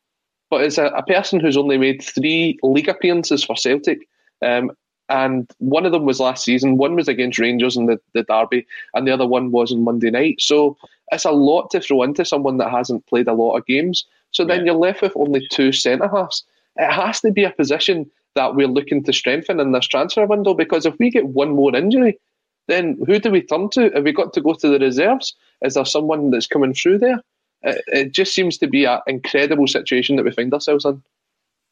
but 0.49 0.63
is 0.63 0.77
a, 0.77 0.85
a, 0.85 1.03
person 1.03 1.39
who's 1.39 1.57
only 1.57 1.77
made 1.77 2.03
three 2.03 2.57
league 2.63 2.89
appearances 2.89 3.43
for 3.43 3.55
Celtic. 3.55 4.07
Um, 4.41 4.71
and 5.09 5.51
one 5.57 5.85
of 5.85 5.91
them 5.91 6.05
was 6.05 6.19
last 6.19 6.43
season, 6.43 6.77
one 6.77 6.95
was 6.95 7.07
against 7.07 7.39
Rangers 7.39 7.75
in 7.75 7.87
the, 7.87 7.99
the 8.13 8.23
derby, 8.23 8.65
and 8.93 9.07
the 9.07 9.11
other 9.11 9.27
one 9.27 9.51
was 9.51 9.71
on 9.71 9.83
Monday 9.83 10.11
night. 10.11 10.39
So 10.39 10.77
it's 11.11 11.25
a 11.25 11.31
lot 11.31 11.71
to 11.71 11.81
throw 11.81 12.03
into 12.03 12.23
someone 12.23 12.57
that 12.57 12.69
hasn't 12.69 13.07
played 13.07 13.27
a 13.27 13.33
lot 13.33 13.57
of 13.57 13.65
games. 13.65 14.05
So 14.31 14.45
then 14.45 14.59
yeah. 14.59 14.65
you're 14.65 14.75
left 14.75 15.01
with 15.01 15.17
only 15.17 15.47
two 15.51 15.71
centre 15.71 16.07
halves. 16.07 16.43
It 16.75 16.91
has 16.91 17.19
to 17.21 17.31
be 17.31 17.43
a 17.43 17.51
position 17.51 18.09
that 18.35 18.55
we're 18.55 18.67
looking 18.67 19.03
to 19.03 19.13
strengthen 19.13 19.59
in 19.59 19.71
this 19.71 19.87
transfer 19.87 20.25
window 20.25 20.53
because 20.53 20.85
if 20.85 20.97
we 20.99 21.09
get 21.09 21.27
one 21.29 21.49
more 21.49 21.75
injury, 21.75 22.19
then 22.67 22.99
who 23.07 23.19
do 23.19 23.31
we 23.31 23.41
turn 23.41 23.69
to? 23.71 23.89
Have 23.95 24.03
we 24.03 24.11
got 24.11 24.33
to 24.33 24.41
go 24.41 24.53
to 24.53 24.69
the 24.69 24.79
reserves? 24.79 25.33
Is 25.63 25.73
there 25.73 25.85
someone 25.85 26.29
that's 26.29 26.45
coming 26.45 26.73
through 26.73 26.99
there? 26.99 27.21
It, 27.63 27.83
it 27.87 28.11
just 28.11 28.33
seems 28.35 28.57
to 28.59 28.67
be 28.67 28.85
an 28.85 28.99
incredible 29.07 29.67
situation 29.67 30.15
that 30.15 30.25
we 30.25 30.31
find 30.31 30.53
ourselves 30.53 30.85
in. 30.85 31.01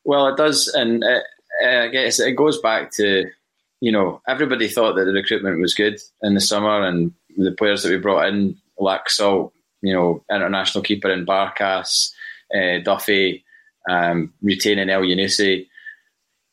Well, 0.04 0.28
it 0.28 0.38
does, 0.38 0.68
and 0.70 1.04
I 1.64 1.88
guess 1.88 2.20
it 2.20 2.34
goes 2.34 2.60
back 2.60 2.92
to 2.94 3.26
you 3.80 3.92
know, 3.92 4.22
everybody 4.28 4.68
thought 4.68 4.96
that 4.96 5.06
the 5.06 5.14
recruitment 5.14 5.60
was 5.60 5.74
good 5.74 6.00
in 6.24 6.34
the 6.34 6.42
summer, 6.42 6.82
and 6.82 7.14
the 7.38 7.52
players 7.52 7.84
that 7.84 7.92
we 7.92 7.98
brought 7.98 8.28
in, 8.28 8.58
Laxalt, 8.80 9.52
you 9.82 9.94
know, 9.94 10.24
international 10.32 10.84
keeper 10.84 11.12
in 11.12 11.26
Barkas, 11.26 12.12
uh, 12.56 12.80
Duffy, 12.84 13.46
um, 13.90 14.34
retaining 14.42 14.88
Elyounoussi. 14.88 15.68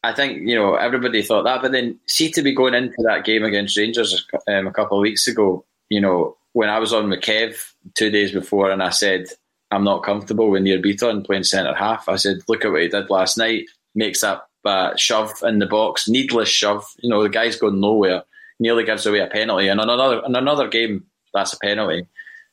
I 0.02 0.12
think 0.12 0.46
you 0.46 0.54
know 0.54 0.74
everybody 0.74 1.22
thought 1.22 1.44
that, 1.44 1.62
but 1.62 1.72
then 1.72 1.98
see 2.06 2.30
to 2.32 2.42
be 2.42 2.54
going 2.54 2.74
into 2.74 3.02
that 3.04 3.24
game 3.24 3.42
against 3.42 3.76
Rangers 3.78 4.26
um, 4.48 4.66
a 4.66 4.72
couple 4.72 4.98
of 4.98 5.02
weeks 5.02 5.26
ago, 5.26 5.64
you 5.88 6.00
know, 6.00 6.36
when 6.52 6.68
I 6.68 6.78
was 6.78 6.92
on 6.92 7.08
with 7.08 7.74
two 7.94 8.10
days 8.10 8.32
before, 8.32 8.70
and 8.70 8.82
I 8.82 8.90
said 8.90 9.28
I'm 9.70 9.84
not 9.84 10.02
comfortable 10.02 10.50
with 10.50 10.62
Nir 10.62 10.78
Bitton 10.78 11.24
playing 11.24 11.44
centre 11.44 11.74
half. 11.74 12.06
I 12.08 12.16
said, 12.16 12.40
look 12.48 12.66
at 12.66 12.70
what 12.70 12.82
he 12.82 12.88
did 12.88 13.08
last 13.08 13.38
night. 13.38 13.64
Makes 13.94 14.20
that 14.20 14.42
uh, 14.64 14.96
shove 14.96 15.32
in 15.42 15.58
the 15.58 15.66
box, 15.66 16.08
needless 16.08 16.48
shove. 16.48 16.86
You 16.98 17.10
know, 17.10 17.22
the 17.22 17.28
guy's 17.28 17.56
going 17.56 17.80
nowhere. 17.80 18.24
Nearly 18.60 18.84
gives 18.84 19.04
away 19.04 19.18
a 19.18 19.26
penalty, 19.26 19.68
and 19.68 19.80
another 19.80 20.22
in 20.24 20.36
another 20.36 20.68
game 20.68 21.04
that's 21.32 21.52
a 21.52 21.58
penalty. 21.58 22.06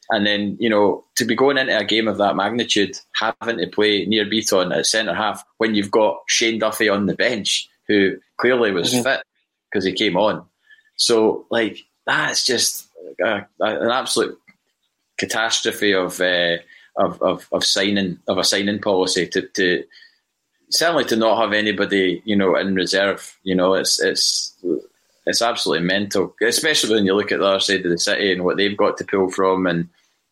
And 0.09 0.26
then 0.26 0.57
you 0.59 0.70
know 0.70 1.05
to 1.16 1.26
be 1.26 1.36
going 1.36 1.57
into 1.57 1.78
a 1.78 1.86
game 1.86 2.07
of 2.07 2.18
that 2.18 2.36
magnitude, 2.36 2.97
having 3.14 3.59
to 3.59 3.68
play 3.68 4.05
Nir 4.05 4.26
Bitton 4.26 4.76
at 4.76 4.88
centre 4.88 5.14
half 5.14 5.43
when 5.57 5.76
you've 5.76 5.91
got 5.91 6.22
Shane 6.28 6.59
Duffy 6.59 6.89
on 6.89 7.05
the 7.05 7.16
bench, 7.16 7.70
who 7.88 8.18
clearly 8.38 8.72
was 8.72 8.91
mm-hmm. 8.91 9.03
fit 9.03 9.24
because 9.72 9.86
he 9.86 9.93
came 9.93 10.18
on. 10.18 10.45
So 10.95 11.45
like 11.51 11.78
that's 12.05 12.45
just 12.45 12.89
a, 13.24 13.45
a, 13.59 13.66
an 13.66 13.91
absolute 13.91 14.38
catastrophe 15.18 15.93
of, 15.93 16.20
uh, 16.20 16.57
of, 16.97 17.22
of 17.22 17.47
of 17.51 17.64
signing 17.64 18.20
of 18.28 18.39
a 18.39 18.43
signing 18.43 18.80
policy 18.80 19.28
to, 19.28 19.41
to 19.49 19.84
certainly 20.72 21.05
to 21.05 21.15
not 21.15 21.41
have 21.41 21.53
anybody 21.53 22.22
you 22.26 22.36
know 22.36 22.55
in 22.55 22.76
reserve. 22.76 23.38
You 23.43 23.55
know, 23.55 23.74
it's 23.74 24.01
it's 24.01 24.55
it's 25.26 25.41
absolutely 25.41 25.86
mental, 25.86 26.36
especially 26.41 26.95
when 26.95 27.05
you 27.05 27.13
look 27.13 27.32
at 27.32 27.39
the 27.39 27.45
other 27.45 27.59
side 27.59 27.86
of 27.86 27.91
the 27.91 27.97
city 27.97 28.32
and 28.32 28.43
what 28.43 28.57
they've 28.57 28.78
got 28.78 28.97
to 28.97 29.05
pull 29.05 29.30
from, 29.30 29.67
and 29.67 29.88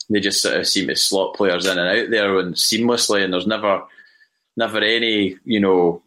they 0.10 0.20
just 0.20 0.42
sort 0.42 0.58
of 0.58 0.68
seem 0.68 0.88
to 0.88 0.96
slot 0.96 1.36
players 1.36 1.66
in 1.66 1.78
and 1.78 2.00
out 2.00 2.10
there 2.10 2.40
and 2.40 2.56
seamlessly, 2.56 3.24
and 3.24 3.34
there's 3.34 3.48
never 3.48 3.84
never 4.58 4.80
any 4.80 5.38
you 5.46 5.60
know 5.60 6.02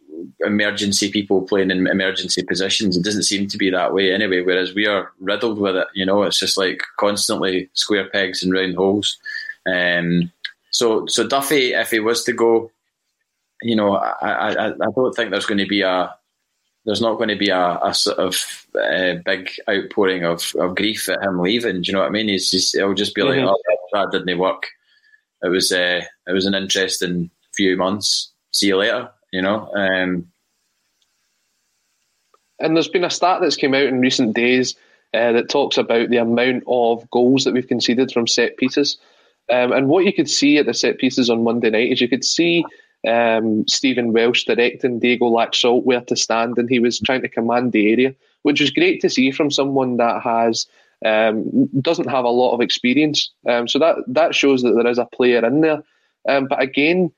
emergency 0.45 1.11
people 1.11 1.41
playing 1.41 1.71
in 1.71 1.87
emergency 1.87 2.43
positions. 2.43 2.95
It 2.95 3.03
doesn't 3.03 3.23
seem 3.23 3.47
to 3.47 3.57
be 3.57 3.69
that 3.69 3.93
way 3.93 4.13
anyway. 4.13 4.41
Whereas 4.41 4.73
we 4.73 4.87
are 4.87 5.11
riddled 5.19 5.59
with 5.59 5.75
it. 5.75 5.87
You 5.93 6.05
know, 6.05 6.23
it's 6.23 6.39
just 6.39 6.57
like 6.57 6.81
constantly 6.97 7.69
square 7.73 8.09
pegs 8.09 8.43
and 8.43 8.53
round 8.53 8.75
holes. 8.75 9.17
Um, 9.65 10.31
so, 10.71 11.05
so 11.07 11.27
Duffy, 11.27 11.73
if 11.73 11.91
he 11.91 11.99
was 11.99 12.23
to 12.23 12.33
go, 12.33 12.71
you 13.63 13.75
know, 13.75 13.95
I, 13.95 14.53
I, 14.53 14.67
I 14.67 14.87
don't 14.95 15.15
think 15.15 15.31
there's 15.31 15.45
going 15.45 15.59
to 15.59 15.67
be 15.67 15.81
a 15.81 16.13
there's 16.85 17.01
not 17.01 17.15
going 17.15 17.29
to 17.29 17.37
be 17.37 17.49
a, 17.49 17.79
a 17.81 17.93
sort 17.93 18.17
of 18.17 18.35
uh, 18.75 19.15
big 19.25 19.49
outpouring 19.69 20.25
of, 20.25 20.53
of 20.59 20.75
grief 20.75 21.07
at 21.07 21.23
him 21.23 21.39
leaving. 21.39 21.81
Do 21.81 21.87
you 21.87 21.93
know 21.93 22.01
what 22.01 22.09
I 22.09 22.11
mean? 22.11 22.27
He's 22.27 22.51
just 22.51 22.75
it'll 22.75 22.93
just 22.93 23.15
be 23.15 23.21
mm-hmm. 23.21 23.45
like, 23.45 23.57
oh, 23.67 23.79
that 23.93 24.11
didn't 24.11 24.37
work. 24.37 24.67
It 25.41 25.47
was 25.47 25.71
uh, 25.71 26.01
it 26.27 26.33
was 26.33 26.45
an 26.45 26.55
interesting 26.55 27.29
few 27.55 27.77
months. 27.77 28.31
See 28.51 28.67
you 28.67 28.77
later 28.77 29.09
you 29.33 29.41
know. 29.41 29.69
Um, 29.75 30.31
and 32.59 32.75
there's 32.75 32.87
been 32.87 33.03
a 33.03 33.09
stat 33.09 33.41
that's 33.41 33.57
came 33.57 33.73
out 33.73 33.83
in 33.83 33.99
recent 33.99 34.35
days 34.35 34.75
uh, 35.13 35.33
that 35.33 35.49
talks 35.49 35.77
about 35.77 36.09
the 36.09 36.17
amount 36.17 36.63
of 36.67 37.09
goals 37.09 37.43
that 37.43 37.53
we've 37.53 37.67
conceded 37.67 38.11
from 38.11 38.27
set 38.27 38.55
pieces. 38.55 38.97
Um, 39.49 39.73
and 39.73 39.89
what 39.89 40.05
you 40.05 40.13
could 40.13 40.29
see 40.29 40.59
at 40.59 40.65
the 40.65 40.73
set 40.73 40.99
pieces 40.99 41.29
on 41.29 41.43
Monday 41.43 41.71
night 41.71 41.91
is 41.91 41.99
you 41.99 42.07
could 42.07 42.23
see 42.23 42.63
um, 43.07 43.67
Stephen 43.67 44.13
Welsh 44.13 44.45
directing 44.45 44.99
Diego 44.99 45.29
Laxalt 45.29 45.83
where 45.83 46.01
to 46.01 46.15
stand, 46.15 46.57
and 46.57 46.69
he 46.69 46.79
was 46.79 46.99
trying 46.99 47.21
to 47.21 47.29
command 47.29 47.71
the 47.71 47.91
area, 47.91 48.15
which 48.43 48.61
was 48.61 48.71
great 48.71 49.01
to 49.01 49.09
see 49.09 49.31
from 49.31 49.51
someone 49.51 49.97
that 49.97 50.21
has 50.21 50.67
um, 51.05 51.67
doesn't 51.81 52.09
have 52.09 52.25
a 52.25 52.29
lot 52.29 52.53
of 52.53 52.61
experience. 52.61 53.31
Um, 53.47 53.67
so 53.67 53.79
that 53.79 53.97
that 54.07 54.35
shows 54.35 54.61
that 54.61 54.73
there 54.73 54.87
is 54.87 54.97
a 54.97 55.05
player 55.05 55.45
in 55.45 55.61
there. 55.61 55.83
Um, 56.27 56.47
but 56.47 56.61
again, 56.61 57.11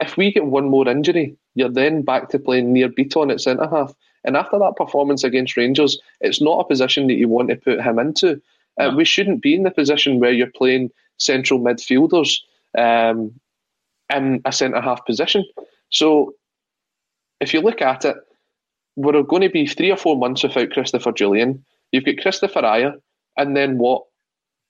if 0.00 0.16
we 0.16 0.32
get 0.32 0.46
one 0.46 0.68
more 0.68 0.88
injury, 0.88 1.36
you're 1.54 1.68
then 1.68 2.02
back 2.02 2.30
to 2.30 2.38
playing 2.38 2.72
Nir 2.72 2.88
Bitton 2.88 3.30
at 3.30 3.40
centre 3.40 3.68
half. 3.68 3.92
And 4.24 4.36
after 4.36 4.58
that 4.58 4.76
performance 4.76 5.24
against 5.24 5.56
Rangers, 5.56 5.98
it's 6.20 6.40
not 6.40 6.60
a 6.60 6.68
position 6.68 7.06
that 7.06 7.14
you 7.14 7.28
want 7.28 7.50
to 7.50 7.56
put 7.56 7.80
him 7.80 7.98
into. 7.98 8.40
Uh, 8.78 8.92
we 8.96 9.04
shouldn't 9.04 9.42
be 9.42 9.54
in 9.54 9.64
the 9.64 9.70
position 9.70 10.20
where 10.20 10.32
you're 10.32 10.50
playing 10.50 10.90
central 11.18 11.60
midfielders 11.60 12.38
um, 12.76 13.32
in 14.14 14.40
a 14.44 14.52
centre 14.52 14.80
half 14.80 15.04
position. 15.04 15.44
So 15.90 16.34
if 17.40 17.54
you 17.54 17.60
look 17.60 17.82
at 17.82 18.04
it, 18.04 18.16
we're 18.96 19.22
going 19.22 19.42
to 19.42 19.48
be 19.48 19.66
three 19.66 19.90
or 19.90 19.96
four 19.96 20.16
months 20.16 20.42
without 20.42 20.70
Christopher 20.70 21.12
Jullien. 21.12 21.60
You've 21.92 22.04
got 22.04 22.16
Kristoffer 22.16 22.62
Ajer, 22.62 23.00
and 23.36 23.56
then 23.56 23.78
what? 23.78 24.04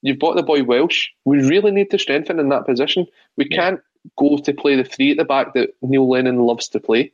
You've 0.03 0.19
got 0.19 0.37
the 0.37 0.43
boy 0.43 0.63
Welsh. 0.63 1.09
We 1.25 1.43
really 1.45 1.73
need 1.73 1.91
to 1.91 1.99
strengthen 1.99 2.39
in 2.39 2.51
that 2.51 2.67
position. 2.67 3.07
We 3.37 3.49
yeah. 3.51 3.57
can't 3.57 3.81
go 4.17 4.37
to 4.37 4.53
play 4.53 4.77
the 4.77 4.85
three 4.85 5.13
at 5.13 5.17
the 5.17 5.25
back 5.25 5.55
that 5.55 5.71
Neil 5.83 6.09
Lennon 6.09 6.39
loves 6.39 6.69
to 6.69 6.81
play 6.81 7.13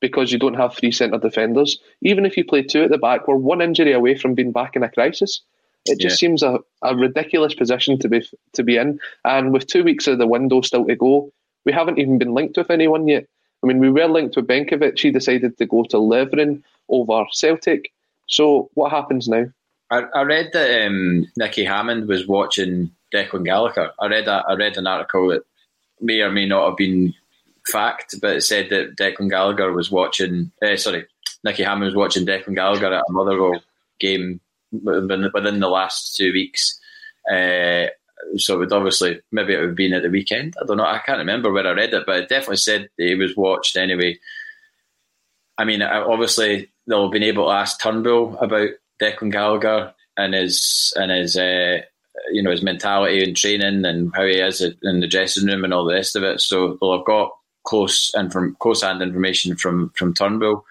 because 0.00 0.32
you 0.32 0.38
don't 0.38 0.54
have 0.54 0.74
three 0.74 0.92
centre 0.92 1.18
defenders. 1.18 1.80
Even 2.02 2.24
if 2.24 2.36
you 2.36 2.44
play 2.44 2.62
two 2.62 2.82
at 2.82 2.90
the 2.90 2.98
back, 2.98 3.26
we're 3.26 3.36
one 3.36 3.60
injury 3.60 3.92
away 3.92 4.16
from 4.16 4.34
being 4.34 4.52
back 4.52 4.76
in 4.76 4.82
a 4.82 4.90
crisis. 4.90 5.40
It 5.86 5.98
just 5.98 6.22
yeah. 6.22 6.28
seems 6.28 6.42
a, 6.42 6.58
a 6.82 6.94
ridiculous 6.94 7.54
position 7.54 7.98
to 8.00 8.08
be 8.08 8.28
to 8.52 8.62
be 8.62 8.76
in. 8.76 9.00
And 9.24 9.52
with 9.52 9.66
two 9.66 9.82
weeks 9.82 10.06
of 10.06 10.18
the 10.18 10.26
window 10.26 10.60
still 10.60 10.84
to 10.84 10.94
go, 10.94 11.32
we 11.64 11.72
haven't 11.72 11.98
even 11.98 12.18
been 12.18 12.34
linked 12.34 12.56
with 12.56 12.70
anyone 12.70 13.08
yet. 13.08 13.26
I 13.62 13.66
mean, 13.66 13.78
we 13.78 13.90
were 13.90 14.08
linked 14.08 14.36
with 14.36 14.46
Benkovic. 14.46 14.98
He 14.98 15.10
decided 15.10 15.58
to 15.58 15.66
go 15.66 15.84
to 15.84 15.96
Leveren 15.96 16.62
over 16.88 17.24
Celtic. 17.32 17.92
So 18.26 18.70
what 18.74 18.90
happens 18.90 19.28
now? 19.28 19.46
I, 19.90 20.02
I 20.14 20.22
read 20.22 20.50
that 20.52 20.86
um, 20.86 21.26
Nicky 21.36 21.64
Hammond 21.64 22.08
was 22.08 22.26
watching 22.26 22.90
Declan 23.12 23.44
Gallagher. 23.44 23.90
I 23.98 24.06
read 24.06 24.26
that. 24.26 24.44
I 24.48 24.54
read 24.54 24.76
an 24.76 24.86
article 24.86 25.28
that 25.28 25.42
may 26.00 26.20
or 26.20 26.30
may 26.30 26.46
not 26.46 26.68
have 26.68 26.76
been 26.76 27.12
fact, 27.66 28.14
but 28.22 28.36
it 28.36 28.42
said 28.42 28.70
that 28.70 28.96
Declan 28.96 29.28
Gallagher 29.28 29.72
was 29.72 29.90
watching. 29.90 30.52
Uh, 30.62 30.76
sorry, 30.76 31.06
Nicky 31.44 31.64
Hammond 31.64 31.86
was 31.86 31.96
watching 31.96 32.24
Declan 32.26 32.54
Gallagher 32.54 32.92
at 32.94 33.04
a 33.08 33.12
Motherwell 33.12 33.60
game 33.98 34.40
within, 34.72 35.30
within 35.34 35.60
the 35.60 35.68
last 35.68 36.16
two 36.16 36.32
weeks. 36.32 36.78
Uh, 37.30 37.86
so 38.36 38.54
it 38.54 38.58
would 38.58 38.72
obviously 38.72 39.20
maybe 39.32 39.54
it 39.54 39.58
would 39.58 39.68
have 39.68 39.76
been 39.76 39.92
at 39.92 40.02
the 40.02 40.10
weekend. 40.10 40.54
I 40.60 40.66
don't 40.66 40.76
know. 40.76 40.84
I 40.84 41.00
can't 41.04 41.18
remember 41.18 41.52
where 41.52 41.66
I 41.66 41.72
read 41.72 41.94
it, 41.94 42.04
but 42.06 42.16
it 42.16 42.28
definitely 42.28 42.56
said 42.56 42.88
he 42.96 43.14
was 43.14 43.36
watched 43.36 43.76
anyway. 43.76 44.18
I 45.58 45.64
mean, 45.64 45.82
obviously 45.82 46.70
they'll 46.86 47.04
have 47.04 47.12
been 47.12 47.22
able 47.22 47.46
to 47.46 47.52
ask 47.52 47.80
Turnbull 47.80 48.36
about 48.38 48.70
Declan 49.00 49.32
Gallagher 49.32 49.94
and 50.16 50.34
his 50.34 50.92
and 50.96 51.10
his 51.10 51.36
uh, 51.36 51.80
you 52.32 52.42
know 52.42 52.50
his 52.50 52.62
mentality 52.62 53.22
and 53.22 53.36
training 53.36 53.84
and 53.84 54.12
how 54.14 54.24
he 54.24 54.40
is 54.40 54.60
in 54.60 55.00
the 55.00 55.06
dressing 55.06 55.46
room 55.46 55.64
and 55.64 55.72
all 55.72 55.84
the 55.84 55.94
rest 55.94 56.16
of 56.16 56.22
it. 56.22 56.40
So 56.40 56.78
well, 56.80 56.98
I've 56.98 57.06
got 57.06 57.32
close 57.64 58.12
and 58.14 58.32
from 58.32 58.56
close 58.60 58.82
hand 58.82 59.02
information 59.02 59.56
from 59.56 59.90
from 59.96 60.14
Turnbull. 60.14 60.64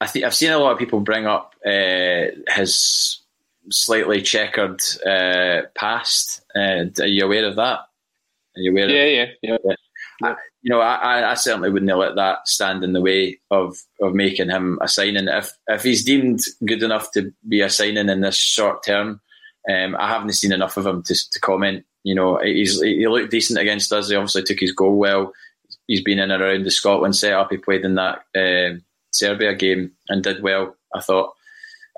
I 0.00 0.06
think 0.06 0.24
I've 0.24 0.34
seen 0.34 0.52
a 0.52 0.58
lot 0.58 0.72
of 0.72 0.78
people 0.78 1.00
bring 1.00 1.26
up 1.26 1.54
uh, 1.64 2.26
his 2.48 3.20
slightly 3.70 4.22
checkered 4.22 4.80
uh, 5.04 5.62
past. 5.74 6.42
Uh, 6.54 6.84
are 7.00 7.06
you 7.06 7.24
aware 7.24 7.46
of 7.46 7.56
that? 7.56 7.80
Are 7.80 8.62
you 8.62 8.70
aware? 8.70 8.88
Yeah, 8.88 9.22
of, 9.22 9.28
yeah, 9.42 9.56
yeah. 9.64 9.74
I, 10.22 10.34
you 10.62 10.70
know, 10.70 10.80
I, 10.80 11.30
I 11.30 11.34
certainly 11.34 11.70
wouldn't 11.70 11.94
let 11.96 12.16
that 12.16 12.48
stand 12.48 12.82
in 12.82 12.92
the 12.92 13.02
way 13.02 13.38
of, 13.50 13.76
of 14.00 14.14
making 14.14 14.48
him 14.48 14.78
a 14.80 14.88
signing. 14.88 15.28
If 15.28 15.52
if 15.68 15.82
he's 15.82 16.04
deemed 16.04 16.40
good 16.64 16.82
enough 16.82 17.12
to 17.12 17.32
be 17.46 17.60
a 17.60 17.68
signing 17.70 18.08
in 18.08 18.20
this 18.20 18.36
short 18.36 18.84
term, 18.84 19.20
um, 19.70 19.96
I 19.98 20.08
haven't 20.08 20.32
seen 20.32 20.52
enough 20.52 20.76
of 20.76 20.86
him 20.86 21.02
to, 21.02 21.14
to 21.14 21.40
comment. 21.40 21.84
You 22.02 22.14
know, 22.14 22.38
he's 22.38 22.80
he 22.80 23.06
looked 23.06 23.30
decent 23.30 23.58
against 23.58 23.92
us. 23.92 24.08
He 24.08 24.16
obviously 24.16 24.44
took 24.44 24.60
his 24.60 24.72
goal 24.72 24.96
well. 24.96 25.32
He's 25.86 26.02
been 26.02 26.18
in 26.18 26.30
and 26.30 26.42
around 26.42 26.64
the 26.64 26.70
Scotland 26.70 27.16
setup. 27.16 27.50
He 27.50 27.58
played 27.58 27.84
in 27.84 27.96
that 27.96 28.22
uh, 28.34 28.78
Serbia 29.10 29.54
game 29.54 29.92
and 30.08 30.22
did 30.22 30.42
well. 30.42 30.76
I 30.94 31.00
thought. 31.00 31.34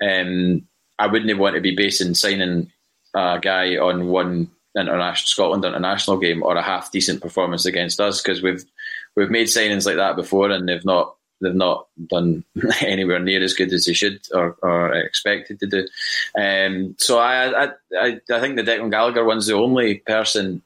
Um, 0.01 0.67
I 0.99 1.07
wouldn't 1.07 1.39
want 1.39 1.55
to 1.55 1.61
be 1.61 1.75
basing 1.75 2.13
signing 2.13 2.71
a 3.15 3.39
guy 3.41 3.77
on 3.77 4.07
one 4.07 4.51
international 4.77 5.25
Scotland 5.25 5.65
international 5.65 6.17
game 6.17 6.43
or 6.43 6.55
a 6.55 6.61
half 6.61 6.91
decent 6.91 7.21
performance 7.21 7.65
against 7.65 7.99
us 7.99 8.21
because 8.21 8.41
we've 8.41 8.63
we've 9.15 9.31
made 9.31 9.47
signings 9.47 9.85
like 9.85 9.95
that 9.95 10.15
before 10.15 10.51
and 10.51 10.67
they've 10.67 10.85
not 10.85 11.15
they've 11.41 11.55
not 11.55 11.87
done 12.07 12.43
anywhere 12.81 13.19
near 13.19 13.41
as 13.41 13.53
good 13.53 13.73
as 13.73 13.85
they 13.85 13.93
should 13.93 14.19
or, 14.33 14.57
or 14.61 14.93
expected 14.93 15.59
to 15.59 15.67
do. 15.67 15.87
Um, 16.37 16.95
so 16.99 17.17
I, 17.17 17.63
I, 17.63 17.69
I 17.97 18.19
I 18.31 18.39
think 18.39 18.55
the 18.55 18.63
Declan 18.63 18.91
Gallagher 18.91 19.25
one's 19.25 19.47
the 19.47 19.53
only 19.53 19.95
person 19.95 20.61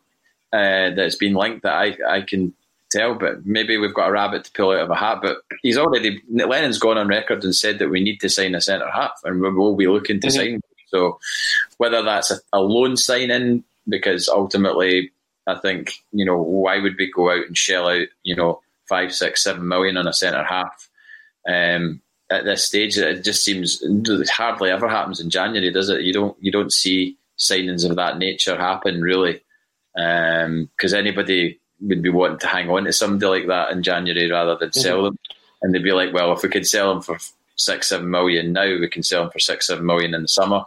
uh, 0.51 0.91
that's 0.91 1.15
been 1.15 1.33
linked 1.33 1.63
that 1.63 1.73
I 1.73 1.97
I 2.07 2.21
can 2.21 2.53
tell. 2.97 3.15
But 3.15 3.45
maybe 3.45 3.77
we've 3.77 3.93
got 3.93 4.09
a 4.09 4.11
rabbit 4.11 4.45
to 4.45 4.51
pull 4.51 4.71
out 4.71 4.83
of 4.83 4.89
a 4.89 4.95
hat. 4.95 5.19
But 5.21 5.37
he's 5.61 5.77
already 5.77 6.21
Lennon's 6.29 6.79
gone 6.79 6.97
on 6.97 7.07
record 7.07 7.43
and 7.43 7.55
said 7.55 7.79
that 7.79 7.89
we 7.89 8.01
need 8.01 8.19
to 8.21 8.29
sign 8.29 8.55
a 8.55 8.61
centre 8.61 8.89
half, 8.89 9.19
and 9.23 9.41
we 9.41 9.53
will 9.53 9.75
be 9.75 9.87
looking 9.87 10.19
to 10.21 10.27
mm-hmm. 10.27 10.35
sign. 10.35 10.61
So 10.87 11.19
whether 11.77 12.03
that's 12.03 12.31
a, 12.31 12.37
a 12.53 12.61
loan 12.61 12.97
signing, 12.97 13.63
because 13.87 14.29
ultimately 14.29 15.11
I 15.47 15.55
think 15.55 15.93
you 16.11 16.25
know 16.25 16.41
why 16.41 16.79
would 16.79 16.95
we 16.97 17.11
go 17.11 17.31
out 17.31 17.47
and 17.47 17.57
shell 17.57 17.89
out 17.89 18.07
you 18.23 18.35
know 18.35 18.61
five, 18.87 19.13
six, 19.13 19.43
seven 19.43 19.67
million 19.67 19.97
on 19.97 20.07
a 20.07 20.13
centre 20.13 20.43
half. 20.43 20.89
Um, 21.47 22.01
at 22.33 22.45
this 22.45 22.65
stage. 22.65 22.97
It 22.97 23.23
just 23.23 23.43
seems 23.43 23.81
it 23.81 24.29
hardly 24.29 24.71
ever 24.71 24.89
happens 24.89 25.19
in 25.19 25.29
January, 25.29 25.71
does 25.71 25.89
it? 25.89 26.01
You 26.01 26.13
don't 26.13 26.37
you 26.41 26.51
don't 26.51 26.71
see 26.71 27.17
signings 27.37 27.89
of 27.89 27.95
that 27.95 28.17
nature 28.17 28.57
happen 28.57 29.01
really, 29.01 29.41
because 29.95 30.93
um, 30.93 30.99
anybody 30.99 31.59
would 31.83 32.01
be 32.01 32.09
wanting 32.09 32.39
to 32.39 32.47
hang 32.47 32.69
on 32.69 32.85
to 32.85 32.93
somebody 32.93 33.25
like 33.25 33.47
that 33.47 33.71
in 33.71 33.83
January 33.83 34.29
rather 34.31 34.55
than 34.55 34.73
sell 34.73 34.97
mm-hmm. 34.97 35.05
them, 35.05 35.19
and 35.61 35.73
they'd 35.73 35.83
be 35.83 35.91
like, 35.91 36.13
well, 36.13 36.31
if 36.33 36.43
we 36.43 36.49
could 36.49 36.67
sell 36.67 36.93
them 36.93 37.01
for 37.01 37.17
six 37.55 37.89
seven 37.89 38.09
million 38.09 38.53
now, 38.53 38.65
we 38.65 38.89
can 38.89 39.03
sell 39.03 39.23
them 39.23 39.31
for 39.31 39.39
six 39.39 39.67
seven 39.67 39.85
million 39.85 40.13
in 40.13 40.23
the 40.23 40.27
summer. 40.27 40.65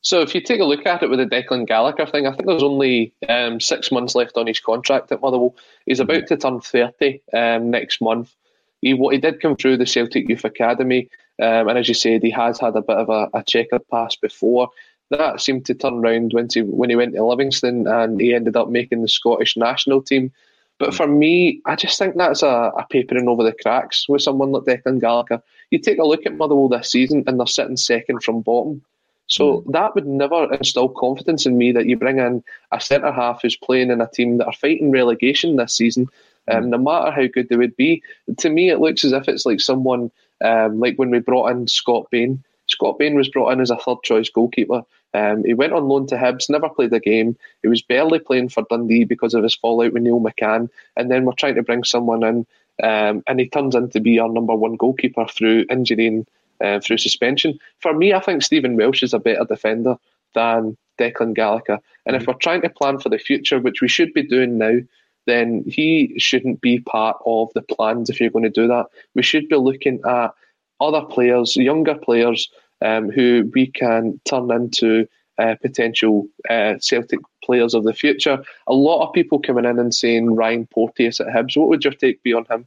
So 0.00 0.20
if 0.20 0.34
you 0.34 0.40
take 0.40 0.60
a 0.60 0.64
look 0.64 0.86
at 0.86 1.02
it 1.02 1.10
with 1.10 1.18
the 1.18 1.26
Declan 1.26 1.66
Gallagher 1.66 2.06
thing, 2.06 2.26
I 2.26 2.30
think 2.30 2.46
there's 2.46 2.62
only 2.62 3.12
um, 3.28 3.60
six 3.60 3.90
months 3.90 4.14
left 4.14 4.36
on 4.36 4.46
his 4.46 4.60
contract 4.60 5.10
at 5.12 5.20
Motherwell. 5.20 5.56
He's 5.86 6.00
about 6.00 6.26
to 6.28 6.36
turn 6.36 6.60
30 6.60 7.20
um, 7.34 7.70
next 7.70 8.00
month. 8.00 8.34
He, 8.80 8.94
what 8.94 9.12
he 9.12 9.20
did 9.20 9.40
come 9.40 9.56
through 9.56 9.76
the 9.76 9.86
Celtic 9.86 10.28
Youth 10.28 10.44
Academy, 10.44 11.10
um, 11.40 11.68
and 11.68 11.78
as 11.78 11.88
you 11.88 11.94
said, 11.94 12.22
he 12.22 12.30
has 12.30 12.60
had 12.60 12.76
a 12.76 12.82
bit 12.82 12.96
of 12.96 13.08
a, 13.08 13.28
a 13.34 13.42
checkered 13.42 13.86
past 13.88 14.20
before. 14.20 14.70
That 15.10 15.40
seemed 15.40 15.64
to 15.66 15.74
turn 15.74 15.94
around 15.94 16.32
when 16.32 16.48
he, 16.52 16.62
when 16.62 16.90
he 16.90 16.96
went 16.96 17.14
to 17.14 17.24
Livingston 17.24 17.86
and 17.86 18.20
he 18.20 18.34
ended 18.34 18.56
up 18.56 18.68
making 18.68 19.02
the 19.02 19.08
Scottish 19.08 19.56
national 19.56 20.02
team. 20.02 20.32
But 20.78 20.94
for 20.94 21.08
me, 21.08 21.60
I 21.64 21.76
just 21.76 21.98
think 21.98 22.16
that's 22.16 22.42
a, 22.42 22.72
a 22.76 22.86
papering 22.88 23.28
over 23.28 23.42
the 23.42 23.52
cracks 23.52 24.08
with 24.08 24.22
someone 24.22 24.52
like 24.52 24.64
Declan 24.64 25.00
Gallagher. 25.00 25.42
You 25.70 25.78
take 25.78 25.98
a 25.98 26.04
look 26.04 26.24
at 26.24 26.36
Motherwell 26.36 26.68
this 26.68 26.92
season 26.92 27.24
and 27.26 27.38
they're 27.38 27.46
sitting 27.46 27.76
second 27.76 28.22
from 28.22 28.42
bottom. 28.42 28.82
So 29.26 29.60
mm. 29.60 29.72
that 29.72 29.94
would 29.94 30.06
never 30.06 30.52
instill 30.52 30.88
confidence 30.88 31.46
in 31.46 31.58
me 31.58 31.72
that 31.72 31.86
you 31.86 31.96
bring 31.96 32.18
in 32.18 32.42
a 32.72 32.80
centre 32.80 33.12
half 33.12 33.42
who's 33.42 33.56
playing 33.56 33.90
in 33.90 34.00
a 34.00 34.08
team 34.08 34.38
that 34.38 34.46
are 34.46 34.52
fighting 34.52 34.90
relegation 34.90 35.56
this 35.56 35.76
season, 35.76 36.08
um, 36.50 36.64
mm. 36.64 36.68
no 36.68 36.78
matter 36.78 37.10
how 37.10 37.26
good 37.26 37.48
they 37.48 37.56
would 37.56 37.76
be. 37.76 38.02
To 38.38 38.48
me, 38.48 38.70
it 38.70 38.80
looks 38.80 39.04
as 39.04 39.12
if 39.12 39.28
it's 39.28 39.46
like 39.46 39.60
someone 39.60 40.10
um, 40.42 40.80
like 40.80 40.96
when 40.96 41.10
we 41.10 41.18
brought 41.18 41.50
in 41.50 41.66
Scott 41.66 42.06
Bain. 42.10 42.42
Scott 42.66 42.98
Bain 42.98 43.14
was 43.14 43.28
brought 43.28 43.52
in 43.52 43.60
as 43.60 43.70
a 43.70 43.76
third 43.76 43.98
choice 44.02 44.28
goalkeeper. 44.28 44.82
Um, 45.14 45.44
he 45.44 45.54
went 45.54 45.72
on 45.72 45.88
loan 45.88 46.06
to 46.08 46.16
Hibs, 46.16 46.50
never 46.50 46.68
played 46.68 46.92
a 46.92 47.00
game. 47.00 47.36
He 47.62 47.68
was 47.68 47.82
barely 47.82 48.18
playing 48.18 48.50
for 48.50 48.64
Dundee 48.68 49.04
because 49.04 49.34
of 49.34 49.42
his 49.42 49.54
fallout 49.54 49.92
with 49.92 50.02
Neil 50.02 50.20
McCann. 50.20 50.68
And 50.96 51.10
then 51.10 51.24
we're 51.24 51.32
trying 51.32 51.54
to 51.54 51.62
bring 51.62 51.84
someone 51.84 52.22
in, 52.22 52.46
um, 52.82 53.22
and 53.26 53.40
he 53.40 53.48
turns 53.48 53.74
in 53.74 53.88
to 53.90 54.00
be 54.00 54.18
our 54.18 54.28
number 54.28 54.54
one 54.54 54.76
goalkeeper 54.76 55.26
through 55.26 55.64
injury 55.70 56.06
and 56.06 56.28
uh, 56.60 56.80
through 56.80 56.98
suspension. 56.98 57.58
For 57.80 57.94
me, 57.94 58.12
I 58.12 58.20
think 58.20 58.42
Stephen 58.42 58.76
Welsh 58.76 59.02
is 59.02 59.14
a 59.14 59.18
better 59.18 59.44
defender 59.44 59.96
than 60.34 60.76
Declan 60.98 61.34
Gallagher. 61.34 61.78
And 62.04 62.14
if 62.14 62.22
mm-hmm. 62.22 62.32
we're 62.32 62.38
trying 62.38 62.62
to 62.62 62.68
plan 62.68 62.98
for 62.98 63.08
the 63.08 63.18
future, 63.18 63.58
which 63.60 63.80
we 63.80 63.88
should 63.88 64.12
be 64.12 64.22
doing 64.22 64.58
now, 64.58 64.78
then 65.26 65.62
he 65.66 66.14
shouldn't 66.18 66.60
be 66.60 66.80
part 66.80 67.16
of 67.26 67.52
the 67.54 67.62
plans 67.62 68.08
if 68.08 68.20
you're 68.20 68.30
going 68.30 68.44
to 68.44 68.50
do 68.50 68.66
that. 68.66 68.86
We 69.14 69.22
should 69.22 69.48
be 69.48 69.56
looking 69.56 70.00
at 70.06 70.32
other 70.80 71.02
players, 71.02 71.54
younger 71.56 71.94
players, 71.94 72.50
um, 72.82 73.10
who 73.10 73.50
we 73.54 73.66
can 73.66 74.20
turn 74.24 74.50
into 74.50 75.08
uh, 75.38 75.54
potential 75.62 76.26
uh, 76.50 76.74
Celtic 76.80 77.20
players 77.44 77.74
of 77.74 77.84
the 77.84 77.94
future. 77.94 78.42
A 78.66 78.74
lot 78.74 79.06
of 79.06 79.14
people 79.14 79.38
coming 79.38 79.64
in 79.64 79.78
and 79.78 79.94
saying 79.94 80.34
Ryan 80.34 80.66
Porteous 80.66 81.20
at 81.20 81.28
Hibs. 81.28 81.56
What 81.56 81.68
would 81.68 81.84
your 81.84 81.92
take 81.92 82.22
be 82.22 82.34
on 82.34 82.46
him? 82.50 82.66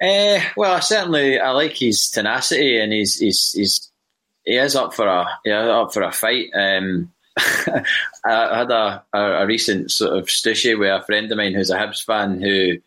Uh, 0.00 0.40
well, 0.56 0.74
I 0.74 0.80
certainly 0.80 1.40
I 1.40 1.50
like 1.50 1.76
his 1.76 2.08
tenacity 2.08 2.78
and 2.78 2.92
he's 2.92 3.18
he's, 3.18 3.52
he's 3.52 3.90
he 4.44 4.56
is 4.56 4.76
up 4.76 4.94
for 4.94 5.08
a 5.08 5.26
yeah 5.44 5.66
up 5.68 5.92
for 5.92 6.02
a 6.02 6.12
fight. 6.12 6.50
Um, 6.54 7.12
I 8.24 8.58
had 8.58 8.70
a, 8.70 9.04
a, 9.12 9.20
a, 9.42 9.46
recent 9.46 9.90
sort 9.90 10.16
of 10.16 10.26
stushy 10.26 10.76
with 10.76 10.88
a 10.88 11.04
friend 11.04 11.30
of 11.30 11.38
mine 11.38 11.54
who's 11.54 11.70
a 11.70 11.78
Hibs 11.78 12.04
fan 12.04 12.40
who 12.40 12.78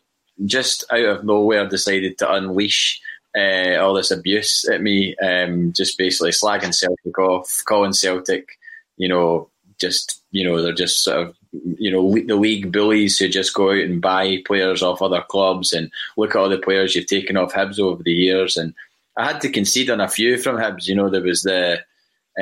just 0.44 0.84
out 0.90 1.04
of 1.04 1.24
nowhere 1.24 1.66
decided 1.66 2.18
to 2.18 2.32
unleash 2.32 3.00
uh, 3.36 3.76
all 3.80 3.94
this 3.94 4.10
abuse 4.10 4.68
at 4.68 4.82
me, 4.82 5.16
um, 5.16 5.72
just 5.72 5.96
basically 5.98 6.30
slagging 6.30 6.74
Celtic 6.74 7.18
off, 7.18 7.62
calling 7.66 7.92
Celtic, 7.92 8.58
you 8.96 9.08
know, 9.08 9.48
just 9.80 10.22
you 10.30 10.44
know 10.44 10.62
they're 10.62 10.72
just 10.72 11.02
sort 11.02 11.28
of 11.28 11.36
you 11.52 11.90
know 11.90 12.14
the 12.26 12.36
league 12.36 12.72
bullies 12.72 13.18
who 13.18 13.28
just 13.28 13.54
go 13.54 13.70
out 13.70 13.78
and 13.78 14.00
buy 14.00 14.38
players 14.46 14.82
off 14.82 15.02
other 15.02 15.22
clubs 15.28 15.72
and 15.72 15.90
look 16.16 16.30
at 16.30 16.36
all 16.36 16.48
the 16.48 16.58
players 16.58 16.94
you've 16.94 17.06
taken 17.06 17.36
off 17.36 17.52
Hibs 17.52 17.78
over 17.78 18.02
the 18.02 18.12
years. 18.12 18.56
And 18.56 18.74
I 19.16 19.26
had 19.26 19.40
to 19.42 19.50
concede 19.50 19.90
on 19.90 20.00
a 20.00 20.08
few 20.08 20.38
from 20.38 20.56
Hibs. 20.56 20.86
You 20.86 20.94
know, 20.94 21.10
there 21.10 21.22
was 21.22 21.42
the 21.42 21.80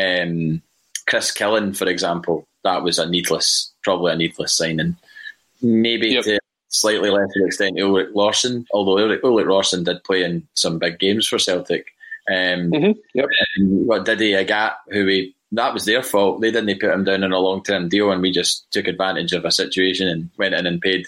um, 0.01 0.63
Chris 1.09 1.33
Killen, 1.33 1.77
for 1.77 1.89
example. 1.89 2.47
That 2.63 2.83
was 2.83 2.99
a 2.99 3.09
needless, 3.09 3.73
probably 3.83 4.13
a 4.13 4.17
needless 4.17 4.53
signing. 4.53 4.97
Maybe 5.63 6.11
yep. 6.11 6.25
to 6.25 6.39
slightly 6.71 7.11
less 7.11 7.33
to 7.33 7.41
the 7.41 7.47
extent 7.47 7.77
Ulrik 7.77 8.13
Laursen, 8.15 8.65
although 8.73 8.97
Ulrik, 8.97 9.21
Ulrik 9.21 9.47
Laursen 9.47 9.85
did 9.85 10.03
play 10.05 10.25
in 10.25 10.47
some 10.55 10.79
big 10.79 10.99
games 10.99 11.27
for 11.27 11.39
Celtic. 11.39 11.89
Um, 12.29 12.71
mm-hmm. 12.71 12.99
yep. 13.15 13.29
And 13.57 13.87
what 13.87 14.05
Didi 14.05 14.33
Agathe, 14.33 14.75
who 14.91 15.05
we 15.05 15.35
that 15.53 15.75
was 15.75 15.85
their 15.85 16.03
fault. 16.03 16.41
They 16.41 16.51
didn't 16.51 16.81
put 16.81 16.91
him 16.91 17.05
down 17.05 17.25
on 17.25 17.33
a 17.33 17.39
long 17.39 17.63
term 17.63 17.89
deal, 17.89 18.11
and 18.11 18.23
we 18.23 18.31
just 18.31 18.71
took 18.71 18.87
advantage 18.87 19.33
of 19.33 19.45
a 19.45 19.51
situation 19.51 20.09
and 20.09 20.31
went 20.39 20.55
in 20.55 20.67
and 20.67 20.81
paid 20.81 21.07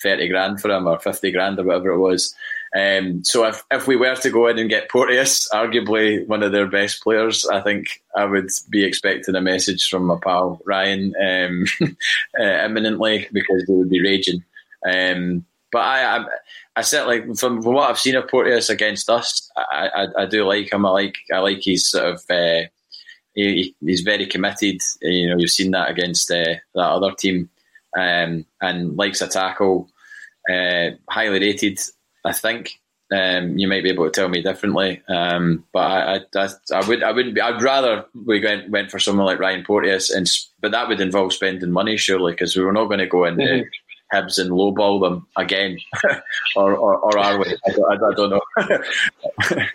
thirty 0.00 0.28
grand 0.28 0.60
for 0.60 0.70
him 0.70 0.86
or 0.86 0.98
fifty 0.98 1.30
grand 1.30 1.58
or 1.58 1.64
whatever 1.64 1.90
it 1.90 1.98
was. 1.98 2.34
Um, 2.74 3.22
so 3.24 3.44
if 3.44 3.64
if 3.70 3.86
we 3.86 3.96
were 3.96 4.14
to 4.16 4.30
go 4.30 4.46
in 4.46 4.58
and 4.58 4.70
get 4.70 4.88
Porteous, 4.88 5.48
arguably 5.52 6.26
one 6.26 6.42
of 6.42 6.52
their 6.52 6.66
best 6.66 7.02
players, 7.02 7.44
I 7.46 7.60
think 7.60 8.02
I 8.16 8.24
would 8.24 8.50
be 8.70 8.84
expecting 8.84 9.34
a 9.34 9.40
message 9.40 9.88
from 9.88 10.04
my 10.04 10.16
pal 10.22 10.60
Ryan 10.64 11.12
um, 11.20 11.64
uh, 12.40 12.64
imminently 12.64 13.28
because 13.32 13.64
they 13.66 13.74
would 13.74 13.90
be 13.90 14.02
raging. 14.02 14.44
Um, 14.88 15.46
but 15.72 15.78
I, 15.78 16.18
I, 16.18 16.24
I 16.76 17.04
like 17.04 17.24
from, 17.36 17.62
from 17.62 17.74
what 17.74 17.90
I've 17.90 17.98
seen 17.98 18.14
of 18.14 18.28
Porteous 18.28 18.68
against 18.68 19.08
us, 19.08 19.50
I, 19.56 19.88
I, 19.94 20.22
I, 20.22 20.26
do 20.26 20.44
like 20.44 20.70
him. 20.70 20.84
I 20.84 20.90
like 20.90 21.16
I 21.32 21.38
like 21.38 21.62
his 21.62 21.90
sort 21.90 22.14
of. 22.14 22.22
Uh, 22.30 22.68
he, 23.34 23.74
he's 23.80 24.02
very 24.02 24.26
committed. 24.26 24.80
You 25.00 25.30
know, 25.30 25.36
you've 25.38 25.50
seen 25.50 25.70
that 25.70 25.90
against 25.90 26.30
uh, 26.30 26.56
that 26.74 26.80
other 26.80 27.12
team, 27.12 27.48
um, 27.96 28.44
and 28.60 28.96
likes 28.96 29.22
a 29.22 29.28
tackle. 29.28 29.88
Uh, 30.50 30.90
highly 31.08 31.40
rated, 31.40 31.80
I 32.24 32.32
think. 32.32 32.78
Um, 33.10 33.58
you 33.58 33.68
might 33.68 33.82
be 33.82 33.90
able 33.90 34.06
to 34.06 34.10
tell 34.10 34.28
me 34.30 34.40
differently, 34.40 35.02
um, 35.06 35.66
but 35.70 35.80
I, 35.80 36.20
I, 36.34 36.48
I, 36.72 36.88
would, 36.88 37.02
I 37.02 37.12
wouldn't 37.12 37.34
be. 37.34 37.42
I'd 37.42 37.62
rather 37.62 38.06
we 38.14 38.42
went, 38.42 38.70
went 38.70 38.90
for 38.90 38.98
someone 38.98 39.26
like 39.26 39.38
Ryan 39.38 39.64
Porteous, 39.64 40.10
and 40.10 40.26
but 40.60 40.70
that 40.72 40.88
would 40.88 41.00
involve 41.00 41.34
spending 41.34 41.70
money, 41.70 41.98
surely, 41.98 42.32
because 42.32 42.56
we 42.56 42.64
were 42.64 42.72
not 42.72 42.86
going 42.86 43.00
to 43.00 43.06
go 43.06 43.24
into 43.24 43.44
mm-hmm. 43.44 43.68
Hibs 44.12 44.38
and 44.38 44.50
lowball 44.50 45.00
them 45.00 45.26
again, 45.36 45.78
or, 46.56 46.74
or, 46.74 46.96
or 46.98 47.18
are 47.18 47.38
we? 47.38 47.46
I, 47.46 47.70
I, 47.90 47.94
I 47.94 48.14
don't 48.14 48.30
know. 48.30 48.40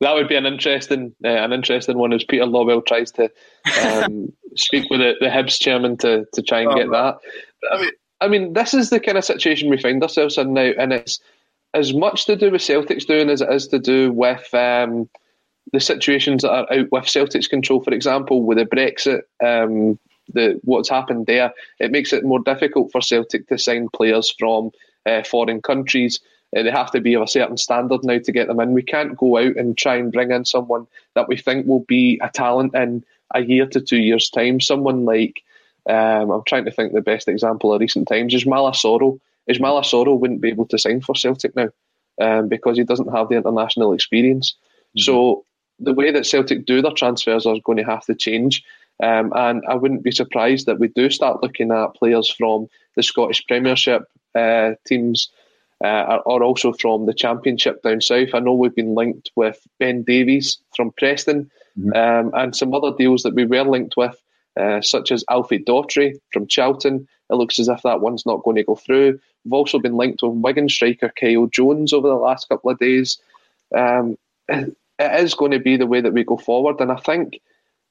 that 0.00 0.14
would 0.14 0.28
be 0.28 0.36
an 0.36 0.46
interesting 0.46 1.14
uh, 1.24 1.28
an 1.28 1.52
interesting 1.52 1.98
one 1.98 2.12
as 2.12 2.24
Peter 2.24 2.44
Lawwell 2.44 2.86
tries 2.86 3.10
to 3.12 3.30
um, 3.82 4.32
speak 4.56 4.88
with 4.90 5.00
the, 5.00 5.14
the 5.20 5.26
Hibs 5.26 5.60
chairman 5.60 5.96
to, 5.98 6.26
to 6.34 6.42
try 6.42 6.60
and 6.60 6.72
oh, 6.72 6.74
get 6.76 6.90
that. 6.90 7.18
I 7.72 7.80
mean, 7.80 7.90
I 8.20 8.28
mean, 8.28 8.52
this 8.52 8.74
is 8.74 8.90
the 8.90 9.00
kind 9.00 9.18
of 9.18 9.24
situation 9.24 9.70
we 9.70 9.80
find 9.80 10.02
ourselves 10.02 10.38
in 10.38 10.54
now, 10.54 10.72
and 10.78 10.92
it's 10.92 11.20
as 11.74 11.92
much 11.92 12.26
to 12.26 12.36
do 12.36 12.50
with 12.50 12.62
Celtic's 12.62 13.04
doing 13.04 13.30
as 13.30 13.40
it 13.40 13.52
is 13.52 13.68
to 13.68 13.78
do 13.78 14.12
with 14.12 14.52
um, 14.54 15.08
the 15.72 15.80
situations 15.80 16.42
that 16.42 16.50
are 16.50 16.72
out 16.72 16.90
with 16.90 17.08
Celtic's 17.08 17.48
control. 17.48 17.82
For 17.82 17.92
example, 17.92 18.42
with 18.42 18.58
the 18.58 18.66
Brexit, 18.66 19.22
um, 19.44 19.98
the 20.32 20.60
what's 20.64 20.88
happened 20.88 21.26
there, 21.26 21.52
it 21.78 21.90
makes 21.90 22.12
it 22.12 22.24
more 22.24 22.40
difficult 22.40 22.92
for 22.92 23.00
Celtic 23.00 23.48
to 23.48 23.58
sign 23.58 23.88
players 23.88 24.34
from 24.38 24.70
uh, 25.06 25.22
foreign 25.22 25.62
countries. 25.62 26.20
Uh, 26.56 26.62
they 26.62 26.70
have 26.70 26.90
to 26.92 27.00
be 27.00 27.14
of 27.14 27.22
a 27.22 27.28
certain 27.28 27.56
standard 27.56 28.02
now 28.04 28.18
to 28.18 28.32
get 28.32 28.48
them 28.48 28.60
in. 28.60 28.72
We 28.72 28.82
can't 28.82 29.16
go 29.16 29.38
out 29.38 29.56
and 29.56 29.76
try 29.76 29.96
and 29.96 30.12
bring 30.12 30.30
in 30.30 30.44
someone 30.44 30.86
that 31.14 31.28
we 31.28 31.36
think 31.36 31.66
will 31.66 31.80
be 31.80 32.18
a 32.22 32.30
talent 32.30 32.74
in 32.74 33.04
a 33.34 33.42
year 33.42 33.66
to 33.66 33.80
two 33.80 33.98
years' 33.98 34.30
time. 34.30 34.60
Someone 34.60 35.04
like, 35.04 35.42
um, 35.88 36.30
I'm 36.30 36.44
trying 36.46 36.64
to 36.64 36.70
think 36.70 36.92
the 36.92 37.00
best 37.02 37.28
example 37.28 37.72
of 37.72 37.80
recent 37.80 38.08
times 38.08 38.34
is 38.34 38.44
Ismaila 38.44 38.74
Soro. 38.74 39.20
Ismaila 39.50 39.82
Soro 39.82 40.18
wouldn't 40.18 40.40
be 40.40 40.48
able 40.48 40.66
to 40.66 40.78
sign 40.78 41.00
for 41.00 41.14
Celtic 41.14 41.54
now 41.54 41.68
um, 42.20 42.48
because 42.48 42.76
he 42.76 42.84
doesn't 42.84 43.14
have 43.14 43.28
the 43.28 43.36
international 43.36 43.92
experience. 43.92 44.54
Mm-hmm. 44.96 45.00
So 45.00 45.44
the 45.78 45.94
way 45.94 46.10
that 46.10 46.26
Celtic 46.26 46.64
do 46.66 46.82
their 46.82 46.92
transfers 46.92 47.46
are 47.46 47.56
going 47.64 47.78
to 47.78 47.84
have 47.84 48.04
to 48.06 48.14
change. 48.14 48.64
Um, 49.02 49.32
and 49.34 49.62
I 49.68 49.74
wouldn't 49.74 50.02
be 50.02 50.10
surprised 50.10 50.66
that 50.66 50.80
we 50.80 50.88
do 50.88 51.08
start 51.10 51.42
looking 51.42 51.70
at 51.70 51.94
players 51.94 52.28
from 52.28 52.68
the 52.96 53.02
Scottish 53.02 53.46
Premiership 53.46 54.02
uh, 54.34 54.72
teams 54.86 55.30
uh, 55.84 56.20
are, 56.26 56.42
also 56.42 56.72
from 56.72 57.06
the 57.06 57.14
Championship 57.14 57.82
down 57.82 58.00
south. 58.00 58.30
I 58.34 58.40
know 58.40 58.54
we've 58.54 58.74
been 58.74 58.94
linked 58.94 59.30
with 59.36 59.64
Ben 59.78 60.02
Davies 60.02 60.58
from 60.74 60.92
Preston 60.92 61.50
mm-hmm. 61.78 61.92
um, 61.94 62.32
and 62.34 62.56
some 62.56 62.74
other 62.74 62.92
deals 62.96 63.22
that 63.22 63.34
we 63.34 63.44
were 63.44 63.62
linked 63.62 63.96
with, 63.96 64.20
uh, 64.58 64.80
such 64.80 65.12
as 65.12 65.24
Alfie 65.30 65.58
Doughty 65.58 66.20
from 66.32 66.48
Charlton. 66.48 67.06
It 67.30 67.34
looks 67.34 67.58
as 67.58 67.68
if 67.68 67.82
that 67.82 68.00
one's 68.00 68.26
not 68.26 68.42
going 68.42 68.56
to 68.56 68.64
go 68.64 68.74
through. 68.74 69.20
We've 69.44 69.52
also 69.52 69.78
been 69.78 69.96
linked 69.96 70.22
with 70.22 70.32
Wigan 70.32 70.68
striker 70.68 71.12
Kyle 71.20 71.46
Jones 71.46 71.92
over 71.92 72.08
the 72.08 72.14
last 72.14 72.48
couple 72.48 72.70
of 72.70 72.78
days. 72.78 73.18
Um, 73.76 74.18
it 74.48 74.74
is 74.98 75.34
going 75.34 75.52
to 75.52 75.60
be 75.60 75.76
the 75.76 75.86
way 75.86 76.00
that 76.00 76.12
we 76.12 76.24
go 76.24 76.36
forward, 76.36 76.80
and 76.80 76.90
I 76.90 76.96
think 76.96 77.40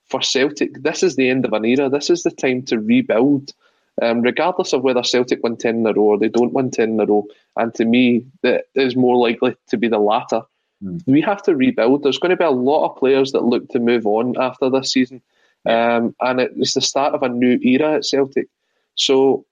for 0.09 0.21
Celtic, 0.21 0.81
this 0.81 1.03
is 1.03 1.15
the 1.15 1.29
end 1.29 1.45
of 1.45 1.53
an 1.53 1.65
era. 1.65 1.89
This 1.89 2.09
is 2.09 2.23
the 2.23 2.31
time 2.31 2.63
to 2.63 2.79
rebuild 2.79 3.53
um, 4.01 4.21
regardless 4.21 4.73
of 4.73 4.83
whether 4.83 5.03
Celtic 5.03 5.41
win 5.43 5.57
10 5.57 5.77
in 5.77 5.87
a 5.87 5.93
row 5.93 6.03
or 6.03 6.19
they 6.19 6.29
don't 6.29 6.53
win 6.53 6.71
10 6.71 6.89
in 6.89 6.99
a 6.99 7.05
row. 7.05 7.25
And 7.55 7.73
to 7.75 7.85
me, 7.85 8.25
that 8.43 8.65
is 8.75 8.95
more 8.95 9.17
likely 9.17 9.55
to 9.69 9.77
be 9.77 9.87
the 9.87 9.99
latter. 9.99 10.41
Mm. 10.83 11.01
We 11.07 11.21
have 11.21 11.41
to 11.43 11.55
rebuild. 11.55 12.03
There's 12.03 12.19
going 12.19 12.29
to 12.29 12.37
be 12.37 12.43
a 12.43 12.51
lot 12.51 12.87
of 12.87 12.97
players 12.97 13.31
that 13.31 13.45
look 13.45 13.67
to 13.69 13.79
move 13.79 14.05
on 14.05 14.35
after 14.39 14.69
this 14.69 14.91
season. 14.91 15.21
Um, 15.65 16.15
and 16.21 16.39
it's 16.39 16.75
the 16.75 16.81
start 16.81 17.15
of 17.15 17.23
a 17.23 17.29
new 17.29 17.59
era 17.63 17.95
at 17.95 18.05
Celtic. 18.05 18.47
So 18.95 19.45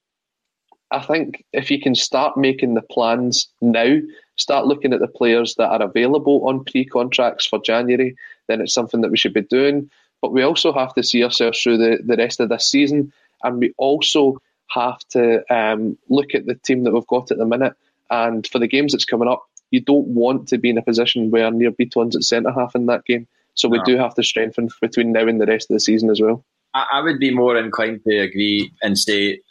I 0.91 0.99
think 0.99 1.43
if 1.51 1.71
you 1.71 1.81
can 1.81 1.95
start 1.95 2.37
making 2.37 2.75
the 2.75 2.81
plans 2.81 3.47
now, 3.61 3.97
start 4.35 4.67
looking 4.67 4.93
at 4.93 4.99
the 4.99 5.07
players 5.07 5.55
that 5.55 5.69
are 5.69 5.81
available 5.81 6.47
on 6.47 6.63
pre 6.63 6.85
contracts 6.85 7.47
for 7.47 7.59
January, 7.59 8.15
then 8.47 8.61
it's 8.61 8.73
something 8.73 9.01
that 9.01 9.11
we 9.11 9.17
should 9.17 9.33
be 9.33 9.41
doing. 9.41 9.89
But 10.25 10.33
we 10.33 10.41
also 10.41 10.73
have 10.73 10.91
to 10.95 11.03
see 11.03 11.23
ourselves 11.23 11.61
through 11.61 11.77
the, 11.77 11.99
the 12.03 12.15
rest 12.15 12.39
of 12.39 12.49
this 12.49 12.67
season. 12.67 13.13
And 13.43 13.59
we 13.59 13.75
also 13.77 14.41
have 14.71 14.97
to 15.09 15.43
um, 15.53 15.99
look 16.09 16.33
at 16.33 16.47
the 16.47 16.55
team 16.55 16.83
that 16.83 16.93
we've 16.93 17.05
got 17.05 17.29
at 17.29 17.37
the 17.37 17.45
minute. 17.45 17.75
And 18.09 18.47
for 18.47 18.57
the 18.57 18.65
games 18.65 18.93
that's 18.93 19.05
coming 19.05 19.27
up, 19.27 19.43
you 19.69 19.81
don't 19.81 20.07
want 20.07 20.47
to 20.47 20.57
be 20.57 20.71
in 20.71 20.79
a 20.79 20.81
position 20.81 21.29
where 21.29 21.51
Nir 21.51 21.69
Bitton's 21.69 22.15
at 22.15 22.23
centre 22.23 22.51
half 22.51 22.73
in 22.73 22.87
that 22.87 23.05
game. 23.05 23.27
So 23.53 23.69
we 23.69 23.77
no. 23.77 23.83
do 23.83 23.97
have 23.97 24.15
to 24.15 24.23
strengthen 24.23 24.69
between 24.81 25.11
now 25.11 25.27
and 25.27 25.39
the 25.39 25.45
rest 25.45 25.69
of 25.69 25.75
the 25.75 25.79
season 25.79 26.09
as 26.09 26.19
well. 26.19 26.43
I, 26.73 26.87
I 26.93 27.01
would 27.01 27.19
be 27.19 27.29
more 27.29 27.55
inclined 27.55 28.03
to 28.05 28.17
agree 28.17 28.71
and 28.81 28.97
say 28.97 29.41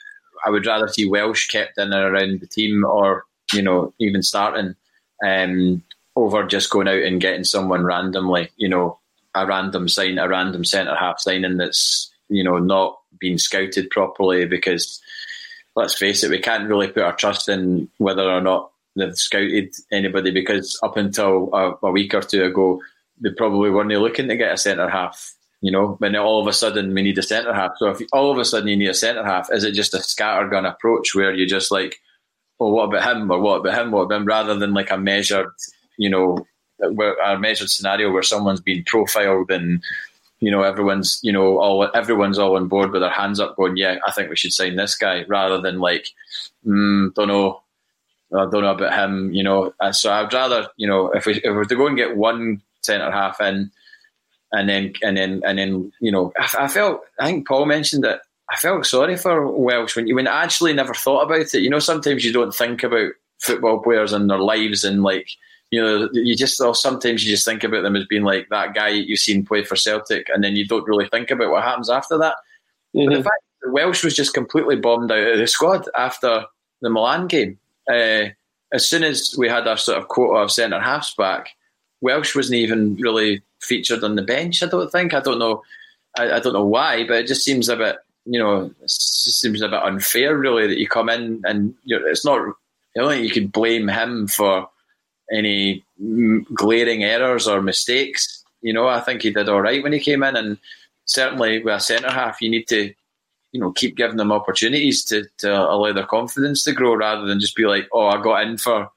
I 0.45 0.51
would 0.51 0.67
rather 0.67 0.89
see 0.89 1.07
Welsh 1.07 1.47
kept 1.47 1.79
in 1.79 1.93
and 1.93 1.95
around 1.95 2.41
the 2.41 2.49
team 2.49 2.85
or, 2.85 3.27
you 3.53 3.63
know, 3.63 3.95
even 4.01 4.25
starting 4.25 4.75
um, 5.25 5.85
over 6.17 6.43
just 6.43 6.69
going 6.71 6.89
out 6.89 7.01
and 7.05 7.21
getting 7.21 7.45
someone 7.45 7.85
randomly, 7.85 8.51
you 8.57 8.69
know, 8.69 8.99
a 9.35 9.47
random 9.47 9.89
sign, 9.89 10.19
a 10.19 10.29
random 10.29 10.65
centre 10.65 10.95
half 10.95 11.21
signing 11.21 11.57
that's, 11.57 12.13
you 12.29 12.45
know, 12.45 12.59
not 12.59 12.99
being 13.19 13.39
scouted 13.39 13.91
properly 13.91 14.47
because 14.47 15.01
let's 15.77 15.95
face 15.95 16.23
it, 16.23 16.31
we 16.31 16.39
can't 16.39 16.69
really 16.69 16.89
put 16.89 17.03
our 17.03 17.15
trust 17.17 17.49
in 17.49 17.89
whether 17.99 18.23
or 18.23 18.41
not 18.41 18.71
they've 18.97 19.17
scouted 19.17 19.75
anybody 19.93 20.31
because 20.31 20.79
up 20.83 20.97
until 20.97 21.51
a, 21.53 21.75
a 21.87 21.91
week 21.91 22.15
or 22.15 22.21
two 22.21 22.45
ago, 22.45 22.81
they 23.21 23.31
probably 23.31 23.71
weren't 23.71 23.91
looking 23.91 24.29
to 24.29 24.37
get 24.37 24.53
a 24.53 24.57
centre 24.57 24.89
half. 24.89 25.35
You 25.61 25.73
know, 25.73 25.97
when 25.99 26.15
all 26.15 26.41
of 26.41 26.47
a 26.47 26.53
sudden 26.53 26.93
we 26.93 27.03
need 27.03 27.19
a 27.19 27.23
centre 27.23 27.55
half. 27.55 27.73
So 27.79 27.89
if 27.89 28.01
all 28.13 28.31
of 28.31 28.39
a 28.39 28.45
sudden 28.45 28.69
you 28.69 28.77
need 28.77 28.91
a 28.91 28.95
centre 28.95 29.25
half, 29.25 29.49
is 29.51 29.65
it 29.65 29.73
just 29.73 29.95
a 29.95 29.99
scattergun 29.99 30.71
approach 30.71 31.15
where 31.15 31.33
you're 31.33 31.47
just 31.47 31.71
like, 31.71 31.97
oh, 32.61 32.71
what 32.71 32.85
about 32.85 33.11
him 33.11 33.31
or 33.31 33.41
what 33.41 33.61
about 33.61 33.81
him, 33.81 33.91
what 33.91 34.03
about 34.03 34.17
him, 34.17 34.27
rather 34.27 34.55
than 34.57 34.75
like 34.75 34.91
a 34.91 34.99
measured, 34.99 35.53
you 35.97 36.11
know, 36.11 36.47
a 36.85 37.39
measured 37.39 37.71
scenario 37.71 38.11
where 38.11 38.23
someone's 38.23 38.61
been 38.61 38.85
profiled 38.85 39.51
and 39.51 39.83
you 40.41 40.51
know 40.51 40.63
everyone's 40.63 41.21
you 41.23 41.33
know 41.33 41.59
all 41.59 41.89
everyone's 41.95 42.39
all 42.39 42.57
on 42.57 42.69
board 42.69 42.91
with 42.91 43.03
their 43.03 43.11
hands 43.11 43.41
up, 43.41 43.57
going, 43.57 43.77
yeah, 43.77 43.99
I 44.07 44.13
think 44.13 44.31
we 44.31 44.37
should 44.37 44.53
sign 44.53 44.77
this 44.77 44.97
guy, 44.97 45.25
rather 45.27 45.61
than 45.61 45.81
like, 45.81 46.09
mm, 46.67 47.15
don't 47.15 47.29
know, 47.29 47.63
I 48.37 48.47
don't 48.51 48.63
know 48.63 48.73
about 48.73 48.93
him, 48.93 49.33
you 49.33 49.43
know. 49.43 49.73
Uh, 49.81 49.93
so 49.93 50.13
I'd 50.13 50.33
rather, 50.33 50.69
you 50.77 50.87
know, 50.87 51.11
if 51.13 51.27
we 51.27 51.35
if 51.37 51.45
we 51.45 51.51
were 51.51 51.65
to 51.65 51.77
go 51.77 51.87
and 51.87 51.97
get 51.97 52.17
one 52.17 52.61
centre 52.83 53.11
half 53.11 53.41
in, 53.41 53.71
and 54.53 54.69
then 54.69 54.93
and 55.03 55.17
then 55.17 55.43
and 55.45 55.59
then 55.59 55.93
you 56.01 56.13
know, 56.13 56.33
I, 56.39 56.65
I, 56.65 56.69
felt 56.69 57.01
I 57.19 57.27
think 57.27 57.47
Paul 57.47 57.67
mentioned 57.67 58.05
that 58.05 58.21
I 58.51 58.57
felt 58.57 58.87
sorry 58.87 59.17
for 59.17 59.51
Welsh 59.51 59.97
when 59.97 60.07
you 60.07 60.15
when 60.15 60.29
I 60.29 60.45
actually 60.45 60.73
never 60.73 60.95
thought 60.95 61.23
about 61.23 61.55
it. 61.55 61.63
You 61.63 61.71
know, 61.71 61.79
sometimes 61.79 62.25
you 62.25 62.33
don't 62.33 62.55
think 62.55 62.83
about 62.83 63.13
football 63.41 63.83
players 63.83 64.13
and 64.13 64.29
their 64.29 64.39
lives 64.39 64.85
and 64.85 65.03
like 65.03 65.29
you 65.75 65.83
know, 65.83 66.09
you 66.13 66.37
just 66.37 66.61
or 66.61 66.73
sometimes 66.73 67.25
you 67.25 67.31
just 67.33 67.45
think 67.45 67.65
about 67.65 67.83
them 67.83 67.97
as 67.97 68.07
being 68.07 68.23
like 68.23 68.49
that 68.51 68.75
guy 68.75 68.91
you've 68.91 69.19
seen 69.19 69.45
play 69.45 69.65
for 69.65 69.75
Celtic, 69.75 70.29
and 70.29 70.45
then 70.45 70.55
you 70.55 70.65
don't 70.65 70.87
really 70.87 71.09
think 71.09 71.33
about 71.33 71.51
what 71.51 71.65
happens 71.65 71.91
after 71.91 72.17
that. 72.19 72.37
Mm-hmm. 72.95 73.07
But 73.07 73.11
the 73.11 73.17
mm-hmm. 73.17 73.23
fact 73.25 73.43
that 73.63 73.73
Welsh 73.73 74.05
was 74.05 74.15
just 74.15 74.35
completely 74.35 74.77
bombed 74.77 75.11
out 75.11 75.33
of 75.33 75.39
the 75.39 75.49
squad 75.49 75.89
after 75.97 76.45
the 76.81 76.91
Milan 76.91 77.27
game. 77.27 77.59
Uh, 77.91 78.27
as 78.73 78.89
soon 78.89 79.03
as 79.03 79.35
we 79.37 79.49
had 79.49 79.67
our 79.67 79.77
sort 79.77 79.99
of 79.99 80.07
quota 80.07 80.39
of 80.39 80.53
centre 80.53 80.81
halves 80.81 81.13
back, 81.19 81.49
Welsh 82.01 82.37
wasn't 82.37 82.61
even 82.61 82.95
really 82.95 83.43
featured 83.61 84.05
on 84.05 84.15
the 84.15 84.23
bench. 84.23 84.63
I 84.63 84.67
don't 84.67 84.93
think. 84.93 85.13
I 85.13 85.21
don't 85.21 85.41
know. 85.41 85.65
I, 86.17 86.35
I 86.35 86.39
don't 86.39 86.53
know 86.53 86.65
why, 86.65 87.05
but 87.05 87.17
it 87.17 87.27
just 87.27 87.45
seems 87.45 87.69
a 87.69 87.75
bit. 87.75 87.97
You 88.27 88.39
know, 88.39 88.71
it 88.81 88.91
seems 88.91 89.61
a 89.61 89.69
bit 89.69 89.83
unfair, 89.83 90.39
really, 90.39 90.69
that 90.69 90.79
you 90.79 90.87
come 90.87 91.09
in 91.09 91.43
and 91.45 91.75
you 91.83 91.99
know, 91.99 92.07
it's 92.07 92.25
not. 92.25 92.41
I 92.97 93.01
don't 93.01 93.11
think 93.11 93.25
you 93.25 93.33
could 93.33 93.51
blame 93.51 93.89
him 93.89 94.29
for 94.29 94.69
any 95.33 95.85
glaring 96.55 97.05
errors 97.05 97.47
or 97.47 97.63
mistakes. 97.63 98.45
You 98.63 98.73
know, 98.73 98.87
I 98.87 99.01
think 99.01 99.23
he 99.23 99.31
did 99.31 99.49
all 99.49 99.61
right 99.61 99.83
when 99.83 99.93
he 99.93 100.01
came 100.01 100.23
in, 100.23 100.37
and 100.37 100.59
certainly 101.05 101.63
with 101.63 101.75
a 101.75 101.81
centre 101.81 102.11
half, 102.11 102.41
you 102.41 102.51
need 102.51 102.67
to, 102.69 102.93
you 103.53 103.61
know, 103.61 103.73
keep 103.73 103.97
giving 103.97 104.17
them 104.17 104.33
opportunities 104.33 105.05
to, 105.07 105.25
to 105.39 105.53
allow 105.53 105.93
their 105.93 106.07
confidence 106.07 106.65
to 106.65 106.73
grow 106.73 106.95
rather 106.95 107.27
than 107.27 107.41
just 107.41 107.57
be 107.57 107.67
like, 107.67 107.89
oh, 107.93 108.07
I 108.07 108.23
got 108.23 108.43
in 108.47 108.59
for 108.59 108.89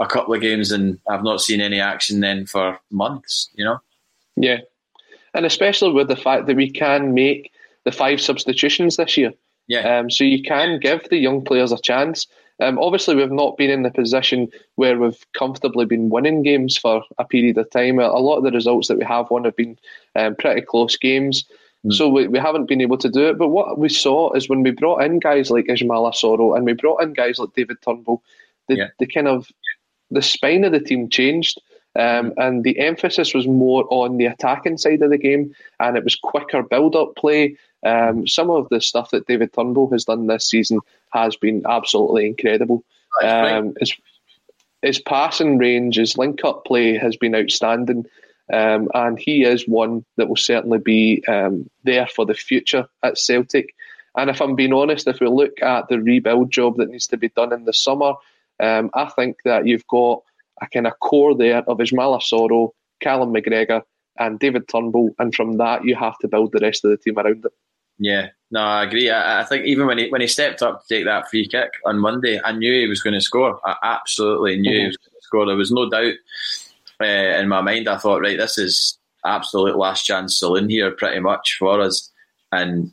a 0.00 0.06
couple 0.06 0.34
of 0.34 0.40
games 0.40 0.72
and 0.72 0.98
I've 1.08 1.22
not 1.22 1.40
seen 1.40 1.60
any 1.60 1.80
action 1.80 2.20
then 2.20 2.46
for 2.46 2.78
months. 2.90 3.48
You 3.54 3.64
know. 3.64 3.78
Yeah, 4.36 4.58
and 5.34 5.46
especially 5.46 5.92
with 5.92 6.08
the 6.08 6.16
fact 6.16 6.46
that 6.46 6.56
we 6.56 6.70
can 6.70 7.14
make 7.14 7.52
the 7.84 7.92
five 7.92 8.20
substitutions 8.20 8.96
this 8.96 9.16
year. 9.16 9.32
Yeah. 9.68 9.98
Um, 9.98 10.10
so 10.10 10.24
you 10.24 10.42
can 10.42 10.78
give 10.80 11.08
the 11.08 11.18
young 11.18 11.44
players 11.44 11.72
a 11.72 11.78
chance. 11.78 12.26
Um, 12.60 12.78
obviously, 12.78 13.14
we've 13.14 13.32
not 13.32 13.56
been 13.56 13.70
in 13.70 13.82
the 13.82 13.90
position 13.90 14.50
where 14.76 14.98
we've 14.98 15.24
comfortably 15.32 15.84
been 15.84 16.10
winning 16.10 16.42
games 16.42 16.76
for 16.76 17.02
a 17.18 17.24
period 17.24 17.58
of 17.58 17.70
time. 17.70 17.98
A 17.98 18.18
lot 18.18 18.36
of 18.36 18.44
the 18.44 18.50
results 18.50 18.88
that 18.88 18.98
we 18.98 19.04
have 19.04 19.30
won 19.30 19.44
have 19.44 19.56
been 19.56 19.78
um, 20.14 20.36
pretty 20.36 20.60
close 20.60 20.96
games. 20.96 21.44
Mm. 21.84 21.94
So 21.94 22.08
we, 22.08 22.28
we 22.28 22.38
haven't 22.38 22.66
been 22.66 22.80
able 22.80 22.98
to 22.98 23.08
do 23.08 23.28
it. 23.28 23.38
But 23.38 23.48
what 23.48 23.78
we 23.78 23.88
saw 23.88 24.32
is 24.34 24.48
when 24.48 24.62
we 24.62 24.70
brought 24.70 25.02
in 25.02 25.18
guys 25.18 25.50
like 25.50 25.66
Ismaila 25.66 26.14
Soro 26.14 26.56
and 26.56 26.64
we 26.64 26.74
brought 26.74 27.02
in 27.02 27.14
guys 27.14 27.38
like 27.38 27.54
David 27.54 27.78
Turnbull, 27.82 28.22
the, 28.68 28.76
yeah. 28.76 28.88
the 28.98 29.06
kind 29.06 29.28
of 29.28 29.50
the 30.10 30.22
spine 30.22 30.64
of 30.64 30.72
the 30.72 30.80
team 30.80 31.08
changed. 31.08 31.60
Um, 31.94 32.32
and 32.38 32.64
the 32.64 32.78
emphasis 32.78 33.34
was 33.34 33.46
more 33.46 33.86
on 33.90 34.16
the 34.16 34.24
attacking 34.24 34.78
side 34.78 35.02
of 35.02 35.10
the 35.10 35.18
game, 35.18 35.54
and 35.78 35.94
it 35.94 36.04
was 36.04 36.16
quicker 36.16 36.62
build-up 36.62 37.16
play. 37.16 37.58
Um, 37.84 38.26
some 38.26 38.50
of 38.50 38.68
the 38.68 38.80
stuff 38.80 39.10
that 39.10 39.26
David 39.26 39.52
Turnbull 39.52 39.90
has 39.90 40.04
done 40.04 40.26
this 40.26 40.48
season 40.48 40.80
has 41.12 41.36
been 41.36 41.64
absolutely 41.68 42.26
incredible. 42.26 42.84
Um, 43.22 43.74
his, 43.78 43.94
his 44.82 45.00
passing 45.00 45.58
range, 45.58 45.96
his 45.96 46.16
link-up 46.16 46.64
play 46.64 46.96
has 46.96 47.16
been 47.16 47.34
outstanding, 47.34 48.06
um, 48.52 48.88
and 48.94 49.18
he 49.18 49.44
is 49.44 49.66
one 49.66 50.04
that 50.16 50.28
will 50.28 50.36
certainly 50.36 50.78
be 50.78 51.22
um, 51.26 51.68
there 51.84 52.06
for 52.06 52.24
the 52.24 52.34
future 52.34 52.86
at 53.02 53.18
Celtic. 53.18 53.74
And 54.16 54.28
if 54.28 54.40
I'm 54.40 54.54
being 54.54 54.72
honest, 54.72 55.08
if 55.08 55.20
we 55.20 55.28
look 55.28 55.62
at 55.62 55.88
the 55.88 56.00
rebuild 56.00 56.50
job 56.50 56.76
that 56.76 56.90
needs 56.90 57.06
to 57.08 57.16
be 57.16 57.30
done 57.30 57.52
in 57.52 57.64
the 57.64 57.72
summer, 57.72 58.14
um, 58.60 58.90
I 58.94 59.06
think 59.06 59.38
that 59.44 59.66
you've 59.66 59.86
got 59.86 60.22
a 60.60 60.68
kind 60.68 60.86
of 60.86 60.98
core 61.00 61.34
there 61.34 61.62
of 61.68 61.78
Ismaila 61.78 62.20
Soro, 62.20 62.70
Callum 63.00 63.32
McGregor, 63.32 63.82
and 64.18 64.38
David 64.38 64.68
Turnbull, 64.68 65.14
and 65.18 65.34
from 65.34 65.56
that 65.56 65.84
you 65.84 65.96
have 65.96 66.18
to 66.18 66.28
build 66.28 66.52
the 66.52 66.60
rest 66.60 66.84
of 66.84 66.90
the 66.90 66.96
team 66.98 67.18
around 67.18 67.44
it. 67.44 67.52
Yeah, 68.02 68.30
no, 68.50 68.60
I 68.60 68.82
agree. 68.82 69.10
I, 69.10 69.42
I, 69.42 69.44
think 69.44 69.64
even 69.64 69.86
when 69.86 69.96
he 69.96 70.08
when 70.08 70.20
he 70.20 70.26
stepped 70.26 70.60
up 70.60 70.82
to 70.82 70.94
take 70.94 71.04
that 71.04 71.30
free 71.30 71.46
kick 71.46 71.70
on 71.86 72.00
Monday, 72.00 72.40
I 72.44 72.50
knew 72.50 72.72
he 72.72 72.88
was 72.88 73.00
going 73.00 73.14
to 73.14 73.20
score. 73.20 73.60
I 73.64 73.76
absolutely 73.82 74.58
knew 74.58 74.70
mm-hmm. 74.70 74.80
he 74.80 74.86
was 74.88 74.96
going 74.96 75.14
to 75.14 75.22
score. 75.22 75.46
There 75.46 75.56
was 75.56 75.70
no 75.70 75.88
doubt 75.88 76.14
uh, 77.00 77.04
in 77.04 77.48
my 77.48 77.60
mind. 77.60 77.88
I 77.88 77.96
thought, 77.96 78.22
right, 78.22 78.36
this 78.36 78.58
is 78.58 78.98
absolute 79.24 79.76
last 79.76 80.04
chance 80.04 80.36
saloon 80.36 80.68
here, 80.68 80.90
pretty 80.90 81.20
much 81.20 81.56
for 81.60 81.80
us. 81.80 82.10
And 82.50 82.90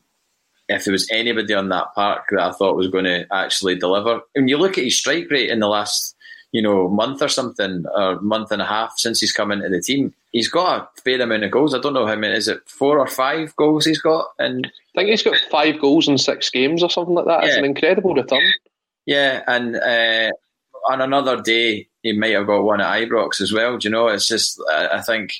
if 0.68 0.86
there 0.86 0.92
was 0.92 1.10
anybody 1.12 1.56
on 1.56 1.70
that 1.70 1.88
park 1.96 2.26
that 2.30 2.42
I 2.42 2.52
thought 2.52 2.78
was 2.78 2.88
going 2.88 3.06
to 3.06 3.26
actually 3.32 3.76
deliver, 3.76 4.22
when 4.36 4.48
you 4.48 4.58
look 4.58 4.78
at 4.78 4.84
his 4.84 4.98
strike 4.98 5.32
rate 5.32 5.50
in 5.50 5.60
the 5.60 5.68
last 5.68 6.16
you 6.52 6.62
know, 6.62 6.90
month 6.90 7.22
or 7.22 7.28
something, 7.28 7.86
or 7.96 8.20
month 8.22 8.52
and 8.52 8.62
a 8.62 8.66
half 8.66 8.94
since 8.98 9.20
he's 9.20 9.32
come 9.32 9.52
into 9.52 9.70
the 9.70 9.82
team. 9.82 10.14
He's 10.32 10.50
got 10.50 10.92
a 10.98 11.02
fair 11.02 11.22
amount 11.22 11.44
of 11.44 11.52
goals. 11.52 11.74
I 11.74 11.80
don't 11.80 11.94
know 11.94 12.08
how 12.08 12.16
many. 12.16 12.36
Is 12.36 12.48
it 12.48 12.62
four 12.68 13.00
or 13.00 13.08
five 13.08 13.56
goals 13.56 13.86
he's 13.86 14.02
got? 14.02 14.28
And 14.40 14.66
I 14.96 15.00
think 15.00 15.10
he's 15.10 15.24
got 15.24 15.38
five 15.52 15.80
goals 15.80 16.08
in 16.08 16.18
six 16.18 16.50
games 16.50 16.84
or 16.84 16.90
something 16.90 17.14
like 17.14 17.26
that. 17.26 17.44
Yeah. 17.44 17.48
It's 17.50 17.58
an 17.58 17.66
incredible 17.66 18.14
return. 18.14 18.42
Yeah, 19.06 19.44
and 19.48 19.76
uh, 19.76 20.32
on 20.90 21.02
another 21.02 21.42
day 21.42 21.88
he 22.04 22.14
might 22.14 22.34
have 22.34 22.48
got 22.48 22.64
one 22.64 22.82
at 22.82 23.02
Ibrox 23.02 23.42
as 23.42 23.52
well. 23.52 23.78
Do 23.78 23.88
you 23.88 23.92
know? 23.92 24.08
It's 24.08 24.28
just 24.28 24.62
I 24.72 25.02
think 25.02 25.34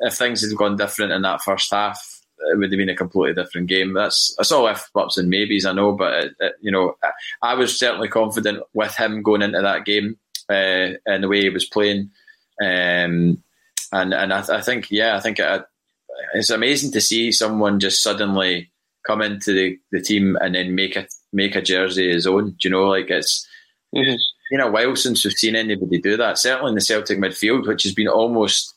if 0.00 0.14
things 0.14 0.40
had 0.40 0.56
gone 0.56 0.76
different 0.76 1.12
in 1.12 1.22
that 1.22 1.42
first 1.42 1.70
half, 1.70 2.17
it 2.40 2.58
would 2.58 2.72
have 2.72 2.78
been 2.78 2.88
a 2.88 2.96
completely 2.96 3.40
different 3.40 3.66
game. 3.66 3.92
That's 3.92 4.34
that's 4.36 4.52
all 4.52 4.66
if 4.68 4.88
ups 4.94 5.18
and 5.18 5.28
maybes, 5.28 5.66
I 5.66 5.72
know, 5.72 5.92
but 5.92 6.24
it, 6.24 6.34
it, 6.40 6.52
you 6.60 6.70
know, 6.70 6.96
I, 7.02 7.10
I, 7.42 7.54
was 7.54 7.78
certainly 7.78 8.08
confident 8.08 8.62
with 8.74 8.94
him 8.96 9.22
going 9.22 9.42
into 9.42 9.60
that 9.60 9.84
game 9.84 10.18
uh, 10.48 10.94
and 11.06 11.22
the 11.22 11.28
way 11.28 11.42
he 11.42 11.50
was 11.50 11.64
playing, 11.64 12.10
um, 12.62 13.42
and 13.92 14.14
and 14.14 14.32
I, 14.32 14.44
I, 14.56 14.60
think 14.60 14.90
yeah, 14.90 15.16
I 15.16 15.20
think 15.20 15.38
it, 15.38 15.64
it's 16.34 16.50
amazing 16.50 16.92
to 16.92 17.00
see 17.00 17.32
someone 17.32 17.80
just 17.80 18.02
suddenly 18.02 18.70
come 19.06 19.22
into 19.22 19.52
the, 19.52 19.78
the 19.92 20.00
team 20.00 20.36
and 20.40 20.54
then 20.54 20.74
make 20.74 20.96
a 20.96 21.06
make 21.32 21.56
a 21.56 21.62
jersey 21.62 22.12
his 22.12 22.26
own. 22.26 22.50
Do 22.50 22.56
you 22.68 22.70
know, 22.70 22.88
like 22.88 23.10
it's. 23.10 23.46
Mm-hmm. 23.94 24.16
Been 24.50 24.60
a 24.60 24.70
while 24.70 24.96
since 24.96 25.24
we've 25.24 25.34
seen 25.34 25.56
anybody 25.56 25.98
do 25.98 26.16
that. 26.16 26.38
Certainly 26.38 26.70
in 26.70 26.74
the 26.74 26.80
Celtic 26.80 27.18
midfield, 27.18 27.66
which 27.66 27.82
has 27.82 27.92
been 27.92 28.08
almost, 28.08 28.74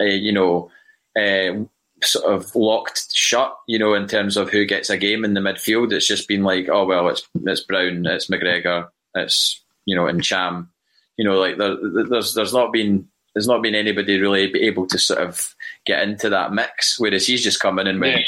uh, 0.00 0.04
you 0.04 0.32
know, 0.32 0.68
uh, 1.16 1.64
sort 2.02 2.32
of 2.32 2.54
locked 2.54 3.06
shut, 3.12 3.56
you 3.66 3.78
know, 3.78 3.94
in 3.94 4.06
terms 4.06 4.36
of 4.36 4.50
who 4.50 4.64
gets 4.64 4.90
a 4.90 4.98
game 4.98 5.24
in 5.24 5.34
the 5.34 5.40
midfield. 5.40 5.92
It's 5.92 6.06
just 6.06 6.28
been 6.28 6.42
like, 6.42 6.68
oh 6.68 6.84
well, 6.84 7.08
it's 7.08 7.26
it's 7.44 7.62
Brown, 7.62 8.06
it's 8.06 8.28
McGregor, 8.28 8.88
it's 9.14 9.64
you 9.84 9.96
know, 9.96 10.06
and 10.06 10.22
Cham. 10.22 10.70
You 11.16 11.24
know, 11.24 11.38
like 11.38 11.56
there, 11.56 11.76
there's 12.08 12.34
there's 12.34 12.52
not 12.52 12.72
been 12.72 13.08
there's 13.34 13.48
not 13.48 13.62
been 13.62 13.74
anybody 13.74 14.20
really 14.20 14.52
able 14.64 14.86
to 14.86 14.98
sort 14.98 15.20
of 15.20 15.54
get 15.84 16.02
into 16.02 16.28
that 16.30 16.52
mix. 16.52 16.98
Whereas 16.98 17.26
he's 17.26 17.42
just 17.42 17.60
come 17.60 17.78
in 17.78 17.86
and 17.86 18.00
went 18.00 18.20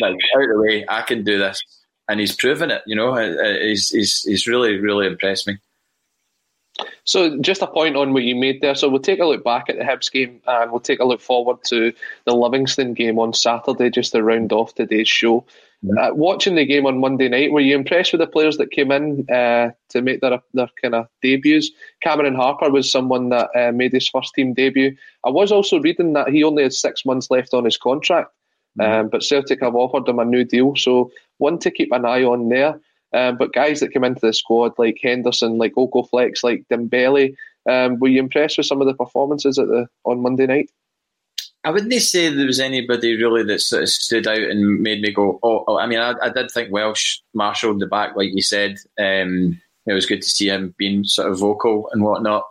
like 0.00 0.16
out 0.36 0.42
of 0.42 0.48
the 0.48 0.60
way, 0.60 0.84
I 0.88 1.02
can 1.02 1.24
do 1.24 1.38
this, 1.38 1.62
and 2.08 2.20
he's 2.20 2.36
proven 2.36 2.70
it. 2.70 2.82
You 2.86 2.96
know, 2.96 3.16
uh, 3.16 3.34
uh, 3.42 3.58
he's 3.60 3.88
he's 3.90 4.22
he's 4.22 4.46
really 4.46 4.78
really 4.78 5.06
impressed 5.06 5.46
me. 5.46 5.58
So, 7.04 7.38
just 7.40 7.62
a 7.62 7.66
point 7.66 7.96
on 7.96 8.12
what 8.12 8.24
you 8.24 8.34
made 8.34 8.60
there. 8.60 8.74
So, 8.74 8.88
we'll 8.88 9.00
take 9.00 9.20
a 9.20 9.26
look 9.26 9.44
back 9.44 9.68
at 9.68 9.76
the 9.76 9.84
Hibs 9.84 10.10
game 10.10 10.40
and 10.46 10.70
we'll 10.70 10.80
take 10.80 11.00
a 11.00 11.04
look 11.04 11.20
forward 11.20 11.58
to 11.64 11.92
the 12.24 12.34
Livingston 12.34 12.94
game 12.94 13.18
on 13.18 13.32
Saturday, 13.34 13.90
just 13.90 14.12
to 14.12 14.22
round 14.22 14.52
off 14.52 14.74
today's 14.74 15.08
show. 15.08 15.44
Mm-hmm. 15.84 15.98
Uh, 15.98 16.14
watching 16.14 16.54
the 16.54 16.64
game 16.64 16.86
on 16.86 16.98
Monday 16.98 17.28
night, 17.28 17.52
were 17.52 17.60
you 17.60 17.74
impressed 17.74 18.12
with 18.12 18.20
the 18.20 18.26
players 18.26 18.56
that 18.56 18.70
came 18.70 18.90
in 18.90 19.28
uh, 19.30 19.70
to 19.90 20.00
make 20.00 20.20
their 20.20 20.40
their 20.54 20.68
kind 20.80 20.94
of 20.94 21.08
debuts? 21.20 21.70
Cameron 22.00 22.34
Harper 22.34 22.70
was 22.70 22.90
someone 22.90 23.28
that 23.28 23.50
uh, 23.54 23.70
made 23.72 23.92
his 23.92 24.08
first 24.08 24.32
team 24.34 24.54
debut. 24.54 24.96
I 25.26 25.30
was 25.30 25.52
also 25.52 25.80
reading 25.80 26.14
that 26.14 26.28
he 26.28 26.42
only 26.42 26.62
had 26.62 26.72
six 26.72 27.04
months 27.04 27.30
left 27.30 27.52
on 27.52 27.66
his 27.66 27.76
contract, 27.76 28.30
mm-hmm. 28.78 29.00
um, 29.00 29.08
but 29.10 29.22
Celtic 29.22 29.60
have 29.60 29.74
offered 29.74 30.08
him 30.08 30.18
a 30.18 30.24
new 30.24 30.44
deal. 30.44 30.74
So, 30.74 31.10
one 31.36 31.58
to 31.58 31.70
keep 31.70 31.92
an 31.92 32.06
eye 32.06 32.24
on 32.24 32.48
there. 32.48 32.80
Um, 33.14 33.36
but 33.36 33.52
guys 33.52 33.80
that 33.80 33.92
come 33.92 34.04
into 34.04 34.20
the 34.20 34.32
squad 34.32 34.72
like 34.76 34.98
Henderson, 35.00 35.56
like 35.56 35.74
Okoflex, 35.74 36.42
like 36.42 36.64
Dembele, 36.70 37.36
um, 37.70 37.98
were 37.98 38.08
you 38.08 38.18
impressed 38.18 38.58
with 38.58 38.66
some 38.66 38.80
of 38.80 38.86
the 38.86 38.94
performances 38.94 39.58
at 39.58 39.68
the 39.68 39.86
on 40.04 40.20
Monday 40.20 40.46
night? 40.46 40.70
I 41.64 41.70
wouldn't 41.70 41.92
say 42.02 42.28
there 42.28 42.46
was 42.46 42.60
anybody 42.60 43.16
really 43.16 43.42
that 43.44 43.60
sort 43.60 43.84
of 43.84 43.88
stood 43.88 44.26
out 44.26 44.38
and 44.38 44.80
made 44.80 45.00
me 45.00 45.12
go, 45.12 45.38
oh, 45.42 45.64
oh. 45.66 45.78
I 45.78 45.86
mean, 45.86 45.98
I, 45.98 46.12
I, 46.22 46.28
did 46.28 46.50
think 46.50 46.70
Welsh 46.70 47.20
marshalled 47.32 47.80
the 47.80 47.86
back, 47.86 48.16
like 48.16 48.28
you 48.34 48.42
said. 48.42 48.76
Um, 48.98 49.58
it 49.86 49.94
was 49.94 50.04
good 50.04 50.20
to 50.20 50.28
see 50.28 50.48
him 50.48 50.74
being 50.76 51.04
sort 51.04 51.30
of 51.30 51.38
vocal 51.38 51.88
and 51.92 52.02
whatnot. 52.02 52.44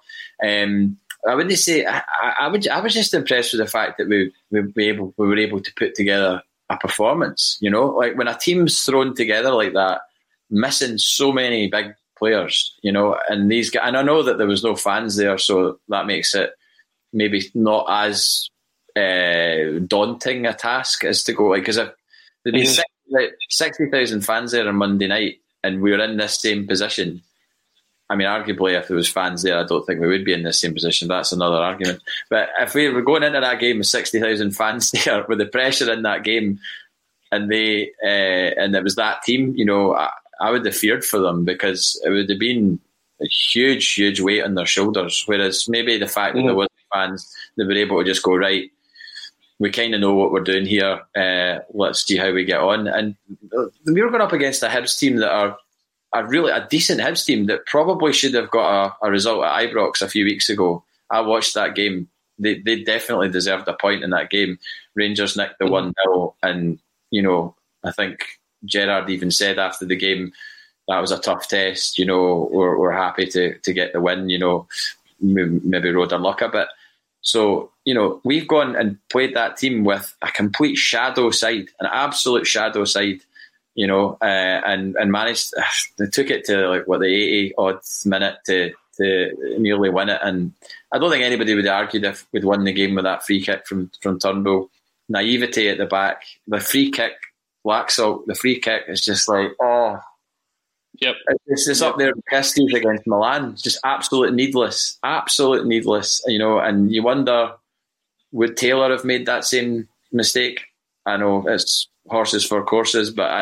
Um, 0.43 0.97
I 1.28 1.36
wouldn't 1.36 1.57
say 1.59 1.86
I, 1.86 2.01
I, 2.39 2.47
would. 2.47 2.68
I 2.68 2.80
was 2.82 2.93
just 2.93 3.14
impressed 3.14 3.53
with 3.53 3.59
the 3.59 3.68
fact 3.68 3.97
that 3.97 4.07
we 4.07 4.34
we 4.51 4.89
able 4.89 5.14
we 5.18 5.28
were 5.28 5.38
able 5.38 5.61
to 5.61 5.74
put 5.76 5.95
together 5.95 6.41
a 6.70 6.78
performance. 6.78 7.57
You 7.61 7.70
know, 7.70 7.88
like 7.88 8.18
when 8.18 8.28
a 8.28 8.38
team's 8.38 8.82
thrown 8.82 9.16
together 9.16 9.51
like 9.51 9.74
that, 9.74 10.01
missing 10.54 10.97
so 10.97 11.34
many 11.34 11.68
big 11.68 11.93
players, 12.18 12.74
you 12.82 12.91
know, 12.91 13.18
and 13.28 13.51
these 13.51 13.70
guys, 13.70 13.84
and 13.86 13.97
I 13.97 14.04
know 14.04 14.24
that 14.24 14.38
there 14.38 14.47
was 14.47 14.64
no 14.64 14.76
fans 14.76 15.16
there, 15.18 15.38
so 15.38 15.80
that 15.89 16.06
makes 16.06 16.34
it 16.36 16.51
maybe 17.12 17.51
not 17.54 17.86
as 17.89 18.49
uh, 18.95 19.80
daunting 19.88 20.45
a 20.45 20.54
task 20.54 21.04
as 21.04 21.24
to 21.24 21.34
go 21.34 21.47
like 21.47 21.62
because 21.62 21.78
if 21.78 21.89
there'd 22.43 22.54
be 22.54 22.64
mm-hmm. 22.64 23.26
60,000 23.49 24.22
fans 24.22 24.51
there 24.51 24.68
on 24.68 24.76
Monday 24.76 25.08
night 25.08 25.39
and 25.64 25.82
we 25.82 25.91
were 25.91 26.04
in 26.04 26.18
this 26.18 26.39
same 26.39 26.68
position. 26.68 27.22
I 28.10 28.16
mean, 28.16 28.28
arguably, 28.28 28.78
if 28.78 28.88
there 28.88 28.97
was 28.97 29.08
fans 29.08 29.41
there, 29.41 29.58
I 29.58 29.64
don't 29.64 29.86
think 29.86 29.99
we 29.99 30.08
would 30.08 30.26
be 30.26 30.34
in 30.34 30.43
the 30.43 30.54
same 30.54 30.74
position. 30.74 31.08
That's 31.08 31.32
another 31.32 31.56
argument. 31.56 32.01
But 32.30 32.49
if 32.60 32.76
we 32.76 32.89
were 32.89 33.01
going 33.01 33.24
into 33.24 33.39
that 33.39 33.60
game 33.60 33.80
with 33.80 33.88
sixty 33.88 34.20
thousand 34.20 34.51
fans 34.51 34.91
there, 35.06 35.26
with 35.28 35.39
the 35.39 35.45
pressure 35.45 35.91
in 35.91 36.04
that 36.04 36.24
game, 36.24 36.60
and 37.32 37.49
they 37.49 37.91
uh, 38.04 38.62
and 38.62 38.76
it 38.76 38.84
was 38.84 38.95
that 38.95 39.24
team, 39.24 39.54
you 39.56 39.66
know, 39.66 39.95
I, 39.95 40.12
I 40.40 40.52
would 40.52 40.66
have 40.66 40.76
feared 40.76 41.06
for 41.06 41.20
them 41.20 41.46
because 41.46 42.02
it 42.06 42.10
would 42.10 42.30
have 42.30 42.40
been 42.40 42.80
a 43.22 43.28
huge, 43.28 43.94
huge 43.94 44.20
weight 44.20 44.44
on 44.44 44.56
their 44.56 44.66
shoulders. 44.66 45.24
Whereas 45.26 45.68
maybe 45.68 45.98
the 45.98 46.08
fact 46.08 46.36
mm-hmm. 46.36 46.48
that 46.48 46.52
there 46.52 46.58
was 46.58 46.68
fans, 46.94 47.36
they 47.58 47.64
were 47.64 47.74
able 47.74 48.00
to 48.00 48.06
just 48.06 48.24
go 48.24 48.36
right. 48.36 48.70
We 49.60 49.72
kind 49.72 49.94
of 49.94 50.02
know 50.02 50.14
what 50.14 50.32
we're 50.32 50.42
doing 50.42 50.66
here. 50.66 51.02
Uh, 51.16 51.60
let's 51.74 52.06
see 52.06 52.18
how 52.18 52.32
we 52.32 52.44
get 52.44 52.60
on. 52.60 52.88
And 52.88 53.16
we 53.86 54.02
were 54.02 54.10
going 54.10 54.22
up 54.22 54.34
against 54.34 54.64
a 54.64 54.68
Hibs 54.68 54.98
team 54.98 55.18
that 55.18 55.32
are 55.32 55.58
a 56.14 56.26
really 56.26 56.52
a 56.52 56.68
decent 56.70 57.02
Hibs 57.02 57.26
team 57.26 57.46
that 57.46 57.66
probably 57.66 58.14
should 58.14 58.34
have 58.34 58.52
got 58.52 58.98
a, 59.02 59.08
a 59.08 59.12
result 59.12 59.44
at 59.44 59.70
Ibrox 59.70 60.02
a 60.02 60.10
few 60.10 60.26
weeks 60.26 60.50
ago. 60.50 60.84
I 61.10 61.22
watched 61.22 61.54
that 61.54 61.76
game. 61.76 62.10
They 62.40 62.60
they 62.60 62.84
definitely 62.84 63.30
deserved 63.30 63.68
a 63.68 63.74
point 63.74 64.04
in 64.04 64.10
that 64.10 64.30
game. 64.30 64.58
Rangers 64.96 65.38
nicked 65.38 65.60
the 65.60 65.66
mm-hmm. 65.66 65.74
one 65.74 65.94
0 66.06 66.36
and 66.42 66.80
you 67.12 67.22
know 67.22 67.56
I 67.84 67.92
think 67.92 68.26
Gerrard 68.66 69.09
even 69.09 69.32
said 69.32 69.59
after 69.59 69.86
the 69.86 69.95
game 69.95 70.34
that 70.88 70.99
was 70.99 71.11
a 71.11 71.20
tough 71.20 71.47
test. 71.47 71.97
You 71.97 72.05
know, 72.05 72.49
we're, 72.51 72.78
we're 72.78 72.91
happy 72.91 73.26
to 73.28 73.57
to 73.57 73.74
get 73.74 73.93
the 73.93 74.01
win. 74.01 74.30
You 74.30 74.39
know, 74.39 74.68
maybe 75.20 75.91
rode 75.91 76.14
our 76.14 76.20
luck 76.20 76.41
a 76.41 76.49
bit. 76.49 76.68
So 77.22 77.72
you 77.86 77.93
know, 77.93 78.22
we've 78.24 78.47
gone 78.47 78.76
and 78.76 78.97
played 79.09 79.36
that 79.36 79.57
team 79.57 79.84
with 79.84 80.16
a 80.22 80.32
complete 80.32 80.78
shadow 80.78 81.32
side, 81.32 81.68
an 81.80 81.88
absolute 81.91 82.47
shadow 82.47 82.86
side. 82.86 83.22
You 83.76 83.88
know, 83.88 84.18
uh, 84.22 84.61
and 84.66 84.95
and 84.95 85.11
managed. 85.11 85.53
They 85.97 86.07
took 86.07 86.30
it 86.30 86.45
to 86.45 86.70
like 86.70 86.88
what 86.88 86.99
the 86.99 87.07
eighty 87.07 87.53
odd 87.57 87.80
minute 88.05 88.38
to 88.45 88.72
to 88.97 89.57
nearly 89.57 89.89
win 89.89 90.09
it, 90.09 90.20
and 90.24 90.53
I 90.91 90.99
don't 90.99 91.09
think 91.09 91.24
anybody 91.24 91.55
would 91.55 91.66
argue 91.66 92.03
if 92.03 92.28
we'd 92.32 92.43
won 92.43 92.64
the 92.64 92.74
game 92.74 92.93
with 92.93 93.05
that 93.05 93.26
free 93.26 93.41
kick 93.41 93.66
from 93.66 93.89
from 94.01 94.20
Turnbull. 94.20 94.70
Naivety 95.09 95.68
at 95.70 95.78
the 95.78 95.86
back, 95.86 96.24
the 96.47 96.59
free 96.59 96.89
kick 96.89 97.14
Laxalt, 97.66 98.26
the 98.26 98.36
free 98.36 98.59
kick 98.59 98.84
is 98.88 99.01
just 99.01 99.30
like, 99.30 99.51
oh. 99.61 99.99
Yep. 101.01 101.16
It's 101.47 101.66
just 101.66 101.82
yep. 101.82 101.91
up 101.91 101.97
there 101.97 102.14
with 102.16 102.26
Christie's 102.28 102.74
against 102.74 103.07
Milan. 103.07 103.51
It's 103.53 103.61
just 103.61 103.80
absolute 103.84 104.34
needless. 104.34 104.99
Absolute 105.03 105.66
needless. 105.66 106.22
You 106.28 106.39
know, 106.39 106.59
and 106.59 106.93
you 106.93 107.01
wonder, 107.01 107.53
would 108.32 108.57
Taylor 108.57 108.91
have 108.91 109.05
made 109.05 109.26
that 109.26 109.45
same 109.45 109.88
mistake? 110.11 110.66
I 111.05 111.18
know 111.18 111.45
it's 111.47 111.88
horses 112.07 112.45
for 112.45 112.64
courses, 112.64 113.11
but 113.11 113.24
I, 113.30 113.41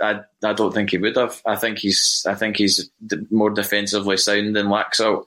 I, 0.00 0.10
I, 0.10 0.20
I 0.42 0.52
don't 0.52 0.72
think 0.72 0.90
he 0.90 0.98
would 0.98 1.16
have. 1.16 1.40
I 1.46 1.56
think 1.56 1.78
he's, 1.78 2.24
I 2.28 2.34
think 2.34 2.56
he's 2.56 2.90
more 3.30 3.50
defensively 3.50 4.16
sound 4.16 4.56
than 4.56 4.66
Laxalt, 4.66 5.24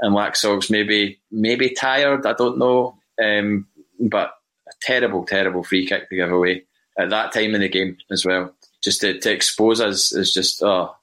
and 0.00 0.14
Laxalt's 0.14 0.70
maybe, 0.70 1.18
maybe 1.30 1.70
tired. 1.70 2.26
I 2.26 2.34
don't 2.34 2.58
know, 2.58 2.98
um, 3.22 3.66
but 3.98 4.34
a 4.68 4.72
terrible, 4.82 5.24
terrible 5.24 5.62
free 5.62 5.86
kick 5.86 6.08
to 6.08 6.16
give 6.16 6.30
away 6.30 6.64
at 6.98 7.10
that 7.10 7.32
time 7.32 7.54
in 7.54 7.60
the 7.60 7.68
game 7.68 7.96
as 8.10 8.24
well. 8.24 8.54
Just 8.82 9.00
to, 9.00 9.18
to 9.18 9.32
expose 9.32 9.80
us 9.80 10.12
is 10.12 10.32
just 10.32 10.62
oh. 10.62 10.94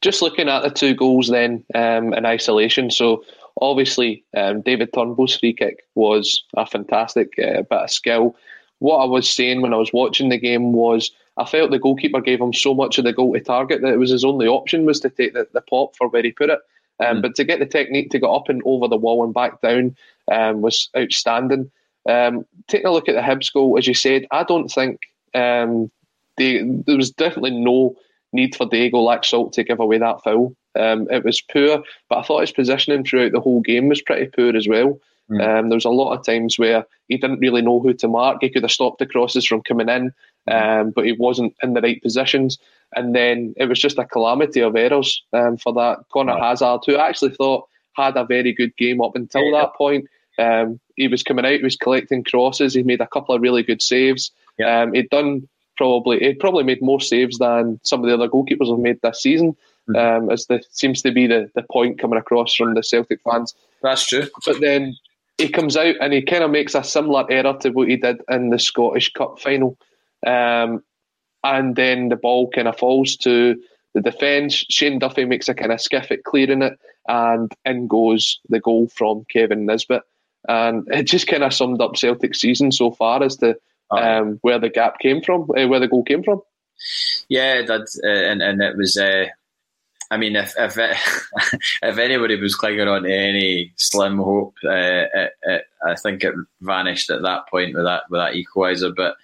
Just 0.00 0.22
looking 0.22 0.48
at 0.48 0.62
the 0.62 0.70
two 0.70 0.94
goals 0.94 1.28
then 1.28 1.64
um, 1.74 2.14
in 2.14 2.24
isolation. 2.24 2.90
So 2.90 3.22
obviously, 3.60 4.24
um, 4.34 4.62
David 4.62 4.92
Turnbull's 4.94 5.36
free 5.36 5.52
kick 5.52 5.84
was 5.94 6.42
a 6.56 6.64
fantastic 6.64 7.34
uh, 7.38 7.62
bit 7.62 7.72
of 7.72 7.90
skill. 7.90 8.36
What 8.78 8.98
I 8.98 9.04
was 9.04 9.28
saying 9.28 9.60
when 9.60 9.74
I 9.74 9.76
was 9.76 9.92
watching 9.92 10.30
the 10.30 10.38
game 10.38 10.72
was 10.72 11.10
I 11.36 11.44
felt 11.44 11.70
the 11.70 11.78
goalkeeper 11.78 12.20
gave 12.20 12.40
him 12.40 12.54
so 12.54 12.74
much 12.74 12.98
of 12.98 13.04
the 13.04 13.12
goal 13.12 13.34
to 13.34 13.40
target 13.40 13.82
that 13.82 13.92
it 13.92 13.98
was 13.98 14.10
his 14.10 14.24
only 14.24 14.46
option 14.46 14.86
was 14.86 15.00
to 15.00 15.10
take 15.10 15.34
the, 15.34 15.46
the 15.52 15.60
pop 15.60 15.96
for 15.96 16.08
where 16.08 16.22
he 16.22 16.32
put 16.32 16.50
it. 16.50 16.60
Um, 16.98 17.18
mm. 17.18 17.22
But 17.22 17.34
to 17.36 17.44
get 17.44 17.58
the 17.58 17.66
technique 17.66 18.10
to 18.10 18.18
get 18.18 18.28
up 18.28 18.48
and 18.48 18.62
over 18.64 18.88
the 18.88 18.96
wall 18.96 19.24
and 19.24 19.34
back 19.34 19.60
down 19.60 19.96
um, 20.30 20.62
was 20.62 20.88
outstanding. 20.96 21.70
Um, 22.08 22.44
taking 22.68 22.86
a 22.86 22.92
look 22.92 23.08
at 23.08 23.14
the 23.14 23.20
Hibs 23.20 23.52
goal, 23.52 23.76
as 23.78 23.86
you 23.86 23.94
said, 23.94 24.26
I 24.30 24.44
don't 24.44 24.68
think 24.68 25.00
um, 25.34 25.90
they, 26.36 26.62
there 26.62 26.96
was 26.96 27.10
definitely 27.10 27.52
no 27.52 27.96
need 28.32 28.54
for 28.54 28.66
Diego 28.66 28.98
Laxalt 28.98 29.52
to 29.52 29.64
give 29.64 29.80
away 29.80 29.98
that 29.98 30.22
foul. 30.22 30.54
Um, 30.78 31.08
it 31.10 31.24
was 31.24 31.40
poor, 31.40 31.82
but 32.08 32.18
I 32.18 32.22
thought 32.22 32.40
his 32.42 32.52
positioning 32.52 33.04
throughout 33.04 33.32
the 33.32 33.40
whole 33.40 33.60
game 33.60 33.88
was 33.88 34.02
pretty 34.02 34.26
poor 34.26 34.56
as 34.56 34.68
well. 34.68 34.98
Mm. 35.30 35.58
Um, 35.58 35.68
there 35.68 35.76
was 35.76 35.84
a 35.84 35.90
lot 35.90 36.16
of 36.16 36.24
times 36.24 36.58
where 36.58 36.84
he 37.08 37.16
didn't 37.16 37.40
really 37.40 37.62
know 37.62 37.80
who 37.80 37.92
to 37.94 38.08
mark. 38.08 38.38
He 38.40 38.50
could 38.50 38.62
have 38.62 38.70
stopped 38.70 38.98
the 38.98 39.06
crosses 39.06 39.46
from 39.46 39.62
coming 39.62 39.88
in, 39.88 40.12
mm. 40.48 40.80
um, 40.80 40.90
but 40.90 41.06
he 41.06 41.12
wasn't 41.12 41.54
in 41.62 41.74
the 41.74 41.80
right 41.80 42.02
positions. 42.02 42.58
And 42.96 43.14
then 43.14 43.54
it 43.56 43.66
was 43.66 43.80
just 43.80 43.98
a 43.98 44.04
calamity 44.04 44.60
of 44.60 44.74
errors 44.74 45.22
um, 45.32 45.56
for 45.56 45.72
that. 45.74 46.04
Conor 46.12 46.38
Hazard, 46.38 46.80
who 46.86 46.96
I 46.96 47.08
actually 47.08 47.34
thought 47.34 47.68
had 47.94 48.16
a 48.16 48.24
very 48.24 48.52
good 48.52 48.76
game 48.76 49.00
up 49.00 49.14
until 49.14 49.44
yeah. 49.44 49.60
that 49.60 49.74
point, 49.74 50.06
um, 50.38 50.80
he 51.00 51.08
was 51.08 51.22
coming 51.22 51.44
out, 51.44 51.52
he 51.52 51.62
was 51.62 51.76
collecting 51.76 52.22
crosses. 52.24 52.74
He 52.74 52.82
made 52.82 53.00
a 53.00 53.06
couple 53.06 53.34
of 53.34 53.42
really 53.42 53.62
good 53.62 53.82
saves. 53.82 54.30
Yeah. 54.58 54.82
Um, 54.82 54.92
he'd 54.92 55.10
done 55.10 55.48
probably 55.76 56.18
he 56.18 56.34
probably 56.34 56.64
made 56.64 56.82
more 56.82 57.00
saves 57.00 57.38
than 57.38 57.80
some 57.82 58.00
of 58.00 58.06
the 58.06 58.14
other 58.14 58.28
goalkeepers 58.28 58.70
have 58.70 58.78
made 58.78 59.00
this 59.02 59.22
season. 59.22 59.56
Mm-hmm. 59.88 60.24
Um, 60.24 60.30
as 60.30 60.46
the 60.46 60.62
seems 60.70 61.00
to 61.02 61.10
be 61.10 61.26
the, 61.26 61.50
the 61.54 61.64
point 61.70 61.98
coming 61.98 62.18
across 62.18 62.54
from 62.54 62.74
the 62.74 62.82
Celtic 62.82 63.20
fans. 63.22 63.54
That's 63.82 64.06
true. 64.06 64.28
But 64.44 64.60
then 64.60 64.94
he 65.38 65.48
comes 65.48 65.76
out 65.76 65.96
and 66.00 66.12
he 66.12 66.22
kind 66.22 66.44
of 66.44 66.50
makes 66.50 66.74
a 66.74 66.84
similar 66.84 67.24
error 67.30 67.56
to 67.60 67.70
what 67.70 67.88
he 67.88 67.96
did 67.96 68.20
in 68.28 68.50
the 68.50 68.58
Scottish 68.58 69.12
Cup 69.12 69.40
final. 69.40 69.78
Um, 70.26 70.84
and 71.42 71.74
then 71.76 72.10
the 72.10 72.16
ball 72.16 72.50
kind 72.50 72.68
of 72.68 72.78
falls 72.78 73.16
to 73.18 73.60
the 73.94 74.02
defence. 74.02 74.66
Shane 74.68 74.98
Duffy 74.98 75.24
makes 75.24 75.48
a 75.48 75.54
kind 75.54 75.72
of 75.72 75.80
skiff 75.80 76.10
at 76.10 76.24
clearing 76.24 76.62
it, 76.62 76.78
and 77.08 77.52
in 77.64 77.88
goes 77.88 78.38
the 78.48 78.60
goal 78.60 78.88
from 78.88 79.24
Kevin 79.32 79.66
Nisbet 79.66 80.02
and 80.48 80.86
it 80.88 81.04
just 81.04 81.26
kind 81.26 81.42
of 81.42 81.54
summed 81.54 81.80
up 81.80 81.96
Celtic's 81.96 82.40
season 82.40 82.72
so 82.72 82.90
far 82.90 83.22
as 83.22 83.36
to 83.36 83.56
um, 83.90 84.38
where 84.42 84.58
the 84.58 84.70
gap 84.70 84.98
came 84.98 85.22
from, 85.22 85.42
uh, 85.42 85.66
where 85.66 85.80
the 85.80 85.88
goal 85.88 86.04
came 86.04 86.22
from. 86.22 86.40
Yeah, 87.28 87.62
that 87.62 87.86
uh, 88.04 88.08
and 88.08 88.42
and 88.42 88.62
it 88.62 88.76
was 88.76 88.96
uh, 88.96 89.26
I 90.10 90.16
mean, 90.16 90.34
if 90.34 90.54
if 90.58 90.76
it, 90.76 90.96
if 91.82 91.98
anybody 91.98 92.40
was 92.40 92.56
clinging 92.56 92.88
on 92.88 93.04
to 93.04 93.14
any 93.14 93.72
slim 93.76 94.18
hope, 94.18 94.54
uh, 94.64 94.70
it, 94.70 95.32
it, 95.42 95.62
I 95.86 95.94
think 95.94 96.24
it 96.24 96.34
vanished 96.60 97.10
at 97.10 97.22
that 97.22 97.48
point 97.48 97.74
with 97.74 97.84
that 97.84 98.04
with 98.10 98.20
that 98.20 98.34
equaliser. 98.34 98.94
But 98.94 99.16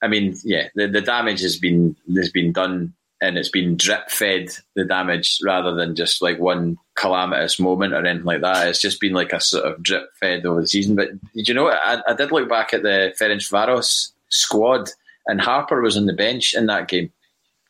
I 0.00 0.08
mean, 0.08 0.36
yeah, 0.44 0.68
the, 0.74 0.86
the 0.86 1.00
damage 1.00 1.40
has 1.40 1.58
been 1.58 1.96
has 2.16 2.30
been 2.30 2.52
done, 2.52 2.94
and 3.20 3.36
it's 3.36 3.48
been 3.48 3.76
drip 3.76 4.10
fed 4.10 4.50
the 4.76 4.84
damage 4.84 5.38
rather 5.44 5.74
than 5.74 5.96
just 5.96 6.22
like 6.22 6.38
one 6.38 6.78
calamitous 6.96 7.58
moment 7.58 7.92
or 7.92 8.04
anything 8.04 8.24
like 8.24 8.42
that. 8.42 8.68
It's 8.68 8.80
just 8.80 9.00
been 9.00 9.12
like 9.12 9.32
a 9.32 9.40
sort 9.40 9.64
of 9.64 9.82
drip 9.82 10.10
fed 10.20 10.46
over 10.46 10.60
the 10.60 10.68
season. 10.68 10.94
But 10.94 11.10
did 11.34 11.48
you 11.48 11.54
know? 11.54 11.68
I, 11.68 12.00
I 12.06 12.14
did 12.14 12.32
look 12.32 12.48
back 12.48 12.72
at 12.72 12.82
the 12.82 13.14
Ferencvaros 13.20 14.12
squad, 14.28 14.90
and 15.26 15.40
Harper 15.40 15.80
was 15.80 15.96
on 15.96 16.06
the 16.06 16.12
bench 16.12 16.54
in 16.54 16.66
that 16.66 16.88
game. 16.88 17.12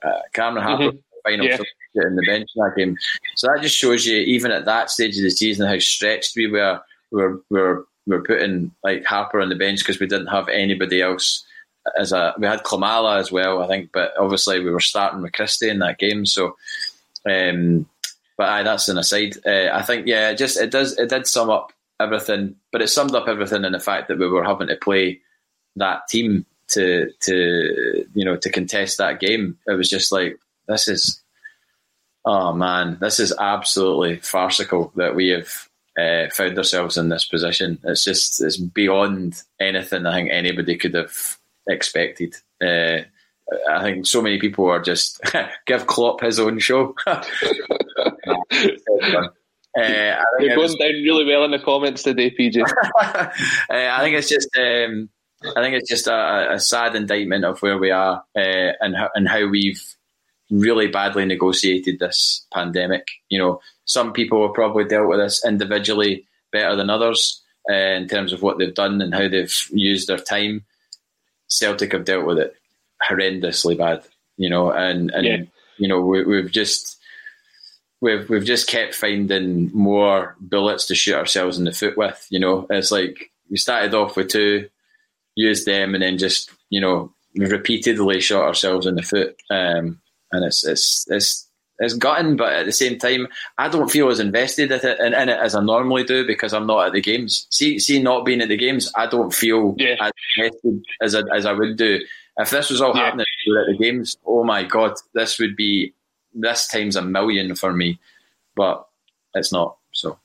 Uh, 0.03 0.21
Cameron 0.33 0.65
Harper. 0.65 0.83
Mm-hmm 0.85 0.99
final 1.29 1.47
yeah. 1.47 1.59
in 1.95 2.17
the 2.17 2.27
bench 2.27 2.49
in 2.55 2.63
that 2.63 2.77
game. 2.77 2.97
So 3.37 3.49
that 3.49 3.63
just 3.63 3.77
shows 3.77 4.07
you, 4.07 4.19
even 4.19 4.51
at 4.51 4.65
that 4.65 4.91
stage 4.91 5.17
of 5.17 5.23
the 5.23 5.31
season, 5.31 5.67
how 5.67 5.79
stretched 5.79 6.37
we 6.37 6.47
were. 6.47 6.81
We 7.11 7.23
were, 7.23 7.43
we 7.51 7.61
were, 7.61 7.87
we 8.07 8.17
were 8.17 8.23
putting 8.23 8.73
like 8.83 9.05
Harper 9.05 9.41
on 9.41 9.49
the 9.49 9.55
bench 9.55 9.81
because 9.81 10.01
we 10.01 10.07
didn't 10.07 10.29
have 10.29 10.49
anybody 10.49 11.01
else. 11.01 11.45
As 11.97 12.13
a, 12.13 12.35
we 12.39 12.47
had 12.47 12.63
Klimala 12.63 13.19
as 13.19 13.31
well, 13.31 13.63
I 13.63 13.67
think, 13.67 13.91
but 13.93 14.13
obviously 14.19 14.61
we 14.61 14.71
were 14.71 14.81
starting 14.81 15.23
with 15.23 15.33
Christie 15.33 15.69
in 15.69 15.79
that 15.81 15.99
game. 15.99 16.27
So, 16.27 16.57
um, 17.29 17.87
but 18.37 18.49
aye, 18.49 18.63
that's 18.63 18.89
an 18.89 18.99
aside. 18.99 19.37
Uh, 19.45 19.71
I 19.73 19.83
think 19.83 20.07
yeah, 20.07 20.31
it 20.31 20.39
just 20.39 20.59
it 20.59 20.71
does 20.71 20.99
it 20.99 21.11
did 21.11 21.27
sum 21.27 21.51
up 21.51 21.73
everything, 22.01 22.57
but 22.73 22.83
it 22.83 22.89
summed 22.89 23.15
up 23.15 23.29
everything 23.29 23.65
in 23.65 23.73
the 23.73 23.81
fact 23.81 24.09
that 24.09 24.19
we 24.19 24.29
were 24.29 24.45
having 24.45 24.69
to 24.69 24.77
play 24.77 25.21
that 25.77 26.09
team 26.09 26.47
to 26.69 27.11
to 27.21 28.07
you 28.15 28.25
know 28.25 28.37
to 28.37 28.51
contest 28.51 28.99
that 28.99 29.21
game. 29.21 29.59
It 29.67 29.73
was 29.73 29.89
just 29.89 30.13
like 30.13 30.39
this 30.69 30.89
is, 30.89 31.21
oh 32.25 32.53
man, 32.53 32.99
this 33.01 33.19
is 33.19 33.35
absolutely 33.39 34.17
farcical 34.17 34.93
that 34.97 35.15
we 35.15 35.29
have 35.31 35.69
uh, 35.99 36.31
found 36.31 36.57
ourselves 36.57 36.97
in 36.97 37.09
this 37.09 37.25
position. 37.25 37.79
It's 37.83 38.05
just 38.05 38.41
it's 38.43 38.57
beyond 38.57 39.43
anything 39.59 40.07
I 40.07 40.15
think 40.15 40.31
anybody 40.31 40.77
could 40.77 40.95
have 40.95 41.39
expected. 41.69 42.35
Uh, 42.63 43.03
I 43.71 43.83
think 43.83 44.07
so 44.07 44.21
many 44.21 44.39
people 44.39 44.67
are 44.67 44.83
just 44.83 45.21
give 45.67 45.87
Klopp 45.87 46.21
his 46.21 46.39
own 46.39 46.59
show. 46.59 46.95
uh, 47.07 47.23
You're 49.77 50.57
going 50.57 50.77
down 50.77 50.93
really 50.93 51.25
well 51.25 51.45
in 51.45 51.51
the 51.51 51.59
comments 51.59 52.03
today, 52.03 52.31
PJ. 52.31 52.63
uh, 53.01 53.31
I 53.71 54.01
think 54.01 54.17
it's 54.17 54.29
just 54.29 54.49
um, 54.57 55.09
I 55.57 55.63
think 55.63 55.77
it's 55.77 55.89
just 55.89 56.09
a, 56.09 56.55
a, 56.55 56.61
sad 56.61 56.97
indictment 56.97 57.45
of 57.45 57.63
where 57.63 57.79
we 57.79 57.91
are 57.91 58.25
uh, 58.37 58.73
and 58.81 58.97
how, 58.97 59.09
and 59.15 59.29
how 59.29 59.47
we've 59.47 59.83
really 60.51 60.89
badly 60.89 61.25
negotiated 61.25 61.99
this 61.99 62.47
pandemic. 62.53 63.07
You 63.29 63.39
know, 63.39 63.61
some 63.85 64.13
people 64.13 64.47
have 64.47 64.55
probably 64.55 64.85
dealt 64.85 65.09
with 65.09 65.21
this 65.21 65.45
individually 65.47 66.27
better 66.51 66.75
than 66.75 66.91
others 66.91 67.43
uh, 67.71 67.75
in 67.75 68.09
terms 68.09 68.33
of 68.33 68.43
what 68.43 68.59
they've 68.59 68.75
done 68.75 69.01
and 69.01 69.15
how 69.15 69.29
they've 69.29 69.55
used 69.71 70.09
their 70.09 70.19
time. 70.19 70.65
Celtic 71.49 71.93
have 71.93 72.05
dealt 72.05 72.27
with 72.27 72.39
it 72.39 72.55
horrendously 73.03 73.77
bad, 73.77 74.05
you 74.37 74.51
know, 74.51 74.71
and 74.71 75.11
and 75.11 75.27
yeah. 75.27 75.43
you 75.79 75.89
know 75.89 76.01
we, 76.01 76.25
we've 76.25 76.51
just 76.51 76.99
we've 78.01 78.29
we've 78.29 78.45
just 78.45 78.69
kept 78.69 78.95
finding 78.95 79.71
more 79.73 80.37
bullets 80.41 80.87
to 80.87 80.95
shoot 80.95 81.15
ourselves 81.15 81.59
in 81.59 81.65
the 81.65 81.73
foot 81.73 81.97
with. 81.97 82.27
You 82.31 82.41
know, 82.41 82.67
it's 82.71 82.91
like 82.91 83.31
we 83.51 83.57
started 83.57 83.95
off 83.95 84.17
with 84.17 84.29
two, 84.29 84.69
used 85.35 85.67
them, 85.67 85.95
and 85.95 86.03
then 86.03 86.19
just 86.19 86.51
you 86.71 86.81
know 86.81 87.13
repeatedly 87.37 88.21
shot 88.21 88.45
ourselves 88.45 88.87
in 88.87 88.95
the 88.95 89.03
foot. 89.03 89.37
Um, 89.51 90.01
and 90.33 90.45
it's 90.45 90.65
it's 90.67 91.07
it's 91.09 91.48
it's 91.79 91.95
gutting, 91.95 92.37
but 92.37 92.53
at 92.53 92.67
the 92.67 92.73
same 92.73 92.99
time, 92.99 93.29
I 93.57 93.69
don't 93.69 93.91
feel 93.91 94.09
as 94.09 94.21
invested 94.21 94.73
in 94.73 94.81
it, 94.81 95.01
in, 95.01 95.15
in 95.15 95.29
it 95.29 95.39
as 95.39 95.55
I 95.55 95.63
normally 95.63 96.05
do 96.05 96.27
because 96.27 96.53
I'm 96.53 96.67
not 96.67 96.87
at 96.87 96.93
the 96.93 97.01
games. 97.01 97.47
See, 97.51 97.79
see, 97.79 98.03
not 98.03 98.25
being 98.25 98.41
at 98.41 98.49
the 98.49 98.57
games, 98.57 98.91
I 98.97 99.07
don't 99.07 99.33
feel 99.33 99.75
yeah. 99.79 99.95
as 100.01 100.13
invested 100.37 100.85
as 101.01 101.15
I, 101.15 101.21
as 101.35 101.47
I 101.47 101.53
would 101.53 101.77
do 101.77 102.01
if 102.39 102.51
this 102.51 102.71
was 102.71 102.81
all 102.81 102.97
yeah. 102.97 103.05
happening 103.05 103.27
at 103.61 103.67
the 103.67 103.77
games. 103.79 104.17
Oh 104.25 104.45
my 104.45 104.65
god, 104.65 104.95
this 105.13 105.39
would 105.39 105.57
be 105.57 105.93
this 106.35 106.69
times 106.69 106.97
a 106.97 107.03
million 107.03 107.55
for 107.55 107.73
me, 107.73 107.99
but 108.57 108.87
it's 109.35 109.53
not. 109.53 109.77
So. 109.93 110.19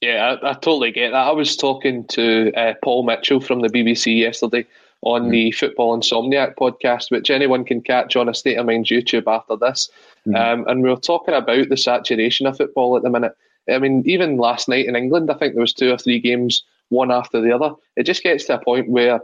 Yeah, 0.00 0.36
I, 0.42 0.50
I 0.50 0.52
totally 0.54 0.92
get 0.92 1.10
that. 1.10 1.26
I 1.26 1.32
was 1.32 1.56
talking 1.56 2.06
to 2.08 2.52
uh, 2.54 2.74
Paul 2.82 3.02
Mitchell 3.02 3.40
from 3.40 3.60
the 3.60 3.68
BBC 3.68 4.18
yesterday, 4.18 4.66
on 5.02 5.28
mm. 5.28 5.30
the 5.30 5.52
Football 5.52 5.98
Insomniac 5.98 6.56
podcast, 6.56 7.10
which 7.10 7.30
anyone 7.30 7.64
can 7.64 7.80
catch 7.80 8.16
on 8.16 8.28
a 8.28 8.34
State 8.34 8.56
of 8.56 8.66
Mind 8.66 8.86
YouTube 8.86 9.26
after 9.26 9.56
this. 9.56 9.90
Mm. 10.26 10.36
Um, 10.36 10.68
and 10.68 10.82
we 10.82 10.90
were 10.90 10.96
talking 10.96 11.34
about 11.34 11.68
the 11.68 11.76
saturation 11.76 12.46
of 12.46 12.56
football 12.56 12.96
at 12.96 13.02
the 13.02 13.10
minute. 13.10 13.32
I 13.70 13.78
mean, 13.78 14.02
even 14.06 14.36
last 14.36 14.68
night 14.68 14.86
in 14.86 14.96
England, 14.96 15.30
I 15.30 15.34
think 15.34 15.54
there 15.54 15.60
was 15.60 15.72
two 15.72 15.92
or 15.92 15.98
three 15.98 16.18
games, 16.18 16.62
one 16.88 17.10
after 17.10 17.40
the 17.40 17.52
other. 17.52 17.74
It 17.96 18.04
just 18.04 18.22
gets 18.22 18.44
to 18.46 18.56
a 18.56 18.64
point 18.64 18.90
where 18.90 19.20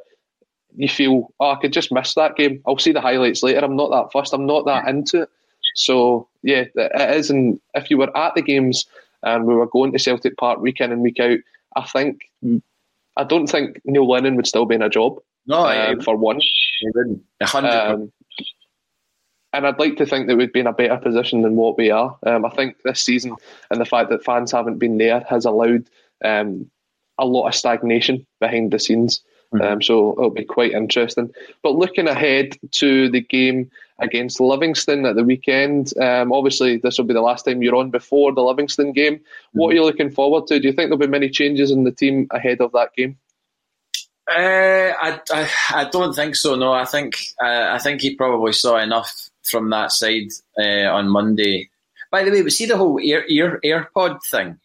you 0.76 0.88
feel, 0.88 1.32
oh, 1.40 1.52
I 1.52 1.56
could 1.56 1.72
just 1.72 1.92
miss 1.92 2.14
that 2.14 2.36
game. 2.36 2.62
I'll 2.66 2.78
see 2.78 2.92
the 2.92 3.00
highlights 3.00 3.42
later. 3.42 3.64
I'm 3.64 3.76
not 3.76 3.90
that 3.90 4.12
fussed. 4.12 4.32
I'm 4.32 4.46
not 4.46 4.66
that 4.66 4.88
into 4.88 5.22
it. 5.22 5.30
So 5.74 6.28
yeah, 6.42 6.64
it 6.74 7.10
is. 7.16 7.30
And 7.30 7.60
if 7.74 7.90
you 7.90 7.98
were 7.98 8.16
at 8.16 8.34
the 8.34 8.42
games 8.42 8.86
and 9.22 9.46
we 9.46 9.54
were 9.54 9.66
going 9.66 9.92
to 9.92 9.98
Celtic 9.98 10.36
Park 10.36 10.60
week 10.60 10.80
in 10.80 10.92
and 10.92 11.02
week 11.02 11.20
out, 11.20 11.38
I 11.76 11.84
think 11.84 12.30
I 13.16 13.24
don't 13.24 13.46
think 13.46 13.80
Neil 13.84 14.08
Lennon 14.08 14.36
would 14.36 14.46
still 14.46 14.66
be 14.66 14.74
in 14.74 14.82
a 14.82 14.88
job. 14.88 15.18
No, 15.46 15.64
um, 15.64 16.00
for 16.00 16.16
one, 16.16 16.40
um, 17.64 18.12
and 19.52 19.66
I'd 19.66 19.78
like 19.78 19.96
to 19.96 20.06
think 20.06 20.26
that 20.26 20.36
we'd 20.36 20.52
be 20.52 20.60
in 20.60 20.66
a 20.66 20.72
better 20.72 20.96
position 20.96 21.42
than 21.42 21.56
what 21.56 21.78
we 21.78 21.90
are. 21.90 22.16
Um, 22.26 22.44
I 22.44 22.50
think 22.50 22.76
this 22.82 23.00
season 23.00 23.34
and 23.70 23.80
the 23.80 23.86
fact 23.86 24.10
that 24.10 24.24
fans 24.24 24.52
haven't 24.52 24.78
been 24.78 24.98
there 24.98 25.24
has 25.30 25.44
allowed 25.44 25.88
um, 26.24 26.70
a 27.18 27.24
lot 27.24 27.48
of 27.48 27.54
stagnation 27.54 28.26
behind 28.40 28.72
the 28.72 28.78
scenes. 28.78 29.22
Mm-hmm. 29.54 29.80
so 29.80 30.12
it'll 30.12 30.30
be 30.30 30.44
quite 30.44 30.72
interesting. 30.72 31.32
But 31.62 31.76
looking 31.76 32.08
ahead 32.08 32.58
to 32.72 33.08
the 33.08 33.20
game 33.20 33.70
against 34.00 34.40
Livingston 34.40 35.06
at 35.06 35.14
the 35.14 35.24
weekend, 35.24 35.96
um, 35.98 36.32
obviously 36.32 36.78
this 36.78 36.98
will 36.98 37.06
be 37.06 37.14
the 37.14 37.20
last 37.20 37.44
time 37.44 37.62
you're 37.62 37.76
on 37.76 37.90
before 37.90 38.32
the 38.32 38.42
Livingston 38.42 38.92
game. 38.92 39.20
What 39.52 39.70
are 39.70 39.74
you 39.74 39.84
looking 39.84 40.10
forward 40.10 40.48
to? 40.48 40.58
Do 40.58 40.66
you 40.66 40.72
think 40.72 40.88
there'll 40.88 40.98
be 40.98 41.06
many 41.06 41.30
changes 41.30 41.70
in 41.70 41.84
the 41.84 41.92
team 41.92 42.26
ahead 42.32 42.60
of 42.60 42.72
that 42.72 42.92
game? 42.94 43.16
Uh, 44.28 44.92
I, 45.00 45.20
I, 45.30 45.50
I 45.72 45.88
don't 45.90 46.12
think 46.12 46.34
so. 46.34 46.56
No, 46.56 46.72
I 46.72 46.84
think 46.84 47.16
uh, 47.40 47.68
I 47.70 47.78
think 47.78 48.00
he 48.00 48.16
probably 48.16 48.52
saw 48.52 48.76
enough 48.76 49.30
from 49.44 49.70
that 49.70 49.92
side 49.92 50.30
uh, 50.58 50.90
on 50.90 51.08
Monday. 51.08 51.70
By 52.10 52.24
the 52.24 52.30
way, 52.30 52.42
we 52.42 52.50
see 52.50 52.66
the 52.66 52.76
whole 52.76 53.00
ear, 53.00 53.24
ear 53.28 53.60
AirPod 53.64 54.18
thing. 54.24 54.58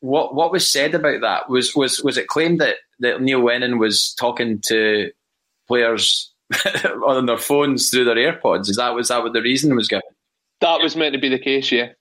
What 0.00 0.34
what 0.34 0.52
was 0.52 0.70
said 0.70 0.94
about 0.94 1.22
that 1.22 1.48
was 1.48 1.74
was 1.74 2.02
was 2.02 2.16
it 2.16 2.28
claimed 2.28 2.60
that, 2.60 2.76
that 3.00 3.20
Neil 3.20 3.44
Lennon 3.44 3.78
was 3.78 4.14
talking 4.14 4.60
to 4.66 5.10
players 5.66 6.32
on 7.06 7.26
their 7.26 7.38
phones 7.38 7.90
through 7.90 8.04
their 8.04 8.14
AirPods? 8.14 8.68
Is 8.68 8.76
that 8.76 8.94
was 8.94 9.08
that 9.08 9.22
what 9.22 9.32
the 9.32 9.42
reason 9.42 9.74
was 9.74 9.88
given? 9.88 10.02
That 10.60 10.80
was 10.80 10.94
meant 10.94 11.14
to 11.14 11.20
be 11.20 11.28
the 11.28 11.38
case, 11.38 11.72
yeah. 11.72 11.92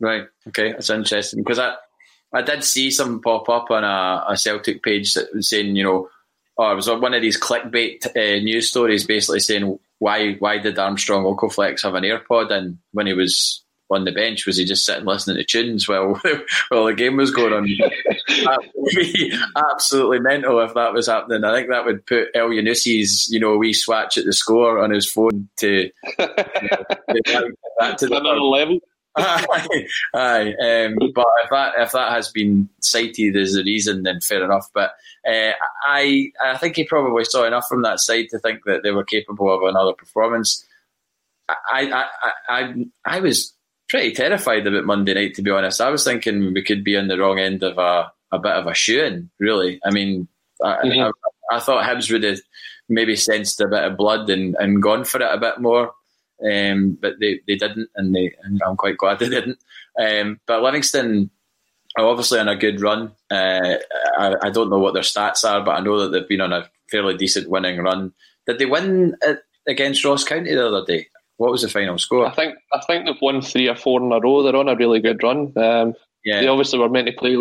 Right. 0.00 0.24
Okay, 0.48 0.72
that's 0.72 0.90
interesting 0.90 1.42
because 1.42 1.58
I 1.58 1.74
I 2.32 2.42
did 2.42 2.62
see 2.64 2.90
some 2.90 3.20
pop 3.20 3.48
up 3.48 3.70
on 3.70 3.84
a, 3.84 4.24
a 4.28 4.36
Celtic 4.36 4.82
page 4.82 5.16
saying, 5.40 5.76
you 5.76 5.84
know, 5.84 6.10
oh, 6.58 6.72
it 6.72 6.76
was 6.76 6.88
one 6.88 7.14
of 7.14 7.22
these 7.22 7.40
clickbait 7.40 8.06
uh, 8.06 8.42
news 8.42 8.68
stories, 8.68 9.06
basically 9.06 9.40
saying 9.40 9.78
why 9.98 10.34
why 10.34 10.58
did 10.58 10.78
Armstrong 10.78 11.24
Okoflex 11.24 11.82
have 11.82 11.94
an 11.94 12.04
AirPod 12.04 12.52
and 12.52 12.78
when 12.92 13.06
he 13.06 13.14
was 13.14 13.62
on 13.90 14.04
the 14.04 14.12
bench 14.12 14.46
was 14.46 14.58
he 14.58 14.66
just 14.66 14.84
sitting 14.84 15.06
listening 15.06 15.38
to 15.38 15.44
tunes 15.44 15.88
while 15.88 16.20
while 16.68 16.84
the 16.84 16.94
game 16.94 17.16
was 17.16 17.30
going 17.30 17.52
on? 17.52 17.62
that 17.64 18.60
would 18.74 18.94
be 18.94 19.32
absolutely 19.56 20.20
mental 20.20 20.60
if 20.60 20.74
that 20.74 20.92
was 20.92 21.06
happening. 21.06 21.42
I 21.42 21.54
think 21.54 21.70
that 21.70 21.86
would 21.86 22.04
put 22.06 22.34
Elyounoussi's 22.34 23.28
you 23.30 23.40
know 23.40 23.56
wee 23.56 23.72
swatch 23.72 24.18
at 24.18 24.24
the 24.24 24.32
score 24.32 24.78
on 24.78 24.90
his 24.90 25.10
phone 25.10 25.48
to, 25.58 25.68
you 25.68 25.90
know, 26.18 27.50
to 27.96 28.06
the 28.06 28.16
another 28.16 28.40
level 28.40 28.80
aye, 29.16 29.86
aye. 30.14 30.54
Um, 30.54 30.96
but 31.14 31.26
if 31.42 31.50
that 31.50 31.72
if 31.78 31.92
that 31.92 32.12
has 32.12 32.30
been 32.30 32.68
cited 32.80 33.36
as 33.36 33.54
the 33.54 33.64
reason, 33.64 34.02
then 34.02 34.20
fair 34.20 34.44
enough. 34.44 34.68
But 34.72 34.92
uh, 35.28 35.52
I 35.84 36.30
I 36.44 36.56
think 36.58 36.76
he 36.76 36.84
probably 36.84 37.24
saw 37.24 37.44
enough 37.44 37.66
from 37.68 37.82
that 37.82 38.00
side 38.00 38.26
to 38.30 38.38
think 38.38 38.64
that 38.64 38.82
they 38.82 38.90
were 38.90 39.04
capable 39.04 39.52
of 39.52 39.62
another 39.62 39.92
performance. 39.92 40.64
I 41.48 41.54
I 41.68 42.04
I, 42.22 42.32
I, 42.48 42.74
I 43.04 43.20
was 43.20 43.54
pretty 43.88 44.12
terrified 44.12 44.66
about 44.66 44.84
Monday 44.84 45.14
night, 45.14 45.34
to 45.34 45.42
be 45.42 45.50
honest. 45.50 45.80
I 45.80 45.90
was 45.90 46.04
thinking 46.04 46.52
we 46.52 46.62
could 46.62 46.84
be 46.84 46.96
on 46.96 47.08
the 47.08 47.18
wrong 47.18 47.38
end 47.38 47.62
of 47.62 47.78
a 47.78 48.12
a 48.30 48.38
bit 48.38 48.52
of 48.52 48.66
a 48.66 48.74
shoe 48.74 49.26
really. 49.38 49.80
I 49.84 49.90
mean, 49.90 50.28
I, 50.62 50.76
mm-hmm. 50.84 51.10
I, 51.50 51.56
I 51.56 51.60
thought 51.60 51.84
Hibs 51.84 52.10
would 52.12 52.24
have 52.24 52.40
maybe 52.88 53.16
sensed 53.16 53.60
a 53.60 53.68
bit 53.68 53.84
of 53.84 53.96
blood 53.96 54.30
and, 54.30 54.56
and 54.58 54.82
gone 54.82 55.04
for 55.04 55.20
it 55.20 55.34
a 55.34 55.38
bit 55.38 55.60
more 55.60 55.92
um, 56.44 56.96
but 57.00 57.14
they, 57.20 57.40
they 57.46 57.56
didn't, 57.56 57.88
and, 57.96 58.14
they, 58.14 58.34
and 58.42 58.60
I'm 58.66 58.76
quite 58.76 58.98
glad 58.98 59.18
they 59.18 59.28
didn't. 59.28 59.58
Um, 59.98 60.40
but 60.46 60.62
Livingston 60.62 61.30
are 61.96 62.06
obviously 62.06 62.38
on 62.38 62.48
a 62.48 62.56
good 62.56 62.80
run. 62.80 63.12
Uh, 63.30 63.76
I, 64.18 64.34
I, 64.42 64.50
don't 64.50 64.70
know 64.70 64.78
what 64.78 64.94
their 64.94 65.02
stats 65.02 65.44
are, 65.44 65.64
but 65.64 65.72
I 65.72 65.80
know 65.80 66.00
that 66.00 66.10
they've 66.10 66.28
been 66.28 66.40
on 66.40 66.52
a 66.52 66.68
fairly 66.90 67.16
decent 67.16 67.48
winning 67.48 67.78
run. 67.78 68.12
Did 68.46 68.58
they 68.58 68.66
win 68.66 69.16
against 69.66 70.04
Ross 70.04 70.24
County 70.24 70.54
the 70.54 70.68
other 70.68 70.84
day? 70.84 71.08
What 71.36 71.50
was 71.50 71.62
the 71.62 71.68
final 71.68 71.98
score? 71.98 72.26
I 72.26 72.34
think 72.34 72.56
I 72.72 72.80
think 72.86 73.06
they've 73.06 73.14
won 73.22 73.42
three 73.42 73.68
or 73.68 73.76
four 73.76 74.00
in 74.00 74.10
a 74.10 74.18
row. 74.18 74.42
They're 74.42 74.56
on 74.56 74.68
a 74.68 74.76
really 74.76 75.00
good 75.00 75.22
run. 75.22 75.52
Um, 75.56 75.94
yeah. 76.24 76.40
They 76.40 76.48
obviously 76.48 76.80
were 76.80 76.88
meant 76.88 77.06
to 77.06 77.12
play 77.12 77.36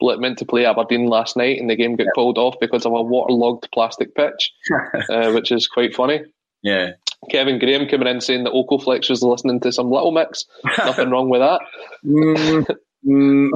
meant 0.00 0.38
to 0.38 0.44
play 0.44 0.66
Aberdeen 0.66 1.06
last 1.06 1.36
night, 1.36 1.58
and 1.58 1.68
the 1.68 1.76
game 1.76 1.96
got 1.96 2.06
called 2.14 2.38
off 2.38 2.56
because 2.60 2.86
of 2.86 2.92
a 2.92 3.02
waterlogged 3.02 3.68
plastic 3.72 4.14
pitch, 4.14 4.52
uh, 5.10 5.32
which 5.32 5.50
is 5.50 5.66
quite 5.66 5.94
funny. 5.94 6.20
Yeah. 6.62 6.92
Kevin 7.28 7.58
Graham 7.58 7.86
coming 7.86 8.08
in 8.08 8.20
saying 8.20 8.44
that 8.44 8.52
Okoflex 8.52 9.10
was 9.10 9.22
listening 9.22 9.60
to 9.60 9.72
some 9.72 9.90
Little 9.90 10.12
Mix. 10.12 10.46
Nothing 10.78 11.10
wrong 11.10 11.28
with 11.28 11.40
that. 11.40 11.60
Mm, 12.04 12.66
mm. 13.06 13.50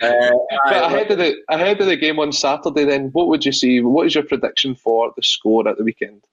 uh, 0.00 0.30
but 0.64 0.84
ahead 0.84 1.10
of 1.10 1.18
the 1.18 1.34
ahead 1.48 1.80
of 1.80 1.86
the 1.86 1.96
game 1.96 2.20
on 2.20 2.30
Saturday, 2.30 2.84
then 2.84 3.08
what 3.08 3.28
would 3.28 3.44
you 3.44 3.52
see? 3.52 3.80
What 3.80 4.06
is 4.06 4.14
your 4.14 4.24
prediction 4.24 4.76
for 4.76 5.12
the 5.16 5.22
score 5.22 5.68
at 5.68 5.78
the 5.78 5.84
weekend? 5.84 6.24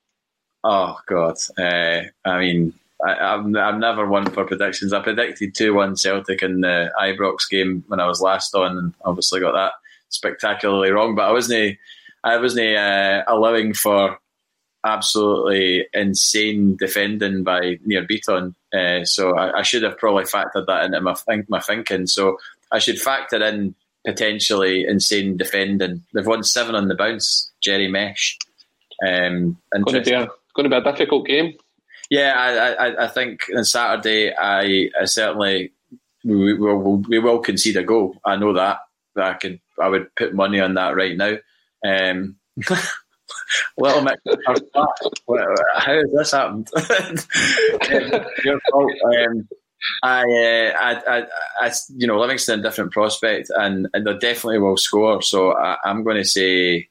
Oh 0.63 0.99
God! 1.07 1.37
Uh, 1.57 2.03
I 2.23 2.39
mean, 2.39 2.73
I, 3.03 3.33
am 3.33 3.45
I'm, 3.47 3.57
I'm 3.57 3.79
never 3.79 4.07
one 4.07 4.29
for 4.29 4.45
predictions. 4.45 4.93
I 4.93 5.01
predicted 5.01 5.55
two 5.55 5.73
one 5.73 5.95
Celtic 5.95 6.43
in 6.43 6.61
the 6.61 6.91
Ibrox 7.01 7.49
game 7.49 7.83
when 7.87 7.99
I 7.99 8.05
was 8.05 8.21
last 8.21 8.53
on, 8.53 8.77
and 8.77 8.93
obviously 9.03 9.39
got 9.39 9.53
that 9.53 9.73
spectacularly 10.09 10.91
wrong. 10.91 11.15
But 11.15 11.29
I 11.29 11.31
wasn't 11.31 11.77
I 12.23 12.37
wasn't 12.37 12.75
uh, 12.77 13.23
allowing 13.27 13.73
for 13.73 14.19
absolutely 14.85 15.87
insane 15.93 16.75
defending 16.77 17.43
by 17.43 17.77
Nir 17.85 18.05
Bitton. 18.05 18.55
Uh, 18.73 19.05
so 19.05 19.37
I, 19.37 19.59
I, 19.59 19.61
should 19.61 19.83
have 19.83 19.97
probably 19.97 20.23
factored 20.23 20.65
that 20.67 20.85
into 20.85 21.01
my 21.01 21.15
my 21.49 21.59
thinking. 21.59 22.07
So 22.07 22.37
I 22.71 22.79
should 22.79 22.99
factor 22.99 23.43
in 23.43 23.75
potentially 24.05 24.85
insane 24.87 25.37
defending. 25.37 26.03
They've 26.13 26.25
won 26.25 26.43
seven 26.43 26.75
on 26.75 26.87
the 26.87 26.95
bounce. 26.95 27.51
Jerry 27.61 27.87
Mesh. 27.87 28.37
Um, 29.05 29.57
going 29.71 30.03
to 30.03 30.09
be 30.09 30.11
a 30.11 30.27
going 30.55 30.69
to 30.69 30.69
be 30.69 30.75
a 30.75 30.91
difficult 30.91 31.27
game. 31.27 31.53
Yeah, 32.09 32.33
I, 32.35 32.87
I, 32.87 33.05
I 33.05 33.07
think 33.07 33.41
on 33.55 33.63
Saturday, 33.63 34.33
I, 34.35 34.89
I 34.99 35.05
certainly 35.05 35.71
we 36.23 36.53
will 36.53 36.97
we 37.07 37.19
will 37.19 37.39
concede 37.39 37.77
a 37.77 37.83
goal. 37.83 38.17
I 38.25 38.35
know 38.35 38.53
that. 38.53 38.79
I 39.15 39.33
could 39.33 39.59
I 39.81 39.87
would 39.87 40.13
put 40.15 40.33
money 40.33 40.59
on 40.59 40.75
that 40.75 40.95
right 40.95 41.17
now. 41.17 41.37
Um, 41.85 42.37
Little 43.77 44.01
how 45.75 45.93
has 45.93 46.11
this 46.13 46.31
happened? 46.31 46.69
Your 48.43 48.59
fault. 48.69 48.91
Um, 49.05 49.47
I, 50.03 50.21
uh, 50.21 50.77
I, 50.79 51.01
I, 51.07 51.25
I, 51.59 51.71
you 51.95 52.07
know, 52.07 52.19
Livingston 52.19 52.61
different 52.61 52.91
prospect, 52.91 53.49
and, 53.49 53.87
and 53.93 54.05
they 54.05 54.17
definitely 54.17 54.59
will 54.59 54.77
score. 54.77 55.21
So 55.21 55.53
I, 55.53 55.77
am 55.85 56.03
going 56.03 56.17
to 56.17 56.25
say, 56.25 56.89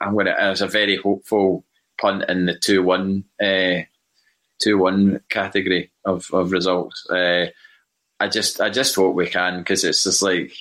I'm 0.00 0.14
going 0.14 0.26
to. 0.26 0.50
It's 0.50 0.60
a 0.60 0.68
very 0.68 0.96
hopeful 0.96 1.64
punt 2.00 2.24
in 2.28 2.46
the 2.46 2.56
two 2.56 2.82
one, 2.82 3.24
uh, 3.42 3.80
category 5.28 5.90
of 6.04 6.30
of 6.32 6.52
results. 6.52 7.08
Uh, 7.10 7.46
I 8.20 8.28
just, 8.28 8.60
I 8.60 8.70
just 8.70 8.94
hope 8.94 9.14
we 9.14 9.26
can 9.26 9.58
because 9.58 9.82
it's 9.84 10.04
just 10.04 10.22
like 10.22 10.52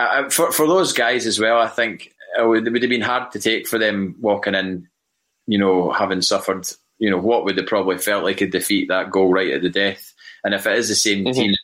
I, 0.00 0.28
for 0.28 0.52
for 0.52 0.66
those 0.66 0.92
guys 0.92 1.26
as 1.26 1.38
well. 1.38 1.58
I 1.58 1.68
think 1.68 2.12
it 2.38 2.46
would, 2.46 2.66
it 2.66 2.72
would 2.72 2.82
have 2.82 2.90
been 2.90 3.00
hard 3.00 3.32
to 3.32 3.40
take 3.40 3.66
for 3.66 3.78
them 3.78 4.16
walking 4.20 4.54
in, 4.54 4.88
you 5.46 5.58
know, 5.58 5.90
having 5.90 6.22
suffered, 6.22 6.66
you 6.98 7.10
know, 7.10 7.18
what 7.18 7.44
would 7.44 7.56
have 7.56 7.66
probably 7.66 7.98
felt 7.98 8.24
like 8.24 8.40
a 8.40 8.46
defeat 8.46 8.88
that 8.88 9.10
goal 9.10 9.32
right 9.32 9.52
at 9.52 9.62
the 9.62 9.70
death. 9.70 10.12
And 10.44 10.54
if 10.54 10.66
it 10.66 10.78
is 10.78 10.88
the 10.88 10.94
same 10.94 11.24
mm-hmm. 11.24 11.32
team, 11.32 11.54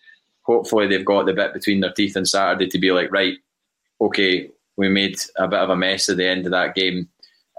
hopefully 0.42 0.86
they've 0.86 1.04
got 1.04 1.26
the 1.26 1.32
bit 1.32 1.52
between 1.52 1.80
their 1.80 1.92
teeth 1.92 2.16
on 2.16 2.24
Saturday 2.24 2.68
to 2.68 2.78
be 2.78 2.92
like, 2.92 3.10
right, 3.12 3.36
okay, 4.00 4.50
we 4.76 4.88
made 4.88 5.18
a 5.36 5.48
bit 5.48 5.60
of 5.60 5.70
a 5.70 5.76
mess 5.76 6.08
at 6.08 6.16
the 6.16 6.26
end 6.26 6.46
of 6.46 6.52
that 6.52 6.74
game 6.74 7.08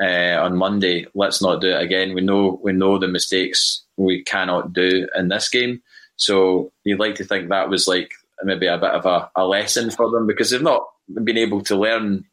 uh, 0.01 0.37
on 0.41 0.57
Monday. 0.57 1.07
Let's 1.15 1.41
not 1.41 1.61
do 1.61 1.69
it 1.69 1.81
again. 1.81 2.13
We 2.13 2.21
know 2.21 2.59
we 2.63 2.73
know 2.73 2.97
the 2.97 3.07
mistakes 3.07 3.83
we 3.97 4.23
cannot 4.23 4.73
do 4.73 5.07
in 5.15 5.29
this 5.29 5.49
game. 5.49 5.81
So 6.15 6.71
you'd 6.83 6.99
like 6.99 7.15
to 7.15 7.25
think 7.25 7.49
that 7.49 7.69
was 7.69 7.87
like 7.87 8.11
maybe 8.43 8.67
a 8.67 8.77
bit 8.77 8.91
of 8.91 9.05
a, 9.05 9.29
a 9.35 9.45
lesson 9.45 9.89
for 9.91 10.09
them 10.11 10.27
because 10.27 10.51
they've 10.51 10.61
not 10.61 10.85
been 11.23 11.37
able 11.37 11.61
to 11.63 11.75
learn 11.75 12.25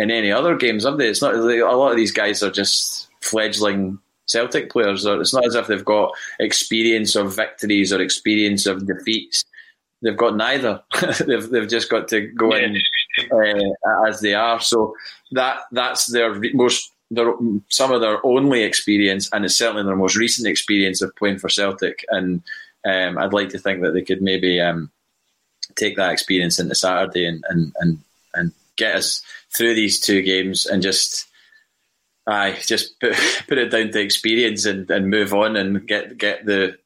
in 0.00 0.10
any 0.10 0.32
other 0.32 0.56
games, 0.56 0.84
have 0.84 0.98
they? 0.98 1.08
It's 1.08 1.22
not 1.22 1.34
a 1.34 1.76
lot 1.76 1.90
of 1.90 1.96
these 1.96 2.12
guys 2.12 2.42
are 2.42 2.50
just 2.50 3.08
fledgling 3.20 3.98
Celtic 4.26 4.70
players. 4.70 5.04
It's 5.04 5.34
not 5.34 5.46
as 5.46 5.54
if 5.54 5.66
they've 5.66 5.84
got 5.84 6.12
experience 6.38 7.16
of 7.16 7.36
victories 7.36 7.92
or 7.92 8.00
experience 8.00 8.66
of 8.66 8.86
defeats. 8.86 9.44
They've 10.02 10.16
got 10.16 10.36
neither. 10.36 10.82
they've 11.26 11.48
they've 11.50 11.68
just 11.68 11.90
got 11.90 12.08
to 12.08 12.22
go 12.28 12.52
in 12.52 12.80
uh, 13.30 14.08
as 14.08 14.20
they 14.20 14.34
are. 14.34 14.60
So 14.60 14.94
that 15.32 15.60
that's 15.72 16.06
their 16.06 16.34
most 16.54 16.92
their, 17.10 17.34
some 17.68 17.92
of 17.92 18.00
their 18.00 18.24
only 18.24 18.62
experience, 18.62 19.28
and 19.32 19.44
it's 19.44 19.56
certainly 19.56 19.82
their 19.82 19.96
most 19.96 20.16
recent 20.16 20.48
experience 20.48 21.02
of 21.02 21.14
playing 21.16 21.38
for 21.38 21.48
Celtic. 21.48 22.04
And 22.08 22.42
um, 22.86 23.18
I'd 23.18 23.34
like 23.34 23.50
to 23.50 23.58
think 23.58 23.82
that 23.82 23.92
they 23.92 24.02
could 24.02 24.22
maybe 24.22 24.60
um, 24.60 24.90
take 25.74 25.96
that 25.96 26.12
experience 26.12 26.58
into 26.58 26.74
Saturday 26.74 27.26
and 27.26 27.44
and 27.50 27.72
and, 27.80 27.98
and 28.34 28.52
get 28.76 28.94
us 28.94 29.22
through 29.56 29.74
these 29.74 30.00
two 30.00 30.22
games 30.22 30.66
and 30.66 30.82
just 30.82 31.26
I 32.26 32.52
just 32.66 32.98
put, 33.00 33.14
put 33.48 33.58
it 33.58 33.70
down 33.70 33.90
to 33.90 34.00
experience 34.00 34.66
and, 34.66 34.90
and 34.90 35.10
move 35.10 35.34
on 35.34 35.56
and 35.56 35.86
get 35.86 36.18
get 36.18 36.46
the 36.46 36.78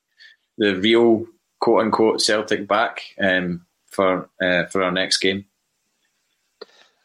the 0.58 0.76
real 0.76 1.26
quote 1.60 1.82
unquote 1.82 2.20
Celtic 2.20 2.66
back 2.68 3.02
um, 3.20 3.64
for 3.86 4.28
uh, 4.42 4.66
for 4.66 4.82
our 4.82 4.92
next 4.92 5.18
game. 5.18 5.44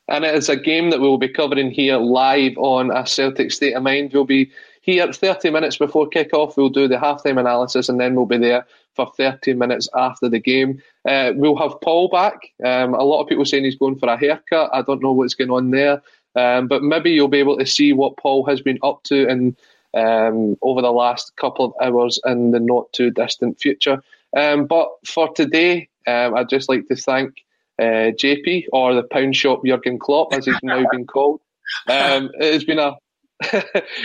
And 0.07 0.25
it 0.25 0.33
is 0.33 0.49
a 0.49 0.55
game 0.55 0.89
that 0.89 0.99
we 0.99 1.07
will 1.07 1.19
be 1.19 1.29
covering 1.29 1.69
here 1.69 1.97
live 1.97 2.57
on 2.57 2.89
a 2.89 3.05
Celtic 3.05 3.51
State 3.51 3.73
of 3.73 3.83
Mind. 3.83 4.11
We'll 4.11 4.25
be 4.25 4.51
here 4.89 5.11
30 5.11 5.51
minutes 5.51 5.77
before 5.77 6.07
kick-off. 6.07 6.57
We'll 6.57 6.69
do 6.69 6.87
the 6.87 6.97
halftime 6.97 7.39
analysis 7.39 7.89
and 7.89 7.99
then 7.99 8.15
we'll 8.15 8.25
be 8.25 8.37
there 8.37 8.65
for 8.95 9.11
30 9.17 9.53
minutes 9.53 9.87
after 9.95 10.29
the 10.29 10.39
game. 10.39 10.81
Uh, 11.07 11.33
we'll 11.35 11.57
have 11.57 11.79
Paul 11.81 12.09
back. 12.09 12.51
Um, 12.63 12.93
a 12.93 13.03
lot 13.03 13.21
of 13.21 13.27
people 13.27 13.45
saying 13.45 13.63
he's 13.63 13.75
going 13.75 13.97
for 13.97 14.09
a 14.09 14.17
haircut. 14.17 14.69
I 14.73 14.81
don't 14.81 15.01
know 15.01 15.11
what's 15.11 15.35
going 15.35 15.51
on 15.51 15.71
there. 15.71 16.01
Um, 16.35 16.67
but 16.67 16.83
maybe 16.83 17.11
you'll 17.11 17.27
be 17.27 17.39
able 17.39 17.57
to 17.57 17.65
see 17.65 17.93
what 17.93 18.17
Paul 18.17 18.45
has 18.45 18.61
been 18.61 18.79
up 18.83 19.03
to 19.03 19.27
in, 19.27 19.57
um, 19.93 20.57
over 20.61 20.81
the 20.81 20.91
last 20.91 21.35
couple 21.35 21.65
of 21.65 21.73
hours 21.81 22.19
in 22.25 22.51
the 22.51 22.59
not 22.59 22.91
too 22.93 23.11
distant 23.11 23.59
future. 23.59 24.01
Um, 24.35 24.65
but 24.65 24.89
for 25.05 25.31
today, 25.33 25.89
um, 26.07 26.35
I'd 26.35 26.49
just 26.49 26.69
like 26.69 26.87
to 26.87 26.95
thank 26.95 27.43
uh, 27.79 28.11
JP 28.11 28.65
or 28.73 28.93
the 28.93 29.03
Pound 29.03 29.35
Shop 29.35 29.61
Jurgen 29.65 29.97
Klopp, 29.99 30.33
as 30.33 30.45
he's 30.45 30.55
now 30.63 30.83
been 30.91 31.05
called. 31.05 31.41
Um, 31.87 32.31
it 32.39 32.51
has 32.51 32.63
been 32.63 32.79
a 32.79 32.95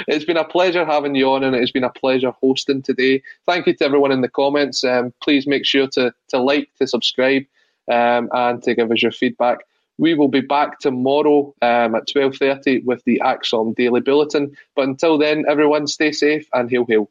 it's 0.06 0.24
been 0.24 0.36
a 0.36 0.44
pleasure 0.44 0.84
having 0.84 1.14
you 1.14 1.30
on, 1.30 1.42
and 1.42 1.56
it's 1.56 1.72
been 1.72 1.84
a 1.84 1.90
pleasure 1.90 2.32
hosting 2.40 2.82
today. 2.82 3.22
Thank 3.46 3.66
you 3.66 3.74
to 3.74 3.84
everyone 3.84 4.12
in 4.12 4.20
the 4.20 4.28
comments. 4.28 4.84
Um, 4.84 5.12
please 5.22 5.46
make 5.46 5.66
sure 5.66 5.88
to 5.88 6.14
to 6.28 6.38
like, 6.38 6.70
to 6.78 6.86
subscribe, 6.86 7.42
um, 7.90 8.28
and 8.32 8.62
to 8.62 8.74
give 8.74 8.90
us 8.92 9.02
your 9.02 9.12
feedback. 9.12 9.58
We 9.98 10.14
will 10.14 10.28
be 10.28 10.40
back 10.40 10.78
tomorrow 10.78 11.52
um, 11.62 11.96
at 11.96 12.06
twelve 12.06 12.36
thirty 12.36 12.80
with 12.80 13.02
the 13.04 13.20
ACSOM 13.24 13.74
Daily 13.74 14.00
Bulletin. 14.00 14.56
But 14.76 14.88
until 14.88 15.18
then, 15.18 15.44
everyone 15.48 15.88
stay 15.88 16.12
safe 16.12 16.48
and 16.52 16.70
hail 16.70 16.84
hail. 16.88 17.10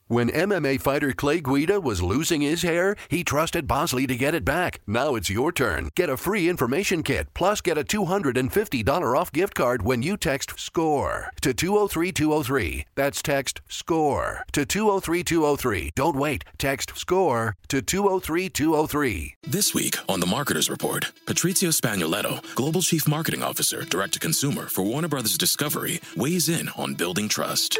When 0.11 0.29
MMA 0.29 0.81
fighter 0.81 1.13
Clay 1.13 1.39
Guida 1.39 1.79
was 1.79 2.03
losing 2.03 2.41
his 2.41 2.63
hair, 2.63 2.97
he 3.07 3.23
trusted 3.23 3.65
Bosley 3.65 4.05
to 4.07 4.17
get 4.17 4.35
it 4.35 4.43
back. 4.43 4.81
Now 4.85 5.15
it's 5.15 5.29
your 5.29 5.53
turn. 5.53 5.89
Get 5.95 6.09
a 6.09 6.17
free 6.17 6.49
information 6.49 7.01
kit, 7.01 7.33
plus 7.33 7.61
get 7.61 7.77
a 7.77 7.85
$250 7.85 9.17
off 9.17 9.31
gift 9.31 9.55
card 9.55 9.83
when 9.83 10.01
you 10.01 10.17
text 10.17 10.59
SCORE 10.59 11.31
to 11.39 11.53
203203. 11.53 12.87
That's 12.93 13.21
text 13.21 13.61
SCORE 13.69 14.43
to 14.51 14.65
203203. 14.65 15.91
Don't 15.95 16.17
wait. 16.17 16.43
Text 16.57 16.91
SCORE 16.97 17.55
to 17.69 17.81
203203. 17.81 19.35
This 19.43 19.73
week 19.73 19.95
on 20.09 20.19
The 20.19 20.25
Marketer's 20.25 20.69
Report, 20.69 21.09
Patrizio 21.25 21.71
Spagnoletto, 21.71 22.53
Global 22.55 22.81
Chief 22.81 23.07
Marketing 23.07 23.43
Officer, 23.43 23.85
Direct 23.85 24.15
to 24.15 24.19
Consumer 24.19 24.67
for 24.67 24.83
Warner 24.83 25.07
Brothers 25.07 25.37
Discovery, 25.37 26.01
weighs 26.17 26.49
in 26.49 26.67
on 26.75 26.95
building 26.95 27.29
trust. 27.29 27.79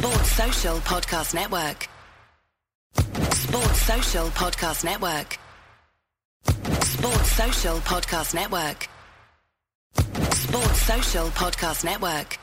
Sports 0.00 0.32
Social 0.32 0.76
Podcast 0.78 1.34
Network. 1.34 1.88
Sports 3.34 3.82
Social 3.82 4.26
Podcast 4.28 4.84
Network. 4.84 5.38
Sports 6.82 7.32
Social 7.32 7.76
Podcast 7.80 8.34
Network. 8.34 8.88
Sports 10.32 10.82
Social 10.82 11.26
Podcast 11.28 11.84
Network. 11.84 12.38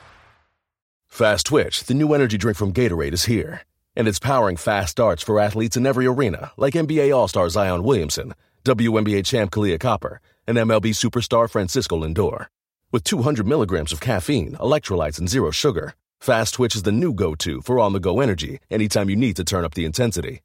Fast 1.08 1.48
Twitch, 1.48 1.84
the 1.86 1.94
new 1.94 2.14
energy 2.14 2.38
drink 2.38 2.58
from 2.58 2.74
Gatorade, 2.74 3.14
is 3.14 3.26
here. 3.26 3.62
And 3.96 4.08
it's 4.08 4.20
powering 4.20 4.58
fast 4.58 4.92
starts 4.92 5.24
for 5.24 5.40
athletes 5.40 5.78
in 5.78 5.88
every 5.88 6.06
arena, 6.06 6.52
like 6.58 6.76
NBA 6.76 7.16
All 7.16 7.28
Star 7.28 7.50
Zion 7.50 7.84
Williamson, 7.84 8.36
WNBA 8.66 9.26
champ 9.26 9.52
Kahleah 9.52 9.80
Copper, 9.80 10.22
and 10.46 10.58
MLB 10.58 10.90
superstar 10.90 11.50
Francisco 11.50 11.98
Lindor. 12.04 12.48
With 12.92 13.04
200 13.04 13.48
milligrams 13.48 13.92
of 13.92 14.00
caffeine, 14.00 14.54
electrolytes, 14.54 15.18
and 15.18 15.28
zero 15.28 15.50
sugar, 15.52 15.96
Fast 16.20 16.56
Twitch 16.56 16.76
is 16.76 16.84
the 16.84 16.92
new 16.92 17.14
go 17.14 17.36
to 17.36 17.62
for 17.62 17.80
on 17.80 17.94
the 17.94 18.00
go 18.00 18.20
energy 18.20 18.60
anytime 18.70 19.10
you 19.10 19.16
need 19.16 19.36
to 19.38 19.44
turn 19.44 19.64
up 19.64 19.74
the 19.74 19.86
intensity. 19.86 20.42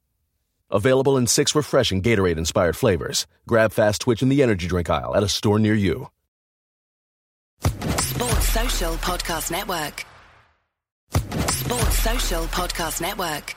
Available 0.71 1.17
in 1.17 1.27
six 1.27 1.53
refreshing 1.55 2.01
Gatorade 2.01 2.37
inspired 2.37 2.75
flavors. 2.77 3.27
Grab 3.47 3.71
Fast 3.71 4.01
Twitch 4.01 4.21
in 4.21 4.29
the 4.29 4.41
energy 4.41 4.67
drink 4.67 4.89
aisle 4.89 5.15
at 5.15 5.23
a 5.23 5.27
store 5.27 5.59
near 5.59 5.75
you. 5.75 6.07
Sports 7.99 8.49
Social 8.49 8.93
Podcast 8.95 9.51
Network. 9.51 10.05
Sports 11.51 11.99
Social 11.99 12.43
Podcast 12.45 13.01
Network. 13.01 13.55